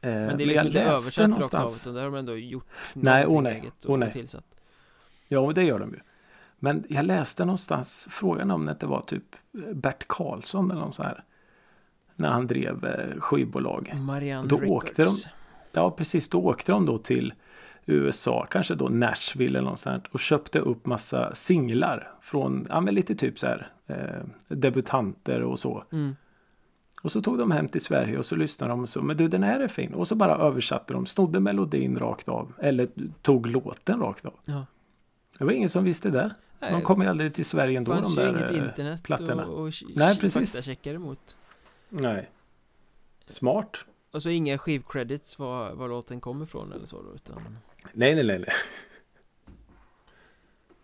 Men 0.01 0.37
det 0.37 0.45
är 0.45 0.47
liksom 0.47 0.67
inte 0.67 0.83
översatt 0.83 1.39
rakt 1.39 1.55
av 1.55 1.77
utan 1.77 1.95
där 1.95 2.03
har 2.03 2.11
de 2.11 2.19
ändå 2.19 2.37
gjort 2.37 2.67
nej, 2.95 3.27
oh 3.27 3.43
nej, 3.43 3.55
eget 3.55 3.85
och 3.85 3.95
oh 3.95 3.99
nej. 3.99 4.13
tillsatt 4.13 4.45
Ja, 5.29 5.53
det 5.55 5.63
gör 5.63 5.79
de 5.79 5.91
ju 5.91 6.01
men 6.59 6.85
jag 6.89 7.05
läste 7.05 7.45
någonstans 7.45 8.07
frågan 8.11 8.51
om 8.51 8.75
det 8.81 8.87
var 8.87 9.03
typ 9.03 9.37
Bert 9.75 10.09
Karlsson 10.09 10.71
eller 10.71 10.81
någon 10.81 10.93
så 10.93 11.03
här. 11.03 11.25
När 12.17 12.29
han 12.29 12.47
drev 12.47 12.85
eh, 12.85 13.21
skivbolag. 13.21 13.93
Marianne 13.97 14.49
då 14.49 14.57
Records. 14.57 14.71
Åkte 14.71 15.03
de, 15.03 15.11
ja 15.73 15.91
precis, 15.91 16.29
då 16.29 16.39
åkte 16.39 16.73
de 16.73 16.87
då 16.87 16.99
till 16.99 17.35
USA, 17.87 18.47
kanske 18.51 18.75
då 18.75 18.89
Nashville 18.89 19.59
eller 19.59 19.71
något 19.71 19.81
sånt 19.81 20.07
och 20.07 20.21
köpte 20.21 20.59
upp 20.59 20.87
massa 20.87 21.35
singlar 21.35 22.13
från, 22.21 22.67
ja 22.69 22.81
men 22.81 22.95
lite 22.95 23.15
typ 23.15 23.39
så 23.39 23.47
här 23.47 23.71
eh, 23.87 24.57
debutanter 24.57 25.43
och 25.43 25.59
så. 25.59 25.85
Mm. 25.93 26.17
Och 27.03 27.13
så 27.13 27.23
tog 27.23 27.39
de 27.39 27.51
hem 27.51 27.69
till 27.69 27.81
Sverige 27.81 28.19
och 28.19 28.27
så 28.27 28.37
lyssnade 28.37 28.73
de 28.73 28.83
och 28.83 28.89
så, 28.89 29.03
men 29.03 29.17
du 29.17 29.29
den 29.29 29.43
här 29.43 29.61
är 29.61 29.69
fin. 29.69 29.95
Och 29.95 30.09
så 30.09 30.15
bara 30.15 30.37
översatte 30.37 30.93
de, 30.93 31.07
snodde 31.07 31.41
melodin 31.41 31.99
rakt 31.99 32.29
av. 32.29 32.53
Eller 32.59 32.89
tog 33.23 33.47
låten 33.47 34.01
rakt 34.01 34.27
av. 34.27 34.35
Ja. 34.45 34.67
Det 35.39 35.45
var 35.45 35.53
ingen 35.53 35.69
som 35.69 35.85
visste 35.85 36.11
det. 36.11 36.35
Nej, 36.61 36.73
de 36.73 36.83
kommer 36.83 37.05
ju 37.05 37.11
aldrig 37.11 37.35
till 37.35 37.45
Sverige 37.45 37.79
ändå 37.79 37.95
de 37.95 38.15
där 38.15 38.29
inget 38.29 38.51
eh, 38.51 38.59
internet 38.59 39.03
plattorna. 39.03 39.47
och, 39.47 39.67
och 39.67 39.73
Nej, 39.97 40.19
precis. 40.19 40.53
faktacheckar 40.53 40.95
emot. 40.95 41.37
Nej. 41.89 42.31
Smart. 43.27 43.77
Och 44.11 44.23
så 44.23 44.29
inga 44.29 44.59
skivcredits 44.59 45.39
var, 45.39 45.73
var 45.73 45.89
låten 45.89 46.21
kommer 46.21 46.45
ifrån 46.45 46.73
eller 46.73 46.87
så 46.87 47.03
då 47.03 47.15
utan... 47.15 47.59
Nej, 47.93 48.15
nej, 48.15 48.25
nej, 48.25 48.39
nej. 48.39 48.53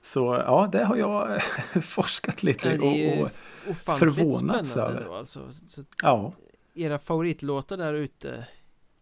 Så 0.02 0.42
ja, 0.46 0.68
det 0.72 0.84
har 0.84 0.96
jag 0.96 1.42
forskat 1.82 2.42
lite 2.42 2.68
ja, 2.68 2.74
och, 2.74 3.22
och 3.22 3.30
förvånats 3.72 4.76
över. 4.76 5.04
Då, 5.04 5.14
alltså. 5.14 5.40
Så 5.66 5.82
ja. 6.02 6.32
Era 6.74 6.98
favoritlåtar 6.98 7.76
där 7.76 7.94
ute 7.94 8.46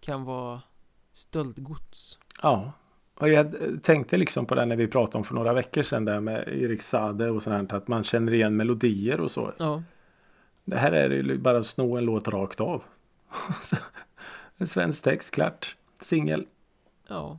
kan 0.00 0.24
vara 0.24 0.62
stöldgods. 1.12 2.18
Ja, 2.42 2.72
och 3.14 3.28
jag 3.28 3.54
tänkte 3.82 4.16
liksom 4.16 4.46
på 4.46 4.54
det 4.54 4.66
när 4.66 4.76
vi 4.76 4.86
pratade 4.86 5.18
om 5.18 5.24
för 5.24 5.34
några 5.34 5.52
veckor 5.52 5.82
sedan 5.82 6.04
där 6.04 6.20
med 6.20 6.48
Erik 6.48 6.82
Sade 6.82 7.30
och 7.30 7.42
sånt 7.42 7.72
att 7.72 7.88
man 7.88 8.04
känner 8.04 8.34
igen 8.34 8.56
melodier 8.56 9.20
och 9.20 9.30
så. 9.30 9.52
Ja. 9.58 9.82
Det 10.64 10.76
här 10.76 10.92
är 10.92 11.10
ju 11.10 11.38
bara 11.38 11.58
att 11.58 11.66
sno 11.66 11.96
en 11.96 12.04
låt 12.04 12.28
rakt 12.28 12.60
av. 12.60 12.82
en 14.56 14.66
svensk 14.66 15.02
text, 15.02 15.30
klart. 15.30 15.76
Singel. 16.00 16.46
Ja. 17.08 17.38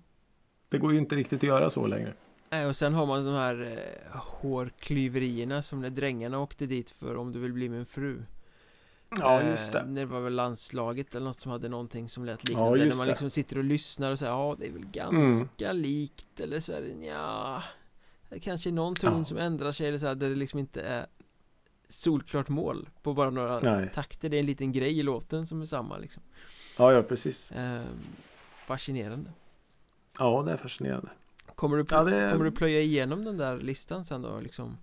Det 0.69 0.77
går 0.77 0.93
ju 0.93 0.99
inte 0.99 1.15
riktigt 1.15 1.39
att 1.39 1.47
göra 1.47 1.69
så 1.69 1.87
längre. 1.87 2.13
Nej, 2.53 2.67
och 2.67 2.75
sen 2.75 2.93
har 2.93 3.05
man 3.05 3.25
de 3.25 3.33
här 3.33 3.61
eh, 3.61 4.21
hårklyverierna 4.21 5.61
som 5.61 5.81
när 5.81 5.89
drängarna 5.89 6.39
åkte 6.39 6.65
dit 6.65 6.91
för 6.91 7.15
om 7.15 7.31
du 7.31 7.39
vill 7.39 7.53
bli 7.53 7.69
min 7.69 7.85
fru. 7.85 8.23
Ja 9.19 9.43
just 9.43 9.71
det. 9.71 9.79
Eh, 9.79 9.85
det 9.85 10.05
var 10.05 10.19
väl 10.19 10.33
landslaget 10.33 11.15
eller 11.15 11.25
något 11.25 11.39
som 11.39 11.51
hade 11.51 11.69
någonting 11.69 12.09
som 12.09 12.25
lät 12.25 12.47
liknande. 12.47 12.79
Ja, 12.79 12.85
när 12.85 12.95
man 12.95 13.07
liksom 13.07 13.29
sitter 13.29 13.57
och 13.57 13.63
lyssnar 13.63 14.11
och 14.11 14.19
säger 14.19 14.31
ja 14.31 14.55
det 14.59 14.67
är 14.67 14.71
väl 14.71 14.85
ganska 14.85 15.69
mm. 15.69 15.81
likt 15.81 16.39
eller 16.39 16.59
så 16.59 16.73
här, 16.73 16.95
ja 17.07 17.63
Kanske 18.41 18.71
någon 18.71 18.95
ton 18.95 19.17
ja. 19.17 19.23
som 19.23 19.37
ändrar 19.37 19.71
sig 19.71 19.87
eller 19.87 19.97
så 19.97 20.07
här, 20.07 20.15
där 20.15 20.29
det 20.29 20.35
liksom 20.35 20.59
inte 20.59 20.81
är 20.81 21.05
solklart 21.87 22.49
mål 22.49 22.89
på 23.01 23.13
bara 23.13 23.29
några 23.29 23.59
Nej. 23.59 23.91
takter. 23.93 24.29
Det 24.29 24.37
är 24.37 24.39
en 24.39 24.45
liten 24.45 24.71
grej 24.71 24.99
i 24.99 25.03
låten 25.03 25.47
som 25.47 25.61
är 25.61 25.65
samma 25.65 25.97
liksom. 25.97 26.23
Ja, 26.77 26.93
ja 26.93 27.03
precis. 27.03 27.51
Eh, 27.51 27.81
fascinerande. 28.65 29.31
Ja, 30.19 30.43
det 30.45 30.51
är 30.51 30.57
fascinerande. 30.57 31.09
Kommer 31.55 31.77
du, 31.77 31.85
ja, 31.89 32.03
det... 32.03 32.31
kommer 32.31 32.45
du 32.45 32.51
plöja 32.51 32.81
igenom 32.81 33.25
den 33.25 33.37
där 33.37 33.57
listan 33.57 34.05
sen 34.05 34.21
då 34.21 34.39
liksom? 34.39 34.77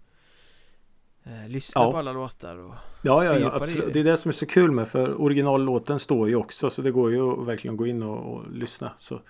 eh, 1.24 1.48
lyssna 1.48 1.80
ja. 1.80 1.92
på 1.92 1.98
alla 1.98 2.12
låtar 2.12 2.56
och 2.56 2.74
Ja, 3.02 3.24
ja, 3.24 3.38
ja 3.38 3.52
absolut. 3.54 3.92
Det 3.92 4.00
är 4.00 4.04
det 4.04 4.16
som 4.16 4.28
är 4.28 4.33
så 4.33 4.46
kul 4.46 4.70
med 4.70 4.88
för 4.88 5.20
originallåten 5.20 5.98
står 5.98 6.28
ju 6.28 6.37
också 6.37 6.70
så 6.70 6.83
det 6.83 6.90
går 6.90 7.11
ju 7.11 7.40
att 7.40 7.46
verkligen 7.46 7.76
gå 7.76 7.87
in 7.87 8.02
och, 8.02 8.35
och 8.35 8.50
lyssna. 8.50 8.92
Så 8.98 9.20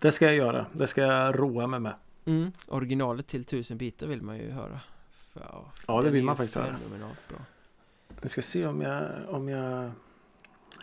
det 0.00 0.12
ska 0.12 0.24
jag 0.24 0.34
göra. 0.34 0.66
Det 0.72 0.86
ska 0.86 1.00
jag 1.02 1.38
roa 1.38 1.66
mig 1.66 1.80
med. 1.80 1.94
Mm. 2.24 2.52
Originalet 2.68 3.26
till 3.26 3.44
tusen 3.44 3.78
bitar 3.78 4.06
vill 4.06 4.22
man 4.22 4.36
ju 4.36 4.50
höra. 4.50 4.80
För, 5.10 5.40
ja, 5.40 5.72
ja 5.86 6.00
det 6.00 6.10
vill 6.10 6.24
man 6.24 6.36
faktiskt 6.36 6.56
höra. 6.56 6.76
Bra. 7.28 7.38
Jag 8.20 8.30
ska 8.30 8.42
se 8.42 8.66
om 8.66 8.80
jag, 8.80 9.02
om 9.28 9.48
jag 9.48 9.90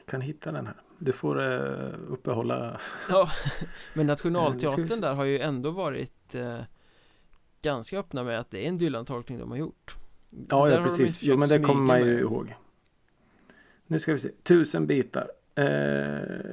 kan 0.05 0.21
hitta 0.21 0.51
den 0.51 0.65
här. 0.65 0.75
Du 0.99 1.11
får 1.11 1.39
uh, 1.41 1.93
uppehålla. 2.09 2.79
Ja, 3.09 3.29
men 3.93 4.07
Nationalteatern 4.07 5.01
där 5.01 5.13
har 5.13 5.25
ju 5.25 5.39
ändå 5.39 5.71
varit 5.71 6.35
uh, 6.35 6.59
ganska 7.61 7.99
öppna 7.99 8.23
med 8.23 8.39
att 8.39 8.51
det 8.51 8.65
är 8.65 8.69
en 8.69 8.77
Dylan-tolkning 8.77 9.39
de 9.39 9.51
har 9.51 9.57
gjort. 9.57 9.95
Ja, 10.49 10.69
ja 10.69 10.83
precis. 10.83 11.23
Jo, 11.23 11.37
men 11.37 11.49
det 11.49 11.59
kommer 11.59 11.81
man 11.81 11.99
ju 11.99 12.05
med. 12.05 12.19
ihåg. 12.19 12.55
Nu 13.87 13.99
ska 13.99 14.13
vi 14.13 14.19
se. 14.19 14.31
Tusen 14.43 14.87
bitar. 14.87 15.31
Eh, 15.55 15.65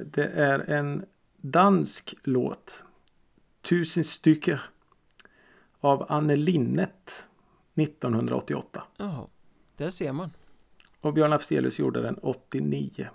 det 0.05 0.31
är 0.35 0.59
en 0.59 1.05
dansk 1.37 2.15
låt. 2.23 2.83
Tusen 3.61 4.03
stycken. 4.03 4.59
Av 5.79 6.05
Anne 6.09 6.35
Linnet. 6.35 7.27
1988. 7.75 8.83
Ja, 8.97 9.27
där 9.77 9.89
ser 9.89 10.11
man. 10.11 10.31
Och 11.01 11.13
Björn 11.13 11.33
Afzelius 11.33 11.79
gjorde 11.79 12.01
den 12.01 12.17
89. 12.17 13.09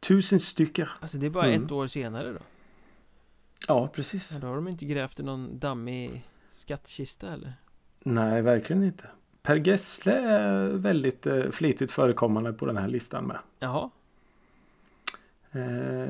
Tusen 0.00 0.40
stycken. 0.40 0.86
Alltså 1.00 1.18
det 1.18 1.26
är 1.26 1.30
bara 1.30 1.46
mm. 1.46 1.64
ett 1.64 1.72
år 1.72 1.86
senare 1.86 2.32
då? 2.32 2.38
Ja, 3.66 3.88
precis. 3.88 4.30
Ja, 4.32 4.38
då 4.38 4.46
har 4.46 4.54
de 4.54 4.68
inte 4.68 4.84
grävt 4.84 5.18
någon 5.18 5.58
dammig 5.58 6.28
skattkista 6.48 7.32
eller? 7.32 7.52
Nej, 8.00 8.42
verkligen 8.42 8.84
inte. 8.84 9.04
Per 9.42 9.56
Gessle 9.56 10.12
är 10.12 10.68
väldigt 10.68 11.26
eh, 11.26 11.50
flitigt 11.50 11.92
förekommande 11.92 12.52
på 12.52 12.66
den 12.66 12.76
här 12.76 12.88
listan 12.88 13.26
med. 13.26 13.38
Jaha. 13.58 13.90
Eh, 15.52 16.08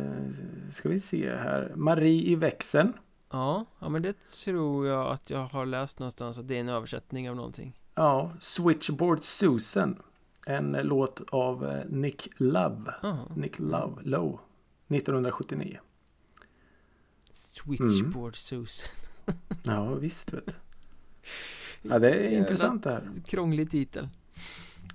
ska 0.72 0.88
vi 0.88 1.00
se 1.00 1.36
här. 1.36 1.72
Marie 1.76 2.30
i 2.30 2.34
växeln. 2.34 2.92
Ja, 3.30 3.64
ja 3.78 3.88
men 3.88 4.02
det 4.02 4.16
tror 4.44 4.86
jag 4.86 5.06
att 5.06 5.30
jag 5.30 5.44
har 5.46 5.66
läst 5.66 5.98
någonstans 5.98 6.38
att 6.38 6.48
det 6.48 6.56
är 6.56 6.60
en 6.60 6.68
översättning 6.68 7.30
av 7.30 7.36
någonting. 7.36 7.80
Ja, 7.94 8.32
Switchboard 8.40 9.22
Susan. 9.22 10.02
En 10.48 10.72
låt 10.72 11.20
av 11.30 11.66
eh, 11.66 11.84
Nick 11.88 12.28
Love. 12.36 12.94
Aha. 13.02 13.28
Nick 13.36 13.58
Love 13.58 14.02
Low. 14.02 14.40
1979. 14.88 15.78
Switchboard 17.30 18.16
mm. 18.16 18.32
Susan. 18.32 18.90
ja, 19.62 19.94
visst 19.94 20.32
vet. 20.32 20.56
Ja, 21.82 21.98
det 21.98 22.10
är 22.10 22.38
intressant 22.38 22.84
det 22.84 22.90
här. 22.90 23.02
Krånglig 23.26 23.70
titel. 23.70 24.08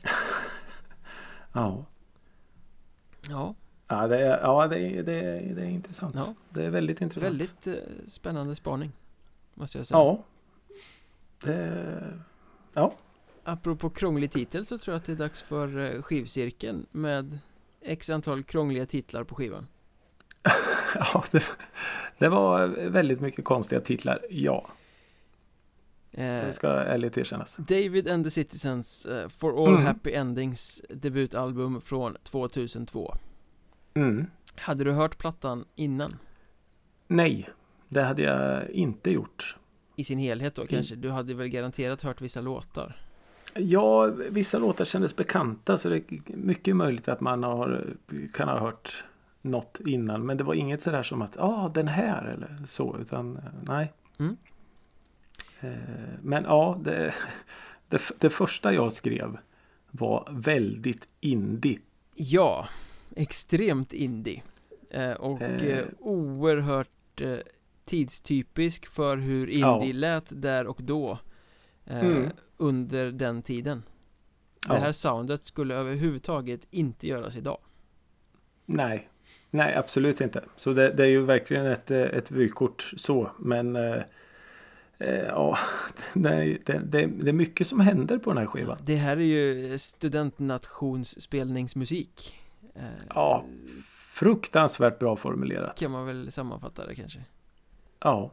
ja. 1.53 1.85
Ja. 3.29 3.55
Ja, 3.87 4.07
det 4.07 4.19
är, 4.19 4.41
ja, 4.41 4.67
det 4.67 4.79
är, 4.79 5.03
det 5.03 5.13
är, 5.13 5.55
det 5.55 5.61
är 5.61 5.69
intressant. 5.69 6.15
Ja. 6.15 6.33
Det 6.49 6.65
är 6.65 6.69
väldigt 6.69 7.01
intressant. 7.01 7.33
Väldigt 7.33 7.67
eh, 7.67 7.73
spännande 8.05 8.55
spaning. 8.55 8.91
Måste 9.53 9.77
jag 9.77 9.87
säga. 9.87 9.97
Ja. 9.97 10.23
Det, 11.39 12.19
ja. 12.73 12.93
Apropå 13.43 13.89
krånglig 13.89 14.31
titel 14.31 14.65
så 14.65 14.77
tror 14.77 14.93
jag 14.93 14.99
att 14.99 15.05
det 15.05 15.11
är 15.11 15.15
dags 15.15 15.41
för 15.41 15.77
eh, 15.77 16.01
skivcirkeln 16.01 16.85
med 16.91 17.39
X 17.81 18.09
antal 18.09 18.43
krångliga 18.43 18.85
titlar 18.85 19.23
på 19.23 19.35
skivan. 19.35 19.67
ja, 20.95 21.23
det, 21.31 21.43
det, 22.17 22.29
var 22.29 22.67
väldigt 22.89 23.21
mycket 23.21 23.45
konstiga 23.45 23.81
titlar, 23.81 24.25
ja. 24.29 24.69
Eh, 26.11 26.25
det 26.25 26.53
ska 26.53 26.67
ärligt 26.67 27.17
erkännas. 27.17 27.55
David 27.55 28.07
and 28.07 28.25
the 28.25 28.31
Citizens 28.31 29.05
uh, 29.05 29.27
For 29.27 29.65
All 29.65 29.73
mm. 29.73 29.85
Happy 29.85 30.13
Endings 30.13 30.81
debutalbum 30.89 31.81
från 31.81 32.15
2002. 32.23 33.15
Mm. 33.93 34.25
Hade 34.55 34.83
du 34.83 34.91
hört 34.91 35.17
plattan 35.17 35.65
innan? 35.75 36.17
Nej, 37.07 37.49
det 37.89 38.03
hade 38.03 38.21
jag 38.21 38.69
inte 38.69 39.11
gjort. 39.11 39.57
I 39.95 40.03
sin 40.03 40.17
helhet 40.17 40.55
då 40.55 40.61
mm. 40.61 40.69
kanske? 40.69 40.95
Du 40.95 41.09
hade 41.09 41.33
väl 41.33 41.47
garanterat 41.47 42.01
hört 42.01 42.21
vissa 42.21 42.41
låtar? 42.41 42.95
Ja, 43.55 44.05
vissa 44.05 44.57
låtar 44.57 44.85
kändes 44.85 45.15
bekanta 45.15 45.77
så 45.77 45.89
det 45.89 45.95
är 45.95 46.21
mycket 46.35 46.75
möjligt 46.75 47.07
att 47.07 47.21
man 47.21 47.43
har, 47.43 47.85
kan 48.33 48.47
ha 48.47 48.59
hört 48.59 49.03
något 49.41 49.79
innan. 49.85 50.25
Men 50.25 50.37
det 50.37 50.43
var 50.43 50.53
inget 50.53 50.81
sådär 50.81 51.03
som 51.03 51.21
att, 51.21 51.35
ja 51.35 51.43
ah, 51.43 51.69
den 51.69 51.87
här 51.87 52.25
eller 52.25 52.57
så, 52.67 52.97
utan 53.01 53.37
eh, 53.37 53.43
nej. 53.61 53.93
Mm. 54.17 54.37
Eh, 55.59 55.69
men 56.21 56.43
ja, 56.43 56.79
det, 56.83 57.13
det, 57.89 58.01
det, 58.19 58.29
första 58.29 58.73
jag 58.73 58.93
skrev 58.93 59.37
var 59.91 60.27
väldigt 60.31 61.07
indie. 61.19 61.79
Ja, 62.15 62.67
extremt 63.15 63.93
indie. 63.93 64.43
Eh, 64.89 65.11
och 65.11 65.41
eh. 65.41 65.85
oerhört 65.99 66.89
tidstypisk 67.85 68.85
för 68.85 69.17
hur 69.17 69.47
indie 69.47 69.87
ja. 69.87 69.93
lät 69.93 70.41
där 70.41 70.67
och 70.67 70.79
då. 70.81 71.19
Mm. 71.85 72.29
Under 72.57 73.11
den 73.11 73.41
tiden. 73.41 73.83
Det 74.67 74.77
här 74.77 74.91
soundet 74.91 75.45
skulle 75.45 75.75
överhuvudtaget 75.75 76.67
inte 76.71 77.07
göras 77.07 77.35
idag. 77.35 77.57
Nej, 78.65 79.09
nej 79.49 79.75
absolut 79.75 80.21
inte. 80.21 80.43
Så 80.55 80.73
det, 80.73 80.93
det 80.93 81.03
är 81.03 81.07
ju 81.07 81.21
verkligen 81.21 81.65
ett, 81.65 81.91
ett 81.91 82.31
vykort 82.31 82.93
så. 82.97 83.31
Men 83.39 83.77
Eh, 85.03 85.25
ja, 85.25 85.57
det, 86.13 86.57
det, 86.65 87.07
det, 87.07 87.29
är 87.29 87.33
mycket 87.33 87.67
som 87.67 87.79
händer 87.79 88.17
på 88.17 88.29
den 88.29 88.37
här 88.37 88.45
skivan. 88.45 88.77
Det 88.85 88.95
här 88.95 89.17
är 89.17 89.21
ju 89.21 89.77
studentnationsspelningsmusik. 89.77 92.39
Eh, 92.75 92.83
ja, 93.09 93.45
fruktansvärt 94.13 94.99
bra 94.99 95.15
formulerat. 95.15 95.79
Kan 95.79 95.91
man 95.91 96.05
väl 96.05 96.31
sammanfatta 96.31 96.85
det 96.85 96.95
kanske? 96.95 97.19
Ja. 97.99 98.31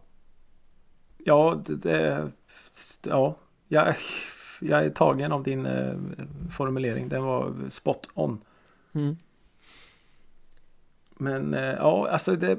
Ja, 1.19 1.63
det, 1.67 2.31
ja, 3.03 3.37
jag, 3.69 3.95
jag 4.61 4.85
är 4.85 4.91
tagen 4.91 5.33
av 5.33 5.43
din 5.43 5.67
eh, 5.67 5.95
formulering. 6.57 7.09
Den 7.09 7.23
var 7.23 7.55
spot 7.71 8.09
on. 8.15 8.45
Mm. 8.93 9.17
Men 11.17 11.53
ja, 11.53 12.09
alltså 12.09 12.37
det 12.37 12.59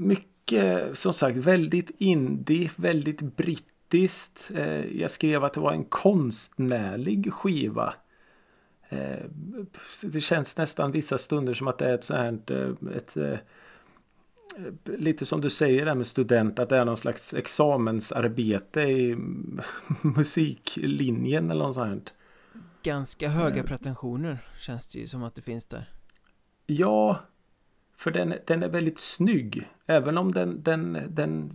mycket 0.00 0.98
som 0.98 1.12
sagt 1.12 1.36
väldigt 1.36 1.90
indie, 1.98 2.70
väldigt 2.76 3.20
brittiskt. 3.20 4.50
Eh, 4.54 5.00
jag 5.00 5.10
skrev 5.10 5.44
att 5.44 5.52
det 5.52 5.60
var 5.60 5.72
en 5.72 5.84
konstnärlig 5.84 7.32
skiva. 7.32 7.94
Eh, 8.88 9.24
det 10.02 10.20
känns 10.20 10.56
nästan 10.56 10.92
vissa 10.92 11.18
stunder 11.18 11.54
som 11.54 11.68
att 11.68 11.78
det 11.78 11.90
är 11.90 11.94
ett 11.94 12.04
sånt 12.04 12.50
här 12.50 12.56
eh, 12.56 12.96
ett, 12.96 13.40
lite 14.84 15.26
som 15.26 15.40
du 15.40 15.50
säger 15.50 15.84
där 15.84 15.94
med 15.94 16.06
student 16.06 16.58
att 16.58 16.68
det 16.68 16.76
är 16.76 16.84
någon 16.84 16.96
slags 16.96 17.34
examensarbete 17.34 18.80
i 18.80 19.16
musiklinjen 20.02 21.50
eller 21.50 21.64
något 21.64 21.74
sånt. 21.74 22.12
Ganska 22.82 23.28
höga 23.28 23.62
pretensioner 23.62 24.38
känns 24.60 24.92
det 24.92 24.98
ju 24.98 25.06
som 25.06 25.22
att 25.22 25.34
det 25.34 25.42
finns 25.42 25.66
där. 25.66 25.84
Ja, 26.66 27.20
för 27.96 28.10
den, 28.10 28.34
den 28.46 28.62
är 28.62 28.68
väldigt 28.68 28.98
snygg. 28.98 29.68
Även 29.86 30.18
om 30.18 30.32
den, 30.32 30.62
den, 30.62 30.98
den 31.08 31.52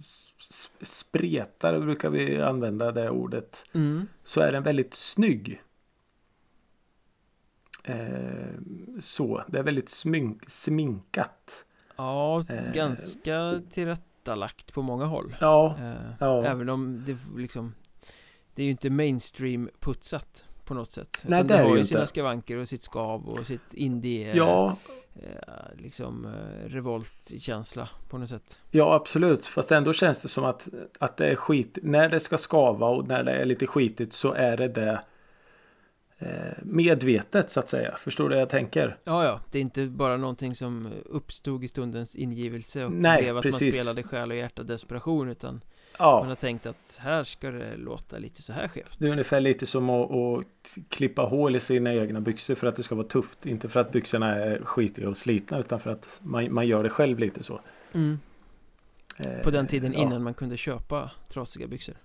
spretar, 0.82 1.80
brukar 1.80 2.10
vi 2.10 2.42
använda 2.42 2.92
det 2.92 3.10
ordet. 3.10 3.66
Mm. 3.74 4.08
Så 4.24 4.42
är 4.42 4.52
den 4.52 4.64
väldigt 4.64 4.94
snygg. 4.94 5.62
Eh, 7.84 8.56
så, 9.00 9.44
det 9.48 9.60
är 9.60 9.64
väldigt 9.64 9.90
smink, 9.90 10.50
sminkat. 10.50 11.66
Ja, 11.96 12.46
eh, 12.50 12.74
ganska 12.74 13.62
tillrättalagt 13.70 14.74
på 14.74 14.82
många 14.82 15.06
håll. 15.06 15.36
Ja, 15.40 15.78
eh, 15.80 16.14
ja. 16.20 16.46
Även 16.46 16.70
om 16.70 17.04
det 17.06 17.18
liksom 17.38 17.74
Det 18.56 18.62
är 18.62 18.66
ju 18.66 18.72
inte 18.72 18.90
mainstream 18.90 19.70
putsat 19.80 20.46
på 20.66 20.74
något 20.74 20.92
sätt. 20.92 21.24
Nej, 21.28 21.44
det, 21.44 21.48
det 21.48 21.64
har 21.64 21.78
ju 21.78 21.86
sina 21.86 22.06
skavanker 22.06 22.58
och 22.58 22.68
sitt 22.68 22.82
skav 22.82 23.30
och 23.30 23.48
sitt 23.48 23.74
indie 23.74 24.36
Ja, 24.36 24.78
Eh, 25.24 25.78
liksom 25.78 26.26
eh, 26.26 26.70
revoltkänsla 26.70 27.90
på 28.10 28.18
något 28.18 28.30
sätt. 28.30 28.62
Ja 28.72 28.94
absolut 28.94 29.46
fast 29.46 29.72
ändå 29.72 29.94
känns 29.94 30.22
det 30.22 30.28
som 30.28 30.46
att, 30.46 30.68
att 31.00 31.18
det 31.18 31.28
är 31.28 31.36
skit 31.36 31.78
när 31.82 32.10
det 32.10 32.20
ska 32.20 32.38
skava 32.38 32.88
och 32.88 33.08
när 33.08 33.24
det 33.24 33.32
är 33.32 33.46
lite 33.46 33.68
skitigt 33.68 34.14
så 34.14 34.34
är 34.34 34.58
det 34.58 34.68
det 34.68 35.02
medvetet 36.62 37.52
så 37.52 37.60
att 37.60 37.70
säga. 37.70 37.98
Förstår 38.00 38.30
du 38.30 38.36
vad 38.36 38.42
jag 38.42 38.50
tänker? 38.50 38.98
Ja, 39.04 39.26
ja. 39.26 39.40
Det 39.52 39.58
är 39.58 39.62
inte 39.62 39.86
bara 39.86 40.18
någonting 40.18 40.56
som 40.56 40.90
uppstod 41.06 41.64
i 41.64 41.68
stundens 41.68 42.16
ingivelse 42.16 42.86
och 42.86 42.92
Nej, 42.92 43.22
blev 43.22 43.38
att 43.38 43.44
precis. 43.44 43.62
man 43.62 43.72
spelade 43.72 44.04
själ 44.04 44.32
och 44.32 44.38
hjärta 44.38 44.64
desperation 44.64 45.30
utan 45.30 45.62
Ja. 46.00 46.20
Man 46.20 46.28
har 46.28 46.36
tänkt 46.36 46.66
att 46.66 47.00
här 47.02 47.24
ska 47.24 47.52
det 47.52 47.78
låta 47.78 48.18
lite 48.18 48.42
så 48.42 48.54
här 48.54 48.68
skevt. 48.68 48.96
Det 49.00 49.08
är 49.08 49.12
ungefär 49.12 49.40
lite 49.40 49.66
som 49.66 49.90
att, 49.90 50.12
att, 50.12 50.46
klippa 50.90 51.22
hål 51.22 51.56
i 51.56 51.60
sina 51.60 51.94
egna 51.94 52.22
byxor 52.22 52.56
för 52.56 52.68
att 52.68 52.76
det 52.76 52.84
ska 52.84 52.96
vara 52.96 53.08
tufft. 53.08 53.46
Inte 53.46 53.70
för 53.70 53.80
att 53.80 53.92
byxorna 53.92 54.36
är 54.36 54.60
skitiga 54.64 55.10
och 55.10 55.18
slitna 55.18 55.60
utan 55.60 55.80
för 55.80 55.90
att 55.90 56.06
man, 56.20 56.54
man 56.54 56.68
gör 56.68 56.84
det 56.84 56.90
själv 56.90 57.20
lite 57.20 57.44
så. 57.44 57.62
Mm. 57.94 58.20
Eh, 59.18 59.42
På 59.44 59.52
den 59.52 59.68
tiden 59.68 59.94
ja. 59.94 60.00
innan 60.00 60.24
man 60.24 60.34
kunde 60.34 60.58
köpa 60.58 61.12
trasiga 61.30 61.68
byxor. 61.68 61.96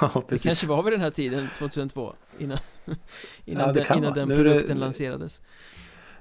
Ja, 0.00 0.22
det 0.28 0.38
kanske 0.38 0.66
var 0.66 0.82
vid 0.82 0.92
den 0.92 1.00
här 1.00 1.10
tiden, 1.10 1.48
2002, 1.58 2.14
innan, 2.38 2.58
innan, 3.44 3.66
ja, 3.66 3.72
den, 3.72 3.98
innan 3.98 4.14
den 4.14 4.28
produkten 4.28 4.76
det, 4.76 4.80
lanserades. 4.84 5.42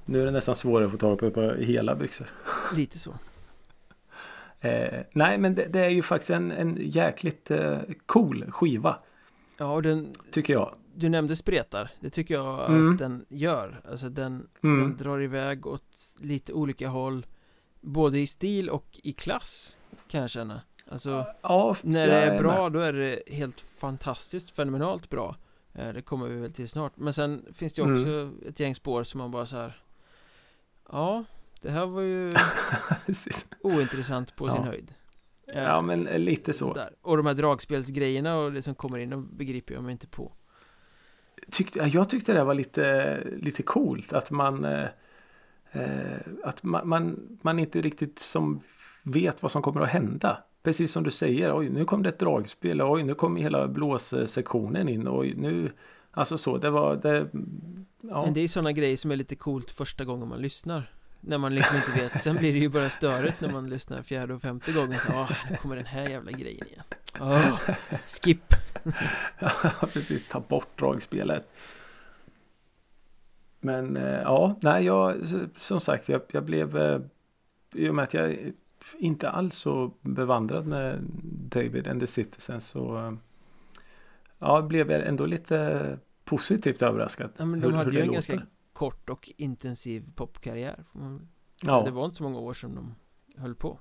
Nu 0.06 0.22
är 0.22 0.26
det 0.26 0.32
nästan 0.32 0.56
svårare 0.56 0.86
att 0.86 0.92
få 0.92 0.98
tag 0.98 1.20
på, 1.20 1.32
på 1.32 1.42
hela 1.52 1.96
byxor. 1.96 2.28
Lite 2.76 3.00
så. 3.00 3.14
Eh, 4.60 5.00
nej 5.14 5.38
men 5.38 5.56
det, 5.56 5.66
det, 5.66 5.80
är 5.80 5.90
ju 5.90 6.02
faktiskt 6.02 6.30
en, 6.30 6.52
en 6.52 6.78
jäkligt 6.82 7.52
eh, 7.52 7.80
cool 8.06 8.52
skiva. 8.52 9.00
Ja 9.58 9.74
och 9.74 9.82
den 9.82 10.16
Tycker 10.32 10.54
jag. 10.54 10.74
Du 10.96 11.10
nämnde 11.10 11.36
spretar. 11.36 11.92
Det 12.00 12.10
tycker 12.10 12.34
jag 12.34 12.70
mm. 12.70 12.92
att 12.92 13.00
den 13.00 13.26
gör. 13.30 13.82
Alltså 13.90 14.10
den, 14.10 14.48
mm. 14.64 14.80
den 14.80 14.98
drar 14.98 15.22
iväg 15.22 15.68
åt 15.68 15.98
lite 16.20 16.54
olika 16.54 16.88
håll. 16.88 17.26
Både 17.82 18.20
i 18.20 18.28
stil 18.28 18.70
och 18.70 19.00
i 19.04 19.12
klass 19.12 19.78
kan 20.08 20.22
jag 20.22 20.30
känna. 20.30 20.62
Alltså 20.92 21.26
ja, 21.42 21.76
när 21.82 22.08
det 22.08 22.14
är 22.14 22.38
bra 22.38 22.64
med. 22.64 22.72
då 22.72 22.80
är 22.80 22.94
det 22.94 23.22
helt 23.28 23.60
fantastiskt 23.60 24.50
fenomenalt 24.52 25.10
bra. 25.10 25.36
Eh, 25.74 25.94
det 25.94 26.02
kommer 26.02 26.28
vi 26.28 26.36
väl 26.36 26.54
till 26.54 26.70
snart. 26.70 26.98
Men 26.98 27.14
sen 27.14 27.46
finns 27.54 27.74
det 27.74 27.82
också 27.82 28.08
mm. 28.08 28.42
ett 28.48 28.60
gäng 28.60 28.76
spår 28.76 29.04
som 29.04 29.18
man 29.18 29.32
bara 29.32 29.46
så 29.46 29.58
här. 29.58 29.84
Ja, 30.92 31.24
det 31.62 31.70
här 31.70 31.86
var 31.86 32.02
ju 32.02 32.36
ointressant 33.62 34.36
på 34.36 34.48
ja. 34.48 34.52
sin 34.52 34.64
höjd 34.64 34.94
Ja 35.54 35.82
men 35.82 36.04
lite 36.04 36.54
så 36.54 36.68
Sådär. 36.68 36.94
Och 37.02 37.18
de 37.18 37.26
här 37.26 37.34
dragspelsgrejerna 37.34 38.38
och 38.38 38.52
det 38.52 38.62
som 38.62 38.76
kommer 38.76 38.98
in, 38.98 39.10
de 39.10 39.38
begriper 39.38 39.74
jag 39.74 39.84
mig 39.84 39.92
inte 39.92 40.08
på 40.08 40.34
tyckte, 41.52 41.80
Jag 41.80 42.10
tyckte 42.10 42.34
det 42.34 42.44
var 42.44 42.54
lite, 42.54 43.18
lite 43.38 43.64
coolt 43.64 44.14
att 44.14 44.32
man 44.32 44.66
eh, 44.66 44.88
eh, 45.72 46.20
Att 46.44 46.64
man, 46.64 46.88
man, 46.88 47.38
man 47.42 47.60
inte 47.60 47.82
riktigt 47.82 48.20
som 48.20 48.62
vet 49.04 49.42
vad 49.42 49.52
som 49.52 49.62
kommer 49.62 49.82
att 49.82 49.90
hända 49.90 50.44
Precis 50.70 50.92
som 50.92 51.04
du 51.04 51.12
säger, 51.12 51.58
oj 51.58 51.70
nu 51.70 51.86
kom 51.86 52.04
det 52.04 52.10
ett 52.10 52.20
dragspel, 52.20 52.82
oj 52.82 53.04
nu 53.04 53.16
kom 53.16 53.36
hela 53.36 53.68
blåssektionen 53.68 54.90
in, 54.90 55.08
oj 55.08 55.34
nu 55.38 55.72
Alltså 56.12 56.38
så, 56.38 56.58
det 56.58 56.70
var 56.70 56.96
det, 56.96 57.30
ja. 58.02 58.26
Men 58.26 58.34
det 58.34 58.42
är 58.42 58.48
sådana 58.48 58.72
grejer 58.72 58.98
som 58.98 59.12
är 59.12 59.16
lite 59.16 59.36
coolt 59.36 59.72
första 59.72 60.06
gången 60.06 60.28
man 60.28 60.42
lyssnar. 60.42 60.94
När 61.22 61.38
man 61.38 61.56
liksom 61.56 61.76
inte 61.76 61.92
vet, 61.92 62.24
sen 62.24 62.36
blir 62.36 62.54
det 62.54 62.60
ju 62.60 62.70
bara 62.70 62.90
störigt 62.90 63.42
när 63.42 63.52
man 63.52 63.70
lyssnar 63.70 64.02
fjärde 64.02 64.34
och 64.34 64.42
femte 64.42 64.72
gången. 64.72 65.00
Så, 65.00 65.12
åh, 65.14 65.32
nu 65.50 65.58
kommer 65.58 65.76
den 65.76 65.86
här 65.86 66.10
jävla 66.10 66.32
grejen 66.32 66.68
igen. 66.68 66.84
Åh, 67.20 67.60
skip. 68.06 68.54
Ja, 69.40 69.52
precis, 69.82 70.28
ta 70.28 70.40
bort 70.40 70.80
dragspelet. 70.80 71.52
Men 73.60 73.98
eh, 73.98 74.22
ja, 74.22 74.56
nej 74.62 74.86
jag, 74.86 75.16
som 75.56 75.80
sagt, 75.80 76.10
jag, 76.10 76.22
jag 76.32 76.44
blev 76.44 76.78
eh, 76.78 77.02
I 77.74 77.90
och 77.90 77.96
med 77.96 78.04
att 78.04 78.14
jag 78.14 78.54
inte 79.00 79.30
alls 79.30 79.56
så 79.56 79.94
bevandrad 80.02 80.68
med 80.68 81.00
David 81.50 81.88
and 81.88 82.02
the 82.02 82.08
Citizens 82.08 82.68
så 82.68 82.98
eh, 82.98 83.14
Ja, 84.42 84.62
blev 84.62 84.92
jag 84.92 85.08
ändå 85.08 85.26
lite 85.26 86.00
positivt 86.24 86.82
överraskad 86.82 87.30
Ja 87.38 87.46
men 87.46 87.60
de 87.62 87.74
hade 87.74 87.92
ju 87.92 88.02
en 88.02 88.12
ganska 88.12 88.42
kort 88.74 89.10
och 89.10 89.30
intensiv 89.38 90.12
popkarriär 90.16 90.84
Ja. 91.62 91.84
Det 91.86 91.92
var 91.92 92.06
inte 92.06 92.18
så 92.18 92.24
många 92.24 92.40
år 92.40 92.54
som 92.54 92.76
de 92.76 92.96
höll 93.42 93.56
på. 93.56 93.80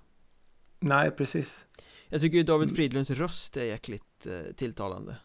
Nej, 0.81 1.11
precis. 1.11 1.67
Jag 2.09 2.21
tycker 2.21 2.39
ju 2.39 2.45
David 2.45 2.77
Fridlunds 2.77 3.11
röst 3.11 3.57
är 3.57 3.65
jäkligt 3.65 4.27
eh, 4.27 4.55
tilltalande. 4.55 5.17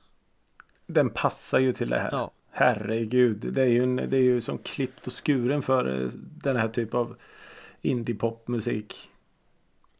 Den 0.85 1.09
passar 1.09 1.59
ju 1.59 1.73
till 1.73 1.89
det 1.89 1.99
här. 1.99 2.09
Ja. 2.11 2.31
Herregud, 2.51 3.53
det 3.53 3.61
är 3.61 3.65
ju, 3.65 3.83
en, 3.83 3.95
det 3.95 4.17
är 4.17 4.21
ju 4.21 4.41
som 4.41 4.57
klippt 4.57 5.07
och 5.07 5.25
skuren 5.25 5.61
för 5.61 6.03
eh, 6.03 6.09
den 6.15 6.55
här 6.55 6.69
typ 6.69 6.93
av 6.93 7.15
indie-popmusik 7.81 9.09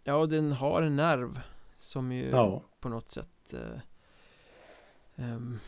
Ja, 0.04 0.16
och 0.16 0.30
den 0.30 0.52
har 0.52 0.82
en 0.82 0.96
nerv 0.96 1.42
som 1.76 2.12
ju 2.12 2.30
ja. 2.30 2.64
på 2.80 2.90
något 2.90 3.10
sätt 3.10 3.54
eh, 3.54 5.26
um, 5.36 5.60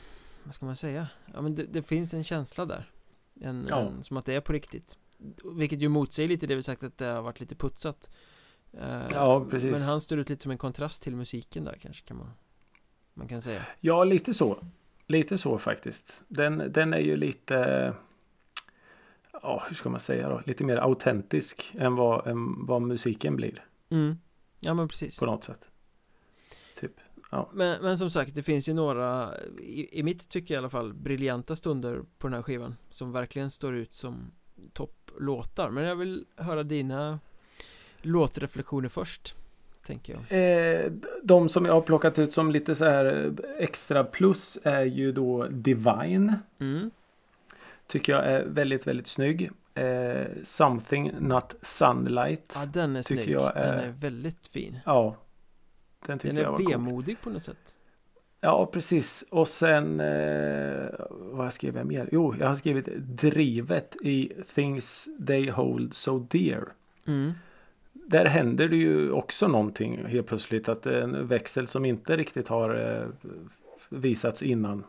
Vad 0.44 0.54
ska 0.54 0.66
man 0.66 0.76
säga? 0.76 1.08
Ja 1.34 1.42
men 1.42 1.56
det, 1.56 1.64
det 1.64 1.82
finns 1.82 2.14
en 2.14 2.24
känsla 2.24 2.66
där. 2.66 2.90
En, 3.42 3.66
ja. 3.70 3.80
en, 3.80 4.04
Som 4.04 4.18
att 4.18 4.26
det 4.26 4.34
är 4.34 4.42
på 4.42 4.54
riktigt. 4.54 4.98
Vilket 5.56 5.80
ju 5.80 5.90
motsäger 5.90 6.30
lite 6.30 6.48
det 6.48 6.56
vi 6.56 6.64
sagt 6.64 6.84
att 6.84 6.98
det 6.98 7.06
har 7.06 7.22
varit 7.22 7.40
lite 7.40 7.56
putsat. 7.56 8.10
Uh, 8.74 9.06
Ja 9.12 9.46
precis. 9.50 9.72
Men 9.72 9.82
han 9.82 10.02
står 10.02 10.20
ut 10.20 10.30
lite 10.30 10.44
som 10.44 10.52
en 10.52 10.58
kontrast 10.58 11.04
till 11.04 11.16
musiken 11.16 11.64
där 11.64 11.78
kanske 11.82 12.06
kan 12.08 12.18
man 12.18 12.32
Man 13.14 13.28
kan 13.28 13.42
säga. 13.42 13.66
Ja 13.80 14.04
lite 14.04 14.34
så. 14.34 14.58
Lite 15.08 15.38
så 15.38 15.58
faktiskt. 15.58 16.24
Den, 16.28 16.72
den 16.72 16.94
är 16.94 17.00
ju 17.00 17.18
lite 17.18 17.94
Ja 19.42 19.64
hur 19.68 19.76
ska 19.76 19.90
man 19.90 20.00
säga 20.00 20.30
då? 20.30 20.42
Lite 20.46 20.64
mer 20.64 20.78
autentisk 20.78 21.76
än 21.80 21.96
vad, 21.96 22.28
än 22.28 22.66
vad 22.66 22.82
musiken 22.82 23.36
blir. 23.36 23.66
Mm. 23.90 24.18
Ja 24.66 24.74
men 24.74 24.88
precis. 24.88 25.20
På 25.20 25.26
något 25.26 25.44
sätt. 25.44 25.62
Typ. 26.80 26.92
Ja. 27.32 27.50
Men, 27.54 27.82
men 27.82 27.98
som 27.98 28.10
sagt, 28.10 28.36
det 28.36 28.44
finns 28.44 28.70
ju 28.70 28.74
några 28.74 29.38
i, 29.60 30.00
i 30.00 30.04
mitt 30.04 30.30
tycke 30.30 30.54
i 30.54 30.58
alla 30.58 30.70
fall 30.70 30.94
briljanta 30.94 31.56
stunder 31.56 32.02
på 32.18 32.28
den 32.28 32.34
här 32.34 32.42
skivan 32.42 32.76
Som 32.90 33.12
verkligen 33.12 33.50
står 33.50 33.76
ut 33.76 33.94
som 33.94 34.32
topplåtar. 34.74 35.70
Men 35.70 35.84
jag 35.84 35.96
vill 35.96 36.26
höra 36.36 36.64
dina 36.64 37.20
låtreflektioner 38.02 38.90
först 38.90 39.36
Tänker 39.86 40.14
jag. 40.14 40.86
Eh, 40.86 40.92
De 41.24 41.50
som 41.50 41.66
jag 41.66 41.74
har 41.74 41.82
plockat 41.82 42.20
ut 42.20 42.34
som 42.34 42.52
lite 42.52 42.76
så 42.76 42.86
här 42.86 43.34
extra 43.58 44.04
plus 44.04 44.58
är 44.64 44.86
ju 44.86 45.12
då 45.12 45.48
Divine. 45.48 46.34
Mm. 46.60 46.92
Tycker 47.88 48.14
jag 48.14 48.26
är 48.26 48.46
väldigt, 48.46 48.88
väldigt 48.88 49.08
snygg 49.08 49.52
eh, 49.74 50.26
Something 50.44 51.12
Not 51.20 51.56
Sunlight 51.62 52.52
Ja 52.56 52.66
den 52.66 52.96
är 52.96 53.02
snygg, 53.02 53.30
jag 53.30 53.58
är, 53.58 53.72
den 53.72 53.80
är 53.80 53.92
väldigt 53.92 54.48
fin 54.48 54.80
Ja 54.86 55.16
den, 56.06 56.20
den 56.24 56.38
är 56.38 56.70
vemodig 56.70 57.22
på 57.22 57.30
något 57.30 57.44
sätt. 57.44 57.76
Ja, 58.42 58.66
precis. 58.66 59.24
Och 59.30 59.48
sen, 59.48 60.00
eh, 60.00 60.90
vad 61.10 61.54
skrev 61.54 61.78
jag 61.78 61.88
mer? 61.88 62.10
Jo, 62.12 62.36
jag 62.40 62.48
har 62.48 62.56
skrivit 62.56 62.86
drivet 62.98 63.96
i 64.02 64.32
Things 64.56 65.10
They 65.28 65.50
Hold 65.50 65.94
So 65.94 66.20
Dear. 66.20 66.74
Mm. 67.08 67.32
Där 67.94 68.26
händer 68.26 68.68
det 68.68 68.76
ju 68.76 69.12
också 69.12 69.48
någonting 69.48 70.06
helt 70.06 70.28
plötsligt. 70.28 70.70
Att 70.70 70.86
en 70.86 71.28
växel 71.28 71.68
som 71.68 71.86
inte 71.86 72.18
riktigt 72.18 72.48
har 72.48 72.76
eh, 72.76 73.30
visats 73.90 74.44
innan. 74.44 74.84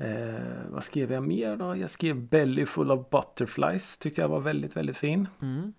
Eh, 0.00 0.68
vad 0.68 0.84
skrev 0.84 1.12
jag 1.12 1.22
mer 1.22 1.56
då? 1.56 1.76
Jag 1.76 1.90
skrev 1.90 2.16
Belly 2.16 2.66
Full 2.66 2.90
of 2.90 3.10
Butterflies. 3.10 3.98
Tyckte 3.98 4.20
jag 4.20 4.28
var 4.28 4.40
väldigt, 4.40 4.76
väldigt 4.76 4.96
fin. 4.96 5.28
Mm. 5.42 5.72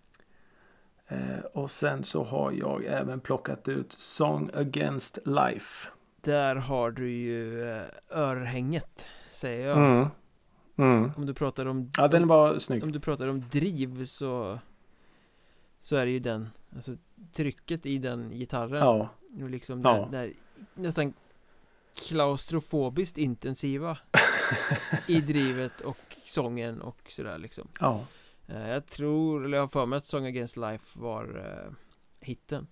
Eh, 1.07 1.39
och 1.53 1.72
sen 1.72 2.03
så 2.03 2.24
har 2.24 2.51
jag 2.51 2.86
även 2.86 3.20
plockat 3.20 3.67
ut 3.67 3.91
Song 3.91 4.49
Against 4.53 5.17
Life. 5.26 5.89
Där 6.22 6.55
har 6.55 6.91
du 6.91 7.09
ju 7.09 7.70
eh, 7.70 7.84
örhänget, 8.09 9.09
säger 9.28 9.67
jag. 9.67 9.78
Mm. 9.78 10.07
Mm. 10.76 11.11
Om 11.17 11.26
du 11.26 11.34
pratar 11.34 11.65
om... 11.65 11.91
Ja, 11.97 12.07
den 12.07 12.28
var 12.28 12.59
snygg. 12.59 12.84
Om 12.84 12.91
du 12.91 12.99
pratar 12.99 13.28
om 13.28 13.43
driv 13.51 14.05
så... 14.05 14.59
Så 15.82 15.95
är 15.95 16.05
det 16.05 16.11
ju 16.11 16.20
den. 16.20 16.49
Alltså 16.76 16.95
trycket 17.34 17.86
i 17.86 17.97
den 17.97 18.30
gitarren. 18.32 18.80
Ja. 18.80 19.09
Liksom 19.47 19.82
ja. 19.82 20.07
där, 20.11 20.20
där 20.20 20.34
nästan 20.74 21.13
klaustrofobiskt 21.96 23.18
intensiva 23.18 23.98
i 25.08 25.22
drivet 25.28 25.82
och 25.82 26.18
sången 26.26 26.82
och 26.82 27.02
sådär 27.08 27.38
liksom. 27.38 27.68
Ja. 27.80 28.06
Eh, 28.48 28.70
jag 28.70 28.86
tror, 28.86 29.46
eller 29.46 29.58
jag 29.58 29.64
har 29.64 29.68
för 29.68 29.86
mig 29.86 29.98
att 29.98 30.06
Song 30.06 30.26
Against 30.26 30.58
Life 30.58 31.00
var 31.00 31.38
uh, 31.38 31.74
hitten 32.20 32.68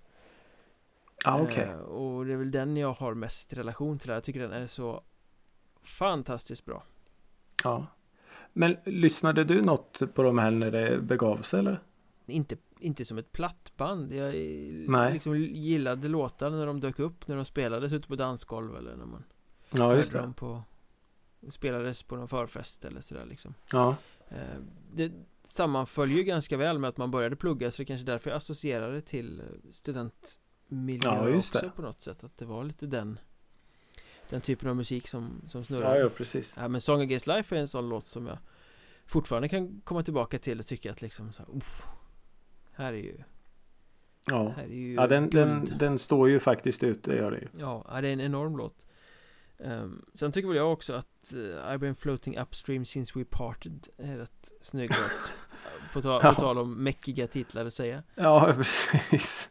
ah, 1.25 1.41
okay. 1.41 1.67
uh, 1.67 1.77
Och 1.77 2.25
det 2.25 2.33
är 2.33 2.37
väl 2.37 2.51
den 2.51 2.77
jag 2.77 2.93
har 2.93 3.13
mest 3.13 3.53
relation 3.53 3.99
till 3.99 4.09
Jag 4.09 4.23
tycker 4.23 4.39
den 4.39 4.51
är 4.51 4.67
så 4.67 5.03
fantastiskt 5.83 6.65
bra 6.65 6.83
Ja 7.63 7.87
Men 8.53 8.77
lyssnade 8.85 9.43
du 9.43 9.61
något 9.61 10.13
på 10.13 10.23
de 10.23 10.37
här 10.37 10.51
när 10.51 10.71
det 10.71 11.01
begav 11.01 11.41
sig 11.41 11.59
eller? 11.59 11.79
Inte, 12.25 12.57
inte 12.79 13.05
som 13.05 13.17
ett 13.17 13.31
plattband. 13.31 14.13
Jag 14.13 14.33
Nej. 14.89 15.13
liksom 15.13 15.37
gillade 15.37 16.07
låtar 16.07 16.49
när 16.49 16.65
de 16.65 16.79
dök 16.79 16.99
upp 16.99 17.27
När 17.27 17.35
de 17.35 17.45
spelades 17.45 17.93
ute 17.93 18.07
på 18.07 18.15
dansgolv 18.15 18.77
eller 18.77 18.95
när 18.95 19.05
man 19.05 19.23
Ja 19.71 19.95
just 19.95 20.11
det. 20.11 20.33
på 20.35 20.63
Spelades 21.49 22.03
på 22.03 22.15
någon 22.15 22.27
förfest 22.27 22.85
eller 22.85 23.01
sådär 23.01 23.25
liksom. 23.25 23.53
Ja. 23.71 23.95
Eh, 24.29 24.59
det 24.93 25.11
sammanföljer 25.43 26.17
ju 26.17 26.23
ganska 26.23 26.57
väl 26.57 26.79
med 26.79 26.87
att 26.87 26.97
man 26.97 27.11
började 27.11 27.35
plugga 27.35 27.71
så 27.71 27.77
det 27.77 27.83
är 27.83 27.85
kanske 27.85 28.05
därför 28.05 28.29
jag 28.29 28.37
associerar 28.37 28.91
det 28.91 29.01
till 29.01 29.41
studentmiljö 29.71 31.29
ja, 31.29 31.37
också 31.37 31.59
det. 31.59 31.69
på 31.75 31.81
något 31.81 32.01
sätt 32.01 32.23
att 32.23 32.37
det 32.37 32.45
var 32.45 32.63
lite 32.63 32.85
den 32.85 33.19
den 34.29 34.41
typen 34.41 34.69
av 34.69 34.75
musik 34.75 35.07
som, 35.07 35.41
som 35.47 35.63
snurrar 35.63 35.95
Ja, 35.95 36.01
ja 36.01 36.09
precis. 36.09 36.53
Ja, 36.57 36.67
men 36.67 36.81
Song 36.81 37.01
Against 37.01 37.27
Life 37.27 37.55
är 37.55 37.59
en 37.59 37.67
sån 37.67 37.89
låt 37.89 38.07
som 38.07 38.27
jag 38.27 38.37
fortfarande 39.05 39.49
kan 39.49 39.81
komma 39.81 40.03
tillbaka 40.03 40.39
till 40.39 40.59
och 40.59 40.65
tycka 40.65 40.91
att 40.91 41.01
liksom 41.01 41.31
så 41.31 41.43
här, 41.43 41.61
här 42.77 42.93
är 42.93 42.97
ju 42.97 43.17
Ja, 44.29 44.53
här 44.57 44.63
är 44.63 44.67
ju 44.67 44.93
ja 44.93 45.07
den, 45.07 45.29
den, 45.29 45.67
den, 45.79 45.99
står 45.99 46.29
ju 46.29 46.39
faktiskt 46.39 46.83
ut, 46.83 47.03
det 47.03 47.15
gör 47.15 47.31
det 47.31 47.37
ju. 47.37 47.47
Ja, 47.59 47.85
det 48.01 48.07
är 48.07 48.13
en 48.13 48.21
enorm 48.21 48.57
låt. 48.57 48.87
Um, 49.57 50.05
Sen 50.13 50.31
tycker 50.31 50.47
väl 50.47 50.57
jag 50.57 50.73
också 50.73 50.93
att 50.93 51.33
uh, 51.35 51.39
I've 51.39 51.77
been 51.77 51.95
floating 51.95 52.37
upstream 52.37 52.85
since 52.85 53.19
we 53.19 53.25
parted 53.25 53.87
är 53.97 54.17
rätt 54.17 54.51
snygg 54.61 54.89
låt. 54.89 55.31
På, 55.93 56.01
ta 56.01 56.21
ja. 56.23 56.29
på 56.29 56.41
tal 56.41 56.57
om 56.57 56.83
mäckiga 56.83 57.27
titlar 57.27 57.65
att 57.65 57.73
säga. 57.73 58.03
Ja, 58.15 58.53
precis. 58.57 59.49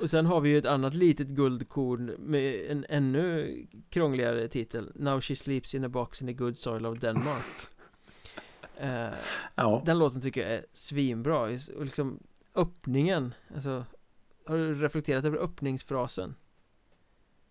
Och 0.00 0.10
sen 0.10 0.26
har 0.26 0.40
vi 0.40 0.48
ju 0.48 0.58
ett 0.58 0.66
annat 0.66 0.94
litet 0.94 1.28
guldkorn 1.28 2.14
med 2.18 2.70
en 2.70 2.86
ännu 2.88 3.56
krångligare 3.90 4.48
titel. 4.48 4.92
Now 4.94 5.20
she 5.20 5.36
sleeps 5.36 5.74
in 5.74 5.84
a 5.84 5.88
box 5.88 6.22
in 6.22 6.28
the 6.28 6.32
good 6.32 6.58
soil 6.58 6.86
of 6.86 6.98
Denmark. 6.98 7.44
Uh, 8.82 9.14
ja. 9.54 9.82
Den 9.86 9.98
låten 9.98 10.20
tycker 10.20 10.40
jag 10.40 10.50
är 10.50 10.66
svinbra. 10.72 11.40
Och 11.76 11.84
liksom 11.84 12.20
öppningen 12.58 13.34
Alltså 13.54 13.84
Har 14.46 14.56
du 14.56 14.74
reflekterat 14.74 15.24
över 15.24 15.38
öppningsfrasen? 15.38 16.34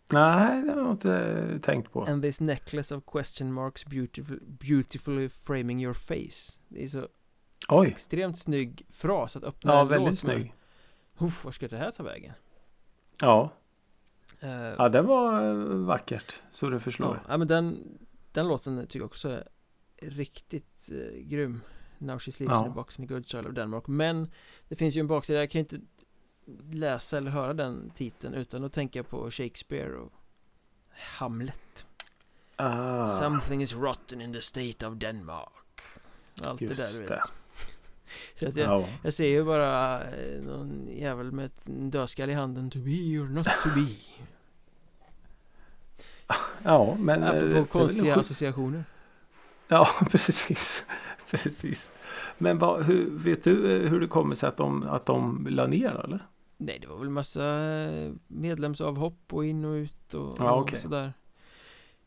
Nej, 0.09 0.63
det 0.63 0.71
har 0.71 0.81
jag 0.81 0.91
inte 0.91 1.59
tänkt 1.63 1.91
på. 1.91 2.03
And 2.03 2.23
this 2.23 2.39
necklace 2.39 2.95
of 2.95 3.03
question 3.05 3.53
marks 3.53 3.85
beautiful, 3.85 4.39
beautifully 4.47 5.29
framing 5.29 5.83
your 5.83 5.93
face. 5.93 6.59
Det 6.67 6.83
är 6.83 6.87
så 6.87 7.07
Oj. 7.69 7.87
extremt 7.87 8.39
snygg 8.39 8.85
fras 8.89 9.35
att 9.35 9.43
öppna 9.43 9.73
ja, 9.73 9.81
en 9.81 9.87
väldigt 9.87 10.11
låt 10.11 10.19
snygg. 10.19 10.53
Med. 11.17 11.31
var 11.43 11.51
ska 11.51 11.67
det 11.67 11.77
här 11.77 11.91
ta 11.91 12.03
vägen? 12.03 12.33
Ja. 13.21 13.51
Uh, 14.43 14.49
ja, 14.49 14.89
det 14.89 15.01
var 15.01 15.49
eh, 15.49 15.55
vackert. 15.65 16.35
Så 16.51 16.69
det 16.69 16.79
förslår. 16.79 17.19
Ja, 17.27 17.37
men 17.37 17.47
den, 17.47 17.97
den 18.31 18.47
låten 18.47 18.81
tycker 18.81 18.99
jag 18.99 19.05
också 19.05 19.29
är 19.29 19.43
riktigt 19.97 20.89
uh, 20.93 21.21
grym. 21.21 21.61
Now 21.97 22.19
she 22.19 22.31
sleeps 22.31 22.53
ja. 22.53 22.65
in 22.65 22.71
a 22.71 22.75
box 22.75 22.99
in 22.99 23.07
the 23.07 23.13
good 23.13 23.25
soil 23.25 23.47
of 23.47 23.53
Denmark. 23.53 23.87
Men 23.87 24.31
det 24.67 24.75
finns 24.75 24.95
ju 24.95 24.99
en 24.99 25.07
baksida. 25.07 25.39
Jag 25.39 25.51
kan 25.51 25.59
ju 25.59 25.63
inte 25.63 25.79
läsa 26.71 27.17
eller 27.17 27.31
höra 27.31 27.53
den 27.53 27.89
titeln 27.89 28.33
utan 28.33 28.63
att 28.63 28.73
tänka 28.73 29.03
på 29.03 29.31
Shakespeare 29.31 29.95
och 29.95 30.13
Hamlet 30.91 31.85
ah. 32.55 33.05
Something 33.05 33.61
is 33.63 33.75
rotten 33.75 34.21
in 34.21 34.33
the 34.33 34.41
state 34.41 34.87
of 34.87 34.97
Denmark 34.97 35.81
Allt 36.41 36.61
Just 36.61 36.77
det 36.77 36.83
där 36.83 36.93
du 36.93 37.05
vet 37.05 37.19
Så 38.35 38.47
att 38.47 38.55
jag, 38.55 38.81
ja. 38.81 38.87
jag 39.03 39.13
ser 39.13 39.27
ju 39.27 39.43
bara 39.43 40.03
eh, 40.03 40.41
någon 40.41 40.87
jävel 40.91 41.31
med 41.31 41.45
ett 41.45 41.65
dödskall 41.67 42.29
i 42.29 42.33
handen 42.33 42.69
To 42.69 42.79
be 42.79 43.19
or 43.19 43.29
not 43.29 43.45
to 43.45 43.69
be 43.75 43.87
Ja 46.63 46.95
men 46.99 47.23
Apropå 47.23 47.57
eh, 47.57 47.65
konstiga 47.65 48.15
associationer 48.15 48.83
Ja 49.67 49.89
precis 50.11 50.83
Precis 51.31 51.91
Men 52.37 52.57
vad, 52.57 52.83
hur, 52.83 53.09
vet 53.09 53.43
du 53.43 53.75
eh, 53.75 53.89
hur 53.89 53.99
det 53.99 54.07
kommer 54.07 54.35
sig 54.35 54.49
att 54.49 54.57
de, 54.57 54.83
att 54.83 55.05
de 55.05 55.47
la 55.49 55.67
ner 55.67 56.01
eller? 56.03 56.19
Nej, 56.57 56.79
det 56.81 56.87
var 56.87 56.97
väl 56.97 57.09
massa 57.09 57.43
medlemsavhopp 58.27 59.33
och 59.33 59.45
in 59.45 59.65
och 59.65 59.73
ut 59.73 60.13
och, 60.13 60.35
ja, 60.39 60.51
och 60.51 60.61
okay. 60.61 60.79
sådär 60.79 61.13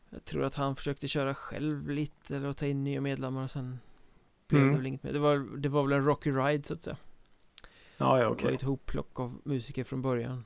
Jag 0.09 0.25
tror 0.25 0.43
att 0.43 0.55
han 0.55 0.75
försökte 0.75 1.07
köra 1.07 1.33
själv 1.33 1.89
lite 1.89 2.35
eller 2.35 2.53
ta 2.53 2.65
in 2.65 2.83
nya 2.83 3.01
medlemmar 3.01 3.43
och 3.43 3.51
sen 3.51 3.79
blev 4.47 4.61
mm. 4.61 4.73
det 4.73 4.77
väl 4.77 4.87
inget 4.87 5.03
mer. 5.03 5.13
Det 5.13 5.19
var, 5.19 5.57
det 5.57 5.69
var 5.69 5.83
väl 5.83 5.91
en 5.91 6.05
rocky 6.05 6.31
ride 6.31 6.63
så 6.63 6.73
att 6.73 6.81
säga 6.81 6.97
Ja, 7.97 8.19
ja, 8.19 8.25
okej 8.25 8.33
okay. 8.33 8.45
Det 8.45 8.51
var 8.51 8.57
ett 8.57 8.61
hopplock 8.63 9.19
av 9.19 9.41
musiker 9.43 9.83
från 9.83 10.01
början 10.01 10.45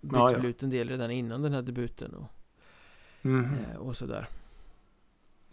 Bytte 0.00 0.18
ja, 0.18 0.30
ja. 0.30 0.36
väl 0.36 0.46
ut 0.46 0.62
en 0.62 0.70
del 0.70 0.88
redan 0.88 1.10
innan 1.10 1.42
den 1.42 1.52
här 1.52 1.62
debuten 1.62 2.14
och, 2.14 2.28
mm. 3.22 3.50
och 3.78 3.96
sådär 3.96 4.28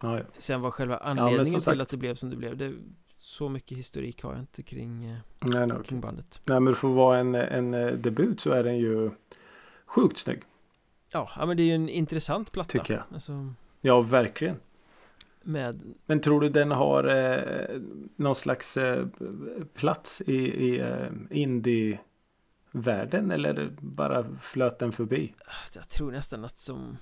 Ja, 0.00 0.18
ja. 0.18 0.24
Sen 0.38 0.60
var 0.60 0.70
själva 0.70 0.96
anledningen 0.96 1.60
ja, 1.66 1.72
till 1.72 1.80
att 1.80 1.88
det 1.88 1.96
blev 1.96 2.14
som 2.14 2.30
det 2.30 2.36
blev 2.36 2.56
det, 2.56 2.74
Så 3.14 3.48
mycket 3.48 3.78
historik 3.78 4.22
har 4.22 4.32
jag 4.32 4.40
inte 4.40 4.62
kring, 4.62 5.04
eh, 5.04 5.16
nej, 5.40 5.66
nej, 5.66 5.78
kring 5.84 6.00
bandet. 6.00 6.40
Nej 6.46 6.60
men 6.60 6.74
för 6.74 6.88
att 6.88 6.94
vara 6.94 7.18
en, 7.18 7.34
en 7.34 7.74
eh, 7.74 7.92
debut 7.92 8.40
så 8.40 8.50
är 8.50 8.64
den 8.64 8.78
ju 8.78 9.10
Sjukt 9.90 10.18
snygg. 10.18 10.42
Ja, 11.12 11.30
ja 11.36 11.46
men 11.46 11.56
det 11.56 11.62
är 11.62 11.64
ju 11.64 11.74
en 11.74 11.88
intressant 11.88 12.52
platta. 12.52 12.70
Tycker 12.70 12.94
jag. 12.94 13.02
Alltså, 13.12 13.54
Ja 13.80 14.00
verkligen. 14.00 14.56
Med... 15.42 15.94
Men 16.06 16.20
tror 16.20 16.40
du 16.40 16.48
den 16.48 16.70
har 16.70 17.04
eh, 17.04 17.80
någon 18.16 18.34
slags 18.34 18.76
eh, 18.76 19.06
plats 19.74 20.22
i, 20.26 20.34
i 20.34 20.80
eh, 20.80 21.08
indie-världen 21.30 23.30
eller 23.30 23.76
bara 23.80 24.26
flöt 24.42 24.78
den 24.78 24.92
förbi? 24.92 25.34
Jag 25.74 25.88
tror 25.88 26.12
nästan 26.12 26.44
att 26.44 26.58
som 26.58 26.96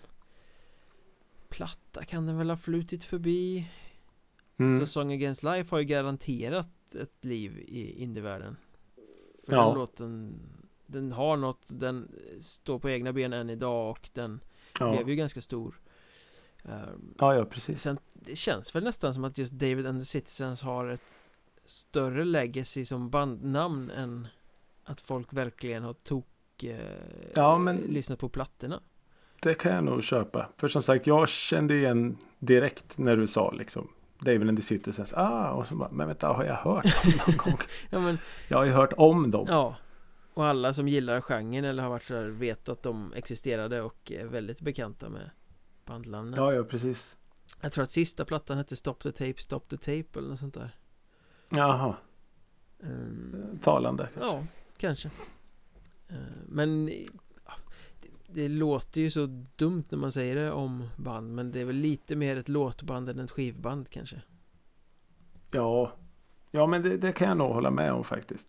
platta 1.48 2.04
kan 2.04 2.26
den 2.26 2.38
väl 2.38 2.50
ha 2.50 2.56
flutit 2.56 3.04
förbi 3.04 3.70
mm. 4.56 4.78
Så 4.78 4.86
Song 4.86 5.12
Against 5.12 5.42
Life 5.42 5.74
har 5.74 5.78
ju 5.78 5.84
garanterat 5.84 6.94
ett 6.94 7.24
liv 7.24 7.58
i 7.58 8.02
indievärlden 8.02 8.56
För 9.46 9.52
ja. 9.52 9.66
den 9.66 9.74
låten 9.74 10.40
Den 10.86 11.12
har 11.12 11.36
något, 11.36 11.66
den 11.68 12.10
står 12.40 12.78
på 12.78 12.90
egna 12.90 13.12
ben 13.12 13.32
än 13.32 13.50
idag 13.50 13.90
och 13.90 14.10
den 14.12 14.40
ja. 14.80 14.90
blev 14.90 15.08
ju 15.08 15.16
ganska 15.16 15.40
stor 15.40 15.80
um, 16.62 17.14
Ja, 17.18 17.34
ja 17.34 17.44
precis 17.44 17.82
Sen 17.82 17.98
det 18.14 18.36
känns 18.36 18.74
väl 18.74 18.84
nästan 18.84 19.14
som 19.14 19.24
att 19.24 19.38
just 19.38 19.52
David 19.52 19.86
and 19.86 20.00
the 20.00 20.04
Citizens 20.04 20.62
har 20.62 20.88
ett 20.88 21.02
större 21.64 22.24
legacy 22.24 22.84
som 22.84 23.10
bandnamn 23.10 23.90
än 23.90 24.28
att 24.84 25.00
folk 25.00 25.32
verkligen 25.32 25.82
har 25.82 25.94
tok 25.94 26.64
eh, 26.64 26.78
ja, 27.34 27.58
men... 27.58 27.76
lyssnat 27.76 28.18
på 28.18 28.28
plattorna 28.28 28.82
det 29.40 29.54
kan 29.54 29.72
jag 29.74 29.84
nog 29.84 30.04
köpa. 30.04 30.48
För 30.56 30.68
som 30.68 30.82
sagt, 30.82 31.06
jag 31.06 31.28
kände 31.28 31.74
igen 31.74 32.18
direkt 32.38 32.98
när 32.98 33.16
du 33.16 33.26
sa 33.26 33.50
liksom 33.50 33.88
David 34.18 34.48
and 34.48 34.58
the 34.58 34.62
Citizens. 34.62 35.12
Ah, 35.12 35.50
och 35.50 35.66
så 35.66 35.74
bara, 35.74 35.88
men 35.92 36.08
vänta, 36.08 36.28
har 36.28 36.44
jag 36.44 36.54
hört 36.54 36.84
dem 36.84 37.12
någon 37.26 37.36
gång? 37.44 37.58
ja, 37.90 38.00
men, 38.00 38.18
jag 38.48 38.58
har 38.58 38.64
ju 38.64 38.72
hört 38.72 38.92
om 38.96 39.30
dem. 39.30 39.46
Ja. 39.50 39.76
Och 40.34 40.46
alla 40.46 40.72
som 40.72 40.88
gillar 40.88 41.20
genren 41.20 41.64
eller 41.64 41.82
har 41.82 41.90
varit 41.90 42.04
så 42.04 42.14
här 42.14 42.24
vet 42.24 42.68
att 42.68 42.82
de 42.82 43.12
existerade 43.12 43.82
och 43.82 44.12
är 44.12 44.24
väldigt 44.24 44.60
bekanta 44.60 45.08
med 45.08 45.30
bandnamnet. 45.84 46.36
Ja, 46.36 46.54
ja, 46.54 46.64
precis. 46.64 47.16
Jag 47.60 47.72
tror 47.72 47.84
att 47.84 47.90
sista 47.90 48.24
plattan 48.24 48.58
hette 48.58 48.76
Stop 48.76 48.94
the 48.94 49.12
Tape, 49.12 49.34
Stop 49.36 49.60
the 49.60 49.76
Tape 49.76 50.18
eller 50.18 50.28
något 50.28 50.38
sånt 50.38 50.54
där. 50.54 50.70
Jaha. 51.48 51.96
Um, 52.80 53.58
Talande. 53.62 54.08
Kanske. 54.14 54.30
Ja, 54.30 54.44
kanske. 54.76 55.08
Uh, 56.12 56.16
men 56.46 56.90
det 58.30 58.48
låter 58.48 59.00
ju 59.00 59.10
så 59.10 59.26
dumt 59.56 59.84
när 59.90 59.98
man 59.98 60.12
säger 60.12 60.36
det 60.36 60.52
om 60.52 60.88
band 60.96 61.34
Men 61.34 61.52
det 61.52 61.60
är 61.60 61.64
väl 61.64 61.76
lite 61.76 62.16
mer 62.16 62.36
ett 62.36 62.48
låtband 62.48 63.08
än 63.08 63.18
ett 63.18 63.30
skivband 63.30 63.90
kanske? 63.90 64.22
Ja. 65.50 65.92
Ja 66.50 66.66
men 66.66 66.82
det, 66.82 66.96
det 66.96 67.12
kan 67.12 67.28
jag 67.28 67.36
nog 67.36 67.52
hålla 67.52 67.70
med 67.70 67.92
om 67.92 68.04
faktiskt. 68.04 68.48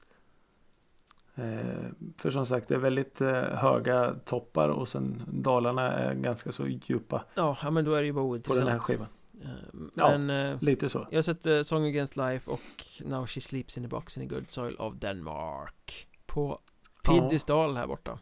Eh, 1.36 1.90
För 2.18 2.32
som 2.32 2.46
sagt 2.46 2.68
det 2.68 2.76
är 2.76 2.80
väldigt 2.80 3.22
eh, 3.22 3.42
höga 3.42 4.16
toppar 4.26 4.70
och 4.70 4.88
sen 4.88 5.24
dalarna 5.28 5.92
är 5.92 6.14
ganska 6.14 6.52
så 6.52 6.68
djupa. 6.68 7.26
Ja, 7.36 7.58
ja 7.64 7.72
men 7.72 7.86
då 7.86 7.94
är 7.94 8.02
det 8.02 8.06
ju 8.06 8.14
bara 8.14 8.26
ointressant. 8.26 8.60
På 8.60 8.66
den 8.66 8.74
här 8.74 8.80
skivan. 8.80 9.08
Eh, 9.42 9.50
men, 9.74 10.30
ja, 10.30 10.52
eh, 10.52 10.62
lite 10.62 10.90
så. 10.90 11.08
Jag 11.10 11.18
har 11.18 11.22
sett 11.22 11.46
eh, 11.46 11.62
Song 11.62 11.86
Against 11.86 12.18
Life 12.18 12.52
och 12.52 12.86
Now 13.06 13.26
She 13.26 13.42
Sleeps 13.42 13.78
in 13.78 13.86
a 13.86 13.88
Box 13.88 14.18
in 14.18 14.24
a 14.24 14.28
Good 14.30 14.50
Soil 14.50 14.76
of 14.76 14.96
Denmark. 14.96 16.08
På 16.26 16.60
Piddistal 17.04 17.76
här 17.76 17.88
borta 17.88 18.20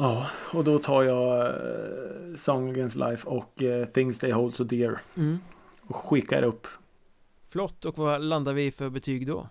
Ja, 0.00 0.26
och 0.52 0.64
då 0.64 0.78
tar 0.78 1.02
jag 1.02 1.54
uh, 1.54 2.36
Song 2.36 2.70
Against 2.70 2.96
Life 2.96 3.28
och 3.28 3.62
uh, 3.62 3.84
Things 3.84 4.18
They 4.18 4.32
Hold 4.32 4.54
So 4.54 4.64
Dear. 4.64 5.00
Mm. 5.16 5.38
Och 5.86 5.96
skickar 5.96 6.42
upp. 6.42 6.66
Flott, 7.48 7.84
och 7.84 7.98
vad 7.98 8.20
landar 8.20 8.52
vi 8.52 8.72
för 8.72 8.90
betyg 8.90 9.26
då? 9.26 9.48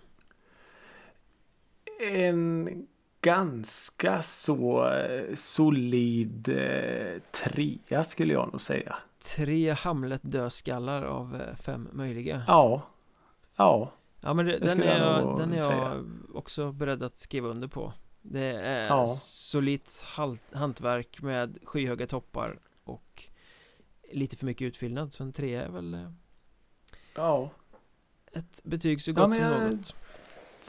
En 2.12 2.86
ganska 3.20 4.22
så 4.22 4.90
uh, 4.90 5.34
solid 5.36 6.48
uh, 6.48 7.20
trea 7.32 8.04
skulle 8.04 8.32
jag 8.32 8.52
nog 8.52 8.60
säga. 8.60 8.96
Tre 9.36 9.70
Hamlet 9.70 10.22
dödskallar 10.22 11.02
av 11.02 11.42
fem 11.60 11.88
möjliga. 11.92 12.42
Ja. 12.46 12.82
Ja. 13.56 13.92
Ja 14.20 14.34
men 14.34 14.46
det, 14.46 14.58
den, 14.58 14.82
är 14.82 14.98
jag, 14.98 15.38
den 15.38 15.52
är 15.52 15.58
jag 15.58 16.04
också 16.34 16.72
beredd 16.72 17.02
att 17.02 17.16
skriva 17.16 17.48
under 17.48 17.68
på. 17.68 17.92
Det 18.30 18.52
är 18.52 18.86
ja. 18.86 19.06
solitt 19.06 20.04
hantverk 20.52 21.22
med 21.22 21.58
skyhöga 21.62 22.06
toppar 22.06 22.58
och 22.84 23.24
lite 24.12 24.36
för 24.36 24.46
mycket 24.46 24.66
utfyllnad 24.66 25.12
så 25.12 25.22
en 25.22 25.32
trea 25.32 25.64
är 25.64 25.68
väl 25.68 25.94
eh, 25.94 26.10
Ja 27.14 27.50
Ett 28.32 28.60
betyg 28.64 29.02
så 29.02 29.12
gott 29.12 29.30
ja, 29.30 29.34
som 29.34 29.44
jag, 29.44 29.74
något 29.74 29.96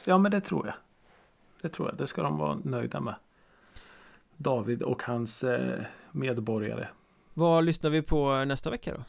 Ja 0.06 0.18
men 0.18 0.32
det 0.32 0.42
tror 0.42 0.66
jag 0.66 0.76
Det 1.62 1.70
tror 1.70 1.90
jag, 1.90 1.98
det 1.98 2.08
ska 2.08 2.22
de 2.22 2.38
vara 2.38 2.56
nöjda 2.56 3.00
med 3.00 3.16
David 4.38 4.84
och 4.84 5.04
hans 5.04 5.44
eh, 5.44 5.86
medborgare 6.12 6.88
Vad 7.34 7.64
lyssnar 7.64 7.90
vi 7.90 8.02
på 8.02 8.46
nästa 8.46 8.70
vecka 8.70 8.94
då? 8.94 9.04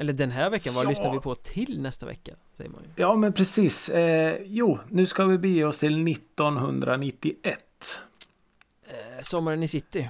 Eller 0.00 0.12
den 0.12 0.30
här 0.30 0.50
veckan, 0.50 0.74
vad 0.74 0.84
ja. 0.84 0.88
lyssnar 0.88 1.12
vi 1.12 1.20
på 1.20 1.34
till 1.34 1.82
nästa 1.82 2.06
vecka? 2.06 2.32
Säger 2.52 2.70
man 2.70 2.82
ju. 2.82 2.88
Ja 2.96 3.16
men 3.16 3.32
precis. 3.32 3.88
Eh, 3.88 4.42
jo, 4.44 4.78
nu 4.88 5.06
ska 5.06 5.24
vi 5.24 5.38
bege 5.38 5.64
oss 5.64 5.78
till 5.78 6.08
1991. 6.08 7.67
Eh, 8.88 9.22
sommaren 9.22 9.62
i 9.62 9.68
city. 9.68 10.08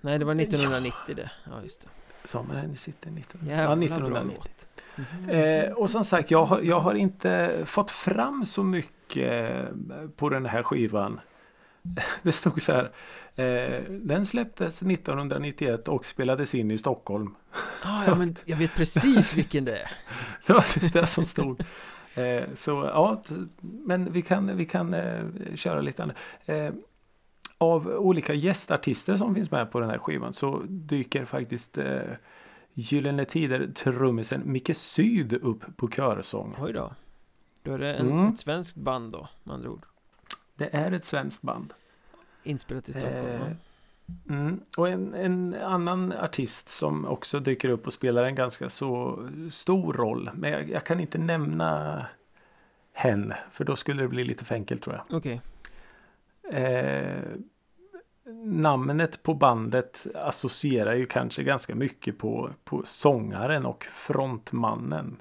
Nej, 0.00 0.18
det 0.18 0.24
var 0.24 0.40
1990 0.40 0.98
ja. 1.06 1.14
det. 1.14 1.30
Ja, 1.44 1.62
just 1.62 1.80
det. 1.80 1.88
Sommaren 2.28 2.72
i 2.72 2.76
city 2.76 3.10
19... 3.10 3.40
Jävla 3.46 3.86
ja, 3.86 3.94
1990. 3.94 4.50
Mm. 4.96 5.30
Eh, 5.30 5.72
och 5.72 5.90
som 5.90 6.04
sagt, 6.04 6.30
jag 6.30 6.44
har, 6.44 6.60
jag 6.60 6.80
har 6.80 6.94
inte 6.94 7.62
fått 7.64 7.90
fram 7.90 8.46
så 8.46 8.62
mycket 8.62 9.68
på 10.16 10.28
den 10.28 10.46
här 10.46 10.62
skivan. 10.62 11.20
Det 12.22 12.32
stod 12.32 12.62
så 12.62 12.72
här. 12.72 12.90
Eh, 13.34 13.82
den 13.88 14.26
släpptes 14.26 14.82
1991 14.82 15.88
och 15.88 16.06
spelades 16.06 16.54
in 16.54 16.70
i 16.70 16.78
Stockholm. 16.78 17.34
Ah, 17.82 18.04
ja, 18.06 18.14
men 18.14 18.36
jag 18.44 18.56
vet 18.56 18.74
precis 18.74 19.34
vilken 19.36 19.64
det 19.64 19.76
är. 19.76 19.90
det 20.46 20.52
var 20.52 20.92
det 20.92 21.06
som 21.06 21.26
stod. 21.26 21.60
Eh, 22.14 22.42
så 22.56 22.70
ja, 22.70 23.22
men 23.60 24.12
vi 24.12 24.22
kan, 24.22 24.56
vi 24.56 24.66
kan 24.66 24.94
eh, 24.94 25.24
köra 25.54 25.80
lite 25.80 26.02
annat. 26.02 26.16
Av 27.62 27.86
olika 27.88 28.34
gästartister 28.34 29.16
som 29.16 29.34
finns 29.34 29.50
med 29.50 29.72
på 29.72 29.80
den 29.80 29.90
här 29.90 29.98
skivan 29.98 30.32
så 30.32 30.62
dyker 30.68 31.24
faktiskt 31.24 31.78
eh, 31.78 32.00
Gyllene 32.74 33.24
Tider 33.24 33.70
trummisen 33.74 34.42
Micke 34.44 34.76
Syd 34.76 35.32
upp 35.32 35.76
på 35.76 35.88
körsång. 35.88 36.56
Oj 36.60 36.72
då. 36.72 36.92
Då 37.62 37.74
är 37.74 37.78
det 37.78 37.94
en, 37.94 38.10
mm. 38.10 38.26
ett 38.26 38.38
svenskt 38.38 38.76
band 38.76 39.12
då 39.12 39.28
med 39.44 39.54
andra 39.54 39.70
ord. 39.70 39.86
Det 40.54 40.74
är 40.74 40.92
ett 40.92 41.04
svenskt 41.04 41.42
band. 41.42 41.72
Inspelat 42.42 42.88
i 42.88 42.92
Stockholm. 42.92 43.26
Eh, 43.26 43.52
mm. 44.28 44.60
Och 44.76 44.88
en, 44.88 45.14
en, 45.14 45.54
annan 45.54 46.12
artist 46.12 46.68
som 46.68 47.06
också 47.06 47.40
dyker 47.40 47.68
upp 47.68 47.86
och 47.86 47.92
spelar 47.92 48.24
en 48.24 48.34
ganska 48.34 48.68
så 48.68 49.18
stor 49.50 49.92
roll. 49.92 50.30
Men 50.34 50.50
jag, 50.50 50.70
jag 50.70 50.84
kan 50.84 51.00
inte 51.00 51.18
nämna 51.18 52.06
hen. 52.92 53.34
För 53.52 53.64
då 53.64 53.76
skulle 53.76 54.02
det 54.02 54.08
bli 54.08 54.24
lite 54.24 54.44
för 54.44 54.54
enkelt 54.54 54.82
tror 54.82 54.96
jag. 54.96 55.16
Okej. 55.18 55.40
Okay. 56.44 56.62
Eh, 56.62 57.22
namnet 58.44 59.22
på 59.22 59.34
bandet 59.34 60.06
associerar 60.14 60.94
ju 60.94 61.06
kanske 61.06 61.42
ganska 61.42 61.74
mycket 61.74 62.18
på, 62.18 62.50
på 62.64 62.82
sångaren 62.84 63.66
och 63.66 63.84
frontmannen. 63.84 65.20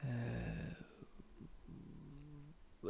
Eh, 0.00 0.60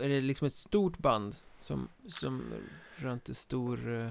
är 0.04 0.08
det 0.08 0.20
liksom 0.20 0.46
ett 0.46 0.54
stort 0.54 0.98
band 0.98 1.34
som, 1.60 1.88
som 2.06 2.42
rönte 2.96 3.34
stor... 3.34 3.88
Uh... 3.88 4.10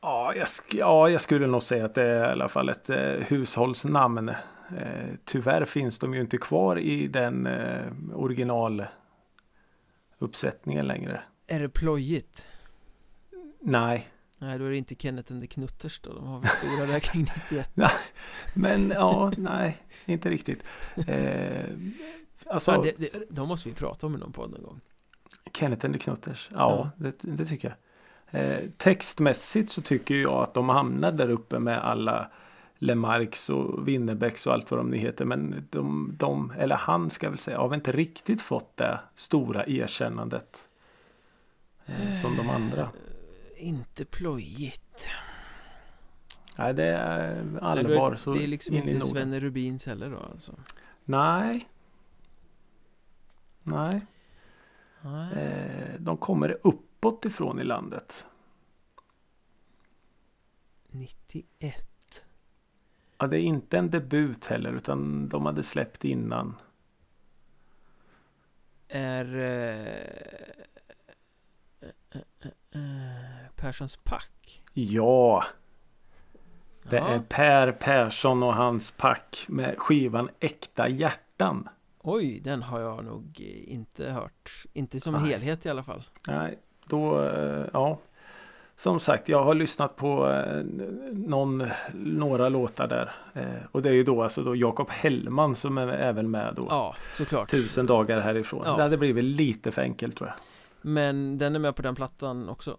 Ja, 0.00 0.34
jag 0.34 0.48
ja, 0.72 1.08
jag 1.08 1.20
skulle 1.20 1.46
nog 1.46 1.62
säga 1.62 1.84
att 1.84 1.94
det 1.94 2.02
är 2.02 2.28
i 2.28 2.32
alla 2.32 2.48
fall 2.48 2.68
ett 2.68 2.90
eh, 2.90 3.12
hushållsnamn. 3.12 4.28
Eh, 4.28 4.36
tyvärr 5.24 5.64
finns 5.64 5.98
de 5.98 6.14
ju 6.14 6.20
inte 6.20 6.38
kvar 6.38 6.78
i 6.78 7.06
den 7.06 7.46
eh, 7.46 7.92
originaluppsättningen 8.14 10.86
längre. 10.86 11.22
Är 11.46 11.60
det 11.60 11.68
plojigt? 11.68 12.51
Nej. 13.62 14.08
Nej, 14.38 14.58
då 14.58 14.64
är 14.64 14.70
det 14.70 14.76
inte 14.76 14.94
Kenneth 14.94 15.32
and 15.32 15.40
the 15.40 15.46
Knutters 15.46 16.00
då. 16.00 16.12
De 16.12 16.26
har 16.26 16.40
väl 16.40 16.48
stora 16.50 16.86
där 16.86 17.00
kring 17.00 17.22
91. 17.22 17.70
nej, 17.74 17.90
men 18.54 18.90
ja, 18.90 19.32
nej, 19.36 19.82
inte 20.04 20.30
riktigt. 20.30 20.64
Eh, 21.06 21.64
alltså, 22.46 22.72
ja, 22.72 22.82
det, 22.82 22.94
det, 22.98 23.24
de 23.30 23.48
måste 23.48 23.68
vi 23.68 23.74
prata 23.74 24.06
om 24.06 24.14
i 24.14 24.18
någon 24.18 24.32
podd 24.32 24.50
någon 24.50 24.62
gång. 24.62 24.80
Kenneth 25.52 25.86
and 25.86 25.94
the 25.94 26.00
Knutters. 26.00 26.48
Ja, 26.52 26.58
ja. 26.58 26.90
Det, 26.96 27.14
det, 27.20 27.46
tycker 27.46 27.76
jag. 28.30 28.40
Eh, 28.40 28.68
textmässigt 28.76 29.70
så 29.70 29.82
tycker 29.82 30.14
jag 30.14 30.42
att 30.42 30.54
de 30.54 30.68
hamnar 30.68 31.12
där 31.12 31.30
uppe 31.30 31.58
med 31.58 31.84
alla 31.84 32.30
Lemarks 32.78 33.50
och 33.50 33.88
Winnerbäcks 33.88 34.46
och 34.46 34.52
allt 34.52 34.70
vad 34.70 34.80
de 34.80 34.90
nu 34.90 34.96
heter. 34.96 35.24
Men 35.24 35.66
de, 35.70 36.14
de, 36.18 36.52
eller 36.58 36.76
han 36.76 37.10
ska 37.10 37.30
väl 37.30 37.38
säga, 37.38 37.58
har 37.58 37.74
inte 37.74 37.92
riktigt 37.92 38.42
fått 38.42 38.76
det 38.76 39.00
stora 39.14 39.66
erkännandet. 39.66 40.64
Eh, 41.86 42.20
som 42.22 42.36
de 42.36 42.50
andra. 42.50 42.88
Inte 43.62 44.04
plojigt. 44.04 45.08
Nej, 46.58 46.74
det 46.74 46.84
är 46.84 47.58
allvar. 47.62 48.10
Det, 48.10 48.16
så 48.16 48.32
det 48.32 48.42
är 48.42 48.46
liksom 48.46 48.76
inte 48.76 49.00
Svenne 49.00 49.40
Rubins 49.40 49.86
heller 49.86 50.10
då 50.10 50.18
alltså? 50.18 50.54
Nej. 51.04 51.68
Nej. 53.62 54.06
Nej. 55.00 55.32
Eh, 55.32 56.00
de 56.00 56.16
kommer 56.16 56.58
uppåt 56.62 57.24
ifrån 57.24 57.60
i 57.60 57.64
landet. 57.64 58.26
91. 60.86 62.26
Ja, 63.18 63.26
det 63.26 63.36
är 63.36 63.42
inte 63.42 63.78
en 63.78 63.90
debut 63.90 64.46
heller 64.46 64.72
utan 64.72 65.28
de 65.28 65.46
hade 65.46 65.62
släppt 65.62 66.04
innan. 66.04 66.56
Är 68.88 69.36
eh, 69.36 69.86
eh, 71.80 72.20
eh, 72.40 72.50
eh 72.70 73.31
Perssons 73.62 73.96
pack? 73.96 74.62
Ja. 74.72 75.44
Det 76.82 76.96
ja. 76.96 77.08
är 77.08 77.18
Per 77.18 77.72
Persson 77.72 78.42
och 78.42 78.54
hans 78.54 78.90
pack 78.90 79.44
med 79.48 79.78
skivan 79.78 80.28
Äkta 80.40 80.88
hjärtan. 80.88 81.68
Oj, 81.98 82.40
den 82.40 82.62
har 82.62 82.80
jag 82.80 83.04
nog 83.04 83.40
inte 83.66 84.10
hört. 84.10 84.64
Inte 84.72 85.00
som 85.00 85.14
Nej. 85.14 85.22
helhet 85.22 85.66
i 85.66 85.68
alla 85.68 85.82
fall. 85.82 86.04
Nej, 86.26 86.58
då, 86.86 87.24
eh, 87.24 87.66
ja. 87.72 87.98
Som 88.76 89.00
sagt, 89.00 89.28
jag 89.28 89.44
har 89.44 89.54
lyssnat 89.54 89.96
på 89.96 90.30
eh, 90.30 90.64
någon, 91.12 91.68
några 91.94 92.48
låtar 92.48 92.88
där. 92.88 93.12
Eh, 93.34 93.66
och 93.72 93.82
det 93.82 93.88
är 93.88 93.94
ju 93.94 94.04
då 94.04 94.22
alltså 94.22 94.42
då 94.42 94.56
Jakob 94.56 94.90
Hellman 94.90 95.54
som 95.54 95.78
är 95.78 95.88
även 95.88 96.30
med 96.30 96.54
då. 96.54 96.66
Ja, 96.70 96.96
såklart. 97.14 97.50
Tusen 97.50 97.86
dagar 97.86 98.20
härifrån. 98.20 98.62
Ja. 98.64 98.76
Det 98.76 98.82
hade 98.82 98.96
blivit 98.96 99.24
lite 99.24 99.72
för 99.72 99.82
enkelt 99.82 100.16
tror 100.16 100.28
jag. 100.28 100.36
Men 100.80 101.38
den 101.38 101.54
är 101.54 101.58
med 101.58 101.76
på 101.76 101.82
den 101.82 101.94
plattan 101.94 102.48
också? 102.48 102.78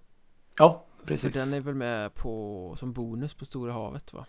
Ja, 0.58 0.84
precis. 1.06 1.22
För 1.22 1.39
den 1.39 1.54
är 1.54 1.60
väl 1.60 1.76
med 1.76 2.16
på 2.16 2.76
som 2.80 2.93
bonus 2.93 3.34
på 3.34 3.45
Stora 3.45 3.74
havet 3.74 4.14
va? 4.14 4.26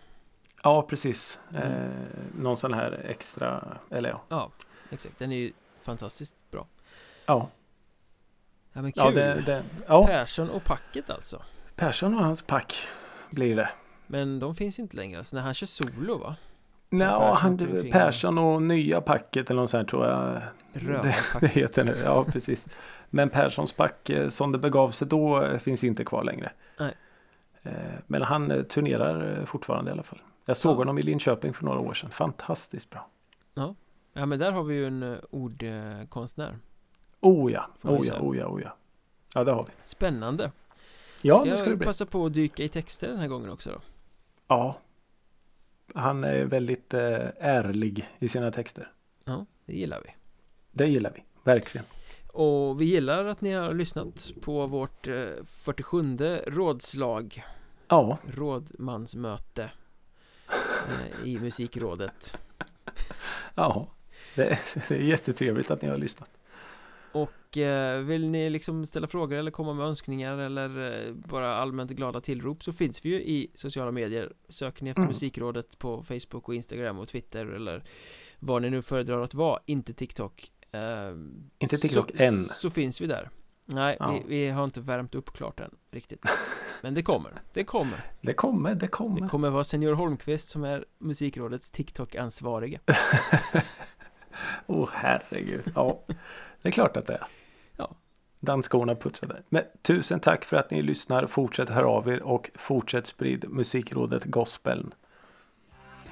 Ja, 0.63 0.81
precis. 0.81 1.39
Mm. 1.49 1.63
Eh, 1.63 1.89
någon 2.37 2.57
sån 2.57 2.73
här 2.73 3.05
extra, 3.09 3.77
eller 3.89 4.09
ja. 4.09 4.21
Ja, 4.29 4.51
exakt. 4.89 5.19
Den 5.19 5.31
är 5.31 5.37
ju 5.37 5.51
fantastiskt 5.81 6.37
bra. 6.51 6.67
Ja. 7.25 7.49
Ja 8.73 8.81
men 8.81 8.91
kul! 8.91 9.03
Ja, 9.03 9.11
det, 9.11 9.41
det, 9.41 9.63
ja. 9.87 10.07
Persson 10.07 10.49
och 10.49 10.63
packet 10.63 11.09
alltså? 11.09 11.41
Persson 11.75 12.15
och 12.15 12.23
hans 12.23 12.41
pack 12.41 12.87
blir 13.29 13.55
det. 13.55 13.69
Men 14.07 14.39
de 14.39 14.55
finns 14.55 14.79
inte 14.79 14.97
längre, 14.97 15.17
alltså 15.17 15.35
när 15.35 15.43
han 15.43 15.53
kör 15.53 15.67
solo 15.67 16.17
va? 16.17 16.35
Nej, 16.89 17.07
Persson, 17.07 17.35
han, 17.35 17.91
Persson 17.91 18.37
och 18.37 18.61
nya 18.61 19.01
packet 19.01 19.49
eller 19.49 19.61
något 19.61 19.69
sånt 19.69 19.89
tror 19.89 20.05
jag. 20.07 20.41
Det, 20.73 21.11
det 21.41 21.47
heter 21.47 21.83
nu, 21.83 21.95
ja 22.03 22.25
precis. 22.33 22.65
Men 23.15 23.29
Perssons 23.29 23.73
pack 23.73 24.09
eh, 24.09 24.29
som 24.29 24.51
det 24.51 24.57
begav 24.57 24.91
sig 24.91 25.07
då 25.07 25.43
eh, 25.43 25.59
finns 25.59 25.83
inte 25.83 26.05
kvar 26.05 26.23
längre. 26.23 26.51
Nej. 26.79 26.93
Eh, 27.63 27.71
men 28.07 28.21
han 28.21 28.65
turnerar 28.69 29.45
fortfarande 29.45 29.91
i 29.91 29.93
alla 29.93 30.03
fall. 30.03 30.19
Jag 30.45 30.57
såg 30.57 30.71
ja. 30.71 30.77
honom 30.77 30.97
i 30.97 31.01
Linköping 31.01 31.53
för 31.53 31.65
några 31.65 31.79
år 31.79 31.93
sedan. 31.93 32.11
Fantastiskt 32.11 32.89
bra. 32.89 33.07
Ja, 33.53 33.75
ja 34.13 34.25
men 34.25 34.39
där 34.39 34.51
har 34.51 34.63
vi 34.63 34.75
ju 34.75 34.87
en 34.87 35.17
ordkonstnär. 35.29 36.57
Oh 37.19 37.51
ja, 37.51 37.67
oh 37.81 38.07
ja, 38.07 38.19
oh 38.19 38.37
ja, 38.37 38.47
oh 38.47 38.61
ja. 38.61 38.75
Ja, 39.33 39.43
det 39.43 39.51
har 39.51 39.63
vi. 39.63 39.71
Spännande. 39.83 40.51
Ja, 41.21 41.35
ska 41.35 41.45
det 41.45 41.57
ska 41.57 41.69
jag 41.69 41.79
det 41.79 41.85
passa 41.85 42.05
på 42.05 42.25
att 42.25 42.33
dyka 42.33 42.63
i 42.63 42.67
texter 42.67 43.07
den 43.07 43.19
här 43.19 43.27
gången 43.27 43.49
också 43.49 43.71
då? 43.71 43.79
Ja. 44.47 44.77
Han 45.93 46.23
är 46.23 46.45
väldigt 46.45 46.93
eh, 46.93 47.27
ärlig 47.39 48.09
i 48.19 48.29
sina 48.29 48.51
texter. 48.51 48.91
Ja, 49.25 49.45
det 49.65 49.73
gillar 49.73 50.01
vi. 50.03 50.09
Det 50.71 50.87
gillar 50.87 51.11
vi, 51.15 51.23
verkligen. 51.43 51.85
Och 52.35 52.81
vi 52.81 52.85
gillar 52.85 53.25
att 53.25 53.41
ni 53.41 53.51
har 53.51 53.73
lyssnat 53.73 54.31
på 54.41 54.67
vårt 54.67 55.07
eh, 55.07 55.27
47 55.45 56.17
rådslag. 56.47 57.43
Ja. 57.87 58.17
Rådmansmöte 58.27 59.71
eh, 60.49 61.27
i 61.27 61.39
musikrådet. 61.39 62.37
Ja, 63.57 63.87
det, 64.35 64.59
det 64.87 64.95
är 64.95 64.99
jättetrevligt 64.99 65.71
att 65.71 65.81
ni 65.81 65.87
har 65.87 65.97
lyssnat. 65.97 66.29
Och 67.11 67.57
eh, 67.57 68.01
vill 68.01 68.29
ni 68.29 68.49
liksom 68.49 68.85
ställa 68.85 69.07
frågor 69.07 69.37
eller 69.37 69.51
komma 69.51 69.73
med 69.73 69.85
önskningar 69.85 70.37
eller 70.37 71.05
eh, 71.07 71.13
bara 71.13 71.55
allmänt 71.55 71.91
glada 71.91 72.21
tillrop 72.21 72.63
så 72.63 72.73
finns 72.73 73.05
vi 73.05 73.09
ju 73.09 73.15
i 73.15 73.51
sociala 73.53 73.91
medier 73.91 74.33
Söker 74.49 74.83
ni 74.83 74.89
efter 74.89 75.01
mm. 75.01 75.09
Musikrådet 75.09 75.79
på 75.79 76.03
Facebook 76.03 76.49
och 76.49 76.55
Instagram 76.55 76.99
och 76.99 77.07
Twitter 77.07 77.45
eller 77.45 77.83
vad 78.39 78.61
ni 78.61 78.69
nu 78.69 78.81
föredrar 78.81 79.21
att 79.21 79.33
vara, 79.33 79.59
inte 79.65 79.93
TikTok 79.93 80.51
eh, 80.54 80.54
Inte 81.59 81.77
TikTok 81.77 82.11
så, 82.17 82.23
än 82.23 82.45
Så 82.45 82.69
finns 82.69 83.01
vi 83.01 83.07
där 83.07 83.29
Nej, 83.65 83.97
ja. 83.99 84.11
vi, 84.11 84.23
vi, 84.27 84.49
har 84.49 84.63
inte 84.63 84.81
värmt 84.81 85.15
upp 85.15 85.33
klart 85.33 85.59
än 85.59 85.75
riktigt 85.91 86.25
Men 86.81 86.93
det 86.93 87.03
kommer, 87.03 87.31
det 87.53 87.63
kommer 87.63 88.11
Det 88.21 88.33
kommer, 88.33 88.75
det 88.75 88.87
kommer 88.87 89.21
Det 89.21 89.27
kommer 89.27 89.49
vara 89.49 89.63
Senior 89.63 89.93
Holmqvist 89.93 90.49
som 90.49 90.63
är 90.63 90.85
Musikrådets 90.97 91.71
TikTok-ansvarige 91.71 92.79
Åh 94.67 94.83
oh, 94.83 94.89
herregud, 94.93 95.63
ja 95.75 95.99
det 96.65 96.69
är 96.69 96.73
klart 96.73 96.97
att 96.97 97.07
det 97.07 97.13
är. 97.13 97.27
Ja. 97.77 97.95
Dansskorna 98.39 98.95
putsade. 98.95 99.43
Men 99.49 99.63
tusen 99.81 100.19
tack 100.19 100.45
för 100.45 100.57
att 100.57 100.71
ni 100.71 100.81
lyssnar. 100.81 101.27
Fortsätt 101.27 101.69
höra 101.69 101.87
av 101.87 102.09
er 102.09 102.21
och 102.21 102.51
fortsätt 102.55 103.07
sprid 103.07 103.49
musikrådet 103.49 104.23
gospeln. 104.23 104.93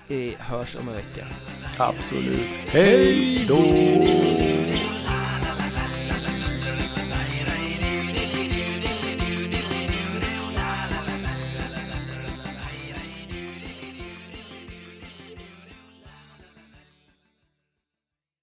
Vi 0.07 0.35
hörs 0.39 0.75
om 0.75 0.87
en 0.87 0.95
vecka. 0.95 1.25
Absolut. 1.79 2.47
Hej 2.67 3.45
då! 3.47 4.52